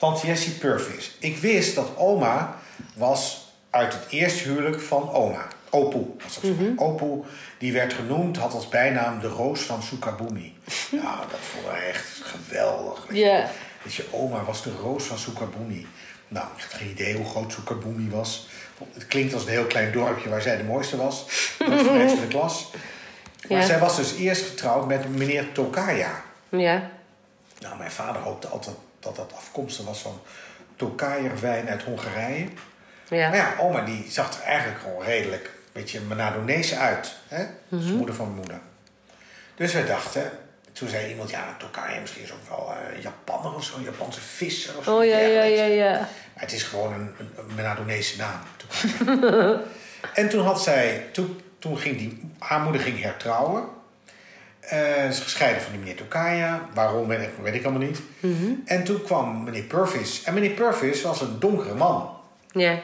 Tante 0.00 0.26
Jessie 0.26 0.52
Purvis. 0.52 1.16
Ik 1.18 1.38
wist 1.38 1.74
dat 1.74 1.88
oma 1.96 2.56
was 2.94 3.48
uit 3.70 3.92
het 3.92 4.02
eerste 4.08 4.42
huwelijk 4.48 4.80
van 4.80 5.10
oma. 5.12 5.46
Opoe 5.70 6.06
was 6.22 6.34
dat. 6.34 6.42
Mhm. 6.42 6.72
Opoe, 6.76 7.24
die 7.58 7.72
werd 7.72 7.92
genoemd, 7.92 8.36
had 8.36 8.52
als 8.52 8.68
bijnaam 8.68 9.20
de 9.20 9.28
roos 9.28 9.60
van 9.60 9.82
Sukabumi. 9.82 10.54
Nou, 11.02 11.16
dat 11.30 11.38
ik 11.74 11.82
echt 11.94 12.22
geweldig. 12.22 13.06
Ja. 13.10 13.50
Dat 13.82 13.94
je 13.94 14.04
oma 14.10 14.44
was 14.44 14.62
de 14.62 14.72
roos 14.82 15.04
van 15.04 15.18
Sukabumi. 15.18 15.86
Nou, 16.28 16.46
ik 16.56 16.62
had 16.62 16.72
geen 16.74 16.90
idee 16.90 17.16
hoe 17.16 17.26
groot 17.26 17.52
Sukabumi 17.52 18.10
was. 18.10 18.48
Het 18.92 19.06
klinkt 19.06 19.34
als 19.34 19.42
een 19.42 19.48
heel 19.50 19.66
klein 19.66 19.92
dorpje 19.92 20.28
waar 20.28 20.42
zij 20.42 20.56
de 20.56 20.64
mooiste 20.64 20.96
was. 20.96 21.24
Dat 21.58 21.68
was 21.68 21.82
de 21.82 21.90
meeste 21.90 22.16
in 22.16 22.22
de 22.22 22.28
klas. 22.28 22.70
Maar 23.48 23.58
Ja. 23.60 23.66
zij 23.66 23.78
was 23.78 23.96
dus 23.96 24.14
eerst 24.16 24.46
getrouwd 24.46 24.86
met 24.86 25.16
meneer 25.16 25.52
Tokaya. 25.52 26.22
Ja, 26.48 26.90
Nou, 27.60 27.76
mijn 27.78 27.90
vader 27.90 28.22
hoopte 28.22 28.48
altijd 28.48 28.76
dat 29.00 29.16
dat 29.16 29.32
afkomstig 29.36 29.84
was 29.84 29.98
van 29.98 30.20
Tokayer 30.76 31.40
wijn 31.40 31.68
uit 31.68 31.82
Hongarije. 31.82 32.48
Maar 33.10 33.18
ja, 33.18 33.34
ja, 33.34 33.54
oma 33.58 33.80
die 33.80 34.06
zag 34.10 34.38
er 34.38 34.42
eigenlijk 34.42 34.80
gewoon 34.80 35.02
redelijk 35.02 35.44
een 35.44 35.72
beetje 35.72 36.00
Manadonese 36.00 36.76
uit. 36.76 37.14
Hè? 37.28 37.44
Dat 37.68 37.80
is 37.80 37.86
de 37.86 37.92
moeder 37.92 38.14
van 38.14 38.24
mijn 38.24 38.36
moeder. 38.36 38.60
Dus 39.54 39.72
wij 39.72 39.86
dachten, 39.86 40.30
toen 40.72 40.88
zei 40.88 41.08
iemand, 41.08 41.30
ja, 41.30 41.56
Tokayer 41.58 42.00
misschien 42.00 42.22
is 42.22 42.32
ook 42.32 42.48
wel 42.48 42.72
een 42.94 43.00
Japanner 43.00 43.54
of 43.54 43.64
zo, 43.64 43.76
een 43.76 43.82
Japanse 43.82 44.20
visser 44.20 44.78
of 44.78 44.84
zo. 44.84 44.96
Oh 44.96 45.04
ja, 45.04 45.18
ja, 45.18 45.42
ja, 45.42 45.64
ja. 45.64 45.92
Maar 46.34 46.42
het 46.42 46.52
is 46.52 46.62
gewoon 46.62 46.92
een, 46.92 47.14
een, 47.18 47.54
Manadonese 47.54 48.16
naam. 48.16 48.40
En 50.14 50.28
toen 50.28 50.44
had 50.44 50.62
zij, 50.62 51.08
toen, 51.12 51.40
toen 51.58 51.78
ging 51.78 51.98
die, 51.98 52.32
haar 52.38 52.60
moeder 52.60 52.80
ging 52.80 53.02
hertrouwen. 53.02 53.68
Eh, 54.70 54.78
ze 54.78 55.08
is 55.08 55.18
gescheiden 55.18 55.62
van 55.62 55.70
die 55.72 55.80
meneer 55.80 55.96
Tokaya. 55.96 56.68
Waarom 56.74 57.08
weet 57.08 57.20
ik, 57.20 57.30
weet 57.42 57.54
ik 57.54 57.64
allemaal 57.64 57.86
niet. 57.86 58.00
En 58.64 58.84
toen 58.84 59.02
kwam 59.02 59.44
meneer 59.44 59.62
Purvis. 59.62 60.22
En 60.22 60.34
meneer 60.34 60.50
Purvis 60.50 61.02
was 61.02 61.20
een 61.20 61.38
donkere 61.38 61.74
man. 61.74 62.16
Ja, 62.52 62.80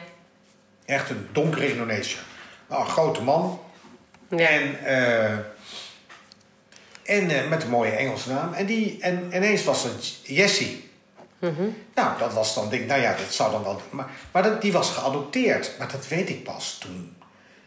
Echt 0.85 1.09
een 1.09 1.27
donkere 1.31 1.71
Indonesiër. 1.71 2.23
Nou, 2.69 2.81
een 2.81 2.89
grote 2.89 3.21
man. 3.21 3.59
ja. 4.29 4.47
En, 4.47 4.85
eh, 4.85 5.31
en 7.03 7.29
eh, 7.29 7.49
met 7.49 7.63
een 7.63 7.69
mooie 7.69 7.91
Engelse 7.91 8.29
naam. 8.29 8.53
En, 8.53 8.65
die, 8.65 8.97
en 9.01 9.29
ineens 9.33 9.63
was 9.63 9.83
het 9.83 10.19
Jessie. 10.23 10.89
Nou, 11.95 12.19
dat 12.19 12.33
was 12.33 12.55
dan, 12.55 12.69
denk 12.69 12.81
ik, 12.81 12.87
nou 12.87 13.01
ja, 13.01 13.15
dat 13.15 13.33
zou 13.33 13.51
dan 13.51 13.63
wel. 13.63 13.81
Maar, 13.89 14.09
maar 14.31 14.43
dat, 14.43 14.61
die 14.61 14.71
was 14.71 14.89
geadopteerd. 14.89 15.75
Maar 15.77 15.91
dat 15.91 16.07
weet 16.07 16.29
ik 16.29 16.43
pas 16.43 16.77
toen 16.79 17.15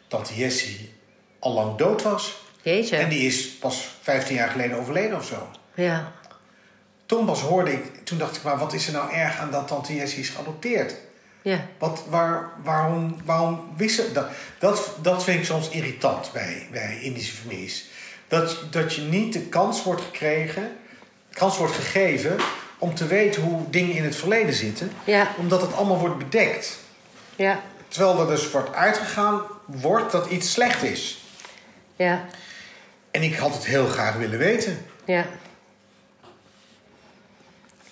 tante 0.09 0.35
Jessie 0.35 0.93
al 1.39 1.53
lang 1.53 1.77
dood 1.77 2.03
was. 2.03 2.49
Jeetje. 2.63 2.97
En 2.97 3.09
die 3.09 3.27
is 3.27 3.49
pas 3.49 3.89
15 4.03 4.35
jaar 4.37 4.49
geleden 4.51 4.79
overleden 4.79 5.17
of 5.17 5.25
zo. 5.27 5.49
Ja, 5.75 6.13
Toen 7.07 7.25
pas 7.25 7.41
hoorde 7.41 7.73
ik, 7.73 8.05
toen 8.05 8.19
dacht 8.19 8.37
ik, 8.37 8.43
maar 8.43 8.59
wat 8.59 8.73
is 8.73 8.87
er 8.87 8.93
nou 8.93 9.13
erg 9.13 9.39
aan 9.39 9.51
dat 9.51 9.69
tante 9.69 9.95
Jessie 9.95 10.21
is 10.21 10.29
geadopteerd? 10.29 10.95
ja, 11.43 11.67
Wat, 11.79 12.03
waar, 12.09 12.51
waarom, 12.65 13.17
waarom 13.25 13.73
wisten 13.77 14.13
dat, 14.15 14.27
dat? 14.59 14.91
Dat 15.03 15.25
vind 15.25 15.39
ik 15.39 15.45
soms 15.45 15.69
irritant 15.69 16.33
bij, 16.33 16.69
bij 16.71 16.99
Indische 17.01 17.33
families. 17.35 17.87
Dat, 18.29 18.57
dat 18.71 18.95
je 18.95 19.01
niet 19.03 19.33
de 19.33 19.41
kans 19.41 19.83
wordt 19.83 20.03
gekregen, 20.03 20.77
kans 21.33 21.57
wordt 21.57 21.75
gegeven 21.75 22.37
om 22.79 22.95
te 22.95 23.07
weten 23.07 23.43
hoe 23.43 23.71
dingen 23.71 23.97
in 23.97 24.05
het 24.05 24.17
verleden 24.17 24.55
zitten, 24.55 24.93
ja, 25.05 25.35
omdat 25.39 25.61
het 25.61 25.73
allemaal 25.75 25.99
wordt 25.99 26.19
bedekt. 26.19 26.79
ja, 27.37 27.61
Terwijl 27.89 28.21
er 28.21 28.27
dus 28.27 28.51
wordt 28.51 28.75
uitgegaan 28.75 29.41
wordt 29.65 30.13
dat 30.13 30.27
iets 30.31 30.53
slecht 30.53 30.83
is. 30.83 31.25
ja, 31.97 32.25
En 33.11 33.23
ik 33.23 33.35
had 33.37 33.55
het 33.55 33.67
heel 33.67 33.87
graag 33.87 34.17
willen 34.17 34.39
weten. 34.39 34.79
ja. 35.05 35.25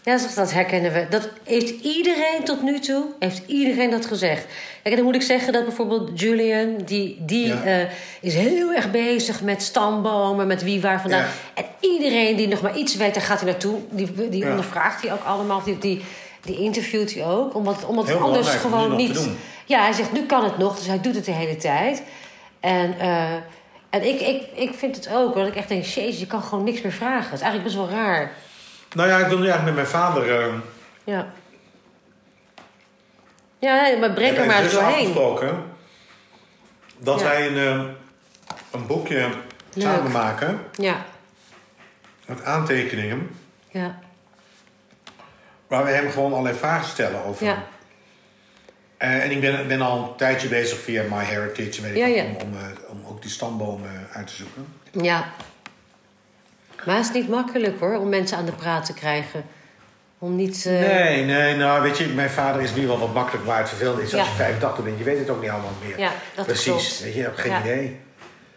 Ja, 0.02 0.16
dat- 0.18 0.32
dat 0.34 0.52
herkennen 0.52 0.92
we. 0.92 1.06
Dat 1.10 1.28
heeft 1.44 1.68
iedereen 1.84 2.44
tot 2.44 2.62
nu 2.62 2.78
toe, 2.80 3.04
heeft 3.18 3.42
iedereen 3.46 3.90
dat 3.90 4.06
gezegd. 4.06 4.44
Kijk, 4.82 4.96
dan 4.96 5.04
moet 5.04 5.14
ik 5.14 5.22
zeggen 5.22 5.52
dat 5.52 5.64
bijvoorbeeld 5.64 6.20
Julian, 6.20 6.76
die, 6.84 7.16
die 7.20 7.46
Ja. 7.46 7.62
eh, 7.62 7.86
is 8.20 8.34
heel 8.34 8.72
erg 8.72 8.90
bezig 8.90 9.42
met 9.42 9.62
stambomen, 9.62 10.46
met 10.46 10.62
wie 10.62 10.80
waar 10.80 11.00
vandaan. 11.00 11.20
Ja. 11.20 11.28
En 11.54 11.64
iedereen 11.80 12.36
die 12.36 12.48
nog 12.48 12.60
maar 12.62 12.76
iets 12.76 12.94
weet, 12.96 13.14
daar 13.14 13.22
gaat 13.22 13.40
hij 13.40 13.50
naartoe. 13.50 13.78
Die, 13.90 14.28
die 14.28 14.42
Ja. 14.44 14.50
ondervraagt 14.50 15.02
hij 15.02 15.12
ook 15.12 15.24
allemaal, 15.24 15.62
die, 15.62 15.78
die, 15.78 16.04
die 16.40 16.58
interviewt 16.58 17.14
hij 17.14 17.24
ook. 17.26 17.54
Omdat, 17.54 17.84
omdat 17.84 18.14
anders 18.20 18.48
gewoon 18.48 18.96
niet... 18.96 19.28
Ja, 19.66 19.82
hij 19.82 19.92
zegt, 19.92 20.12
nu 20.12 20.26
kan 20.26 20.44
het 20.44 20.58
nog, 20.58 20.76
dus 20.76 20.86
hij 20.86 21.00
doet 21.00 21.14
het 21.14 21.24
de 21.24 21.32
hele 21.32 21.56
tijd. 21.56 22.02
En, 22.60 22.98
eh, 22.98 23.32
en 23.90 24.02
ik, 24.08 24.20
ik, 24.20 24.42
ik 24.54 24.74
vind 24.74 24.96
het 24.96 25.08
ook, 25.12 25.34
dat 25.34 25.46
ik 25.46 25.54
echt 25.56 25.68
denk, 25.68 25.84
jezus, 25.84 26.20
je 26.20 26.26
kan 26.26 26.42
gewoon 26.42 26.64
niks 26.64 26.80
meer 26.82 26.92
vragen. 26.92 27.24
Het 27.30 27.32
is 27.40 27.40
eigenlijk 27.40 27.64
best 27.64 27.76
wel 27.76 27.98
raar. 27.98 28.32
Nou 28.94 29.08
ja, 29.08 29.18
ik 29.18 29.26
wil 29.26 29.38
nu 29.38 29.46
eigenlijk 29.48 29.76
met 29.76 29.90
mijn 29.90 30.02
vader. 30.02 30.40
eh, 30.40 30.54
Ja. 31.04 31.26
Ja, 33.58 33.96
maar 33.98 34.10
breek 34.12 34.36
er 34.36 34.46
maar 34.46 34.62
dus 34.62 34.72
doorheen. 34.72 34.92
afgesproken 34.92 35.62
dat 36.98 37.20
Ja. 37.20 37.26
wij 37.26 37.46
een, 37.46 37.56
eh, 37.56 37.84
een 38.70 38.86
boekje 38.86 39.28
samen 39.76 40.12
maken 40.12 40.60
Ja, 40.72 41.04
met 42.26 42.44
aantekeningen. 42.44 43.30
ja, 43.70 43.98
Waar 45.66 45.84
we 45.84 45.90
hem 45.90 46.10
gewoon 46.10 46.32
allerlei 46.32 46.56
vragen 46.56 46.88
stellen 46.88 47.24
over. 47.24 47.46
ja. 47.46 47.62
Eh, 48.98 49.24
en 49.24 49.30
ik 49.30 49.40
ben, 49.40 49.68
ben 49.68 49.80
al 49.80 49.98
een 49.98 50.16
tijdje 50.16 50.48
bezig 50.48 50.78
via 50.78 51.02
MyHeritage 51.02 51.82
weet 51.82 51.90
ik 51.90 51.96
Ja, 51.96 52.06
ook, 52.08 52.14
ja. 52.14 52.22
Om, 52.24 52.36
om, 52.40 52.54
eh, 52.58 52.90
om 52.90 53.00
ook 53.08 53.22
die 53.22 53.30
stambomen 53.30 53.90
uit 54.12 54.26
te 54.26 54.34
zoeken. 54.34 54.66
Ja. 54.92 55.28
Maar 56.86 56.96
het 56.96 57.04
is 57.04 57.12
niet 57.12 57.28
makkelijk 57.28 57.80
hoor, 57.80 57.96
om 57.96 58.08
mensen 58.08 58.36
aan 58.36 58.44
de 58.46 58.52
praat 58.52 58.84
te 58.84 58.94
krijgen. 58.94 59.44
Om 60.18 60.36
niet... 60.36 60.66
eh, 60.66 60.72
Nee, 60.72 61.24
nee, 61.24 61.56
nou 61.56 61.82
weet 61.82 61.98
je, 61.98 62.06
mijn 62.06 62.30
vader 62.30 62.62
is 62.62 62.74
nu 62.74 62.86
wel 62.86 62.98
wat 62.98 63.14
makkelijk, 63.14 63.46
maar 63.46 63.58
het 63.58 63.68
vervelende 63.68 64.02
is 64.02 64.14
als 64.14 64.22
Ja. 64.26 64.30
je 64.30 64.36
85 64.36 64.84
bent, 64.84 64.98
je 64.98 65.04
weet 65.04 65.18
het 65.18 65.30
ook 65.30 65.40
niet 65.40 65.50
allemaal 65.50 65.72
meer. 65.86 65.98
Ja, 65.98 66.12
dat 66.34 66.46
Precies, 66.46 66.64
klopt. 66.64 67.00
weet 67.02 67.12
je, 67.12 67.18
je 67.18 67.24
hebt 67.24 67.40
geen 67.40 67.60
idee. 67.60 68.00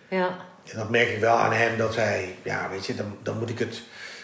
Ja, 0.08 0.28
En 0.72 0.78
dat 0.78 0.90
merk 0.90 1.10
ik 1.10 1.20
wel 1.20 1.36
aan 1.38 1.54
hem, 1.54 1.78
dat 1.78 1.96
hij, 1.96 2.36
ja, 2.44 2.68
weet 2.72 2.86
je, 2.86 2.96
dan, 2.96 3.18
dan 3.24 3.38
moet 3.40 3.50
ik 3.50 3.60
het, 3.60 3.82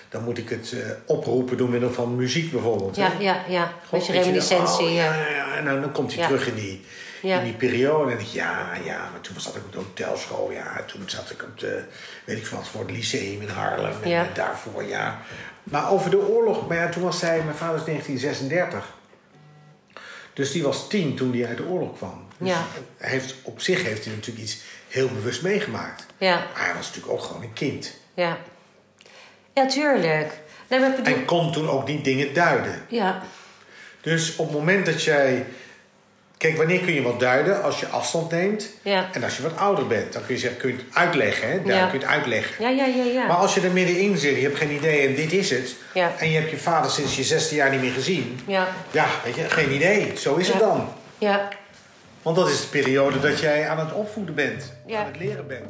dan 0.10 0.24
moet 0.24 0.38
ik 0.38 0.50
het 0.50 0.72
eh, 0.74 0.80
oproepen 1.06 1.58
door 1.58 1.70
middel 1.70 1.94
van 1.94 2.16
muziek 2.16 2.52
bijvoorbeeld. 2.52 2.96
ja, 2.96 3.12
hè. 3.12 3.18
ja. 3.24 3.44
ja. 3.48 3.66
God, 3.82 3.92
Beetje 4.00 4.14
je, 4.14 4.20
reminiscentie. 4.20 4.86
oh, 4.86 4.94
ja. 4.94 5.14
ja. 5.30 5.56
En 5.56 5.66
dan, 5.66 5.82
dan 5.82 5.92
komt 5.92 6.12
hij 6.14 6.22
Ja. 6.22 6.28
terug 6.28 6.48
in 6.48 6.56
die, 6.56 6.86
Ja. 7.22 7.38
in 7.38 7.44
die 7.44 7.54
periode. 7.54 8.12
En 8.12 8.20
ik, 8.20 8.26
ja, 8.26 8.70
ja, 8.86 8.98
maar 9.12 9.22
toen 9.22 9.40
zat 9.40 9.56
ik 9.56 9.62
op 9.66 9.72
de 9.72 9.78
hotelschool. 9.78 10.52
Ja, 10.52 10.84
toen 10.88 11.04
zat 11.06 11.30
ik 11.30 11.44
op 11.44 11.60
de, 11.60 11.84
weet 12.26 12.38
ik 12.38 12.46
wat, 12.48 12.68
voor 12.68 12.82
het 12.82 12.92
lyceum 12.92 13.42
in 13.42 13.50
Haarlem. 13.50 13.94
En 14.04 14.10
Ja. 14.10 14.22
eh, 14.30 14.36
daarvoor, 14.36 14.84
ja. 14.84 15.20
Maar 15.64 15.92
over 15.92 16.10
de 16.10 16.28
oorlog, 16.28 16.68
maar 16.68 16.78
ja, 16.78 16.90
toen 16.90 17.04
was 17.04 17.22
hij, 17.22 17.42
mijn 17.44 17.58
vader 17.58 17.78
is 17.80 17.84
1936. 17.86 18.96
Dus 20.34 20.52
die 20.52 20.64
was 20.64 20.90
tien 20.90 21.16
toen 21.16 21.34
hij 21.34 21.48
uit 21.48 21.58
de 21.58 21.66
oorlog 21.66 21.98
kwam. 21.98 22.28
Dus 22.38 22.50
Ja. 22.50 22.66
hij 22.98 23.10
heeft, 23.10 23.36
op 23.42 23.62
zich 23.62 23.84
heeft 23.84 24.06
hij 24.06 24.14
natuurlijk 24.14 24.46
iets 24.46 24.58
heel 24.88 25.08
bewust 25.10 25.42
meegemaakt. 25.42 26.06
Ja, 26.18 26.36
Maar 26.36 26.66
hij 26.66 26.74
was 26.76 26.86
natuurlijk 26.88 27.14
ook 27.14 27.22
gewoon 27.22 27.42
een 27.42 27.54
kind. 27.54 27.94
ja. 28.14 28.38
Ja, 29.58 29.66
tuurlijk. 29.68 30.32
Nee, 30.68 30.80
maar 30.80 30.90
ik 30.90 30.96
bedoel... 30.96 31.14
En 31.16 31.26
kon 31.26 31.52
toen 31.52 31.70
ook 31.70 31.88
niet 31.88 32.04
dingen 32.04 32.34
duiden. 32.34 32.82
Ja, 32.88 33.22
Dus 34.02 34.36
op 34.36 34.46
het 34.48 34.56
moment 34.58 34.86
dat 34.86 35.04
jij. 35.04 35.46
Kijk, 36.38 36.58
wanneer 36.58 36.80
kun 36.80 36.94
je 36.94 37.02
wat 37.02 37.20
duiden? 37.20 37.64
Als 37.64 37.80
je 37.80 37.88
afstand 37.88 38.32
neemt. 38.32 38.70
ja. 38.82 39.10
En 39.12 39.24
als 39.24 39.38
je 39.38 39.44
wat 39.44 39.58
ouder 39.58 39.88
bent, 39.88 40.14
dan 40.14 40.26
kun 40.26 40.34
je 40.36 40.40
zeggen, 40.42 40.60
kun 40.60 40.70
je 40.70 40.76
het 40.76 40.86
uitleggen. 40.96 41.50
Hè? 41.50 41.62
Daar 41.64 41.76
Ja. 41.76 41.88
kun 41.88 42.00
je 42.00 42.06
het 42.06 42.14
uitleggen. 42.16 42.64
Ja, 42.64 42.70
ja, 42.70 42.86
ja, 42.86 43.04
ja. 43.04 43.28
Maar 43.28 43.36
als 43.38 43.54
je 43.56 43.62
er 43.62 43.72
middenin 43.72 44.18
zit, 44.18 44.36
je 44.36 44.42
hebt 44.42 44.58
geen 44.58 44.72
idee 44.72 45.08
en 45.08 45.16
dit 45.16 45.32
is 45.34 45.50
het. 45.50 45.76
Ja. 45.94 46.12
En 46.18 46.30
je 46.32 46.38
hebt 46.38 46.50
je 46.52 46.58
vader 46.58 46.92
sinds 46.92 47.16
je 47.16 47.24
zesde 47.24 47.56
jaar 47.56 47.70
niet 47.72 47.82
meer 47.82 47.92
gezien. 47.92 48.40
Ja, 48.48 48.68
Ja, 48.92 49.06
weet 49.24 49.36
je, 49.36 49.50
geen 49.50 49.72
idee. 49.72 50.12
Zo 50.18 50.36
is 50.36 50.48
het 50.48 50.60
dan. 50.60 50.90
ja. 51.18 51.48
Want 52.22 52.36
dat 52.40 52.50
is 52.50 52.62
de 52.62 52.68
periode 52.68 53.20
dat 53.20 53.40
jij 53.40 53.70
aan 53.70 53.80
het 53.80 53.94
opvoeden 53.94 54.36
bent. 54.36 54.74
Aan 54.96 55.06
het 55.06 55.18
leren 55.20 55.48
bent. 55.48 55.66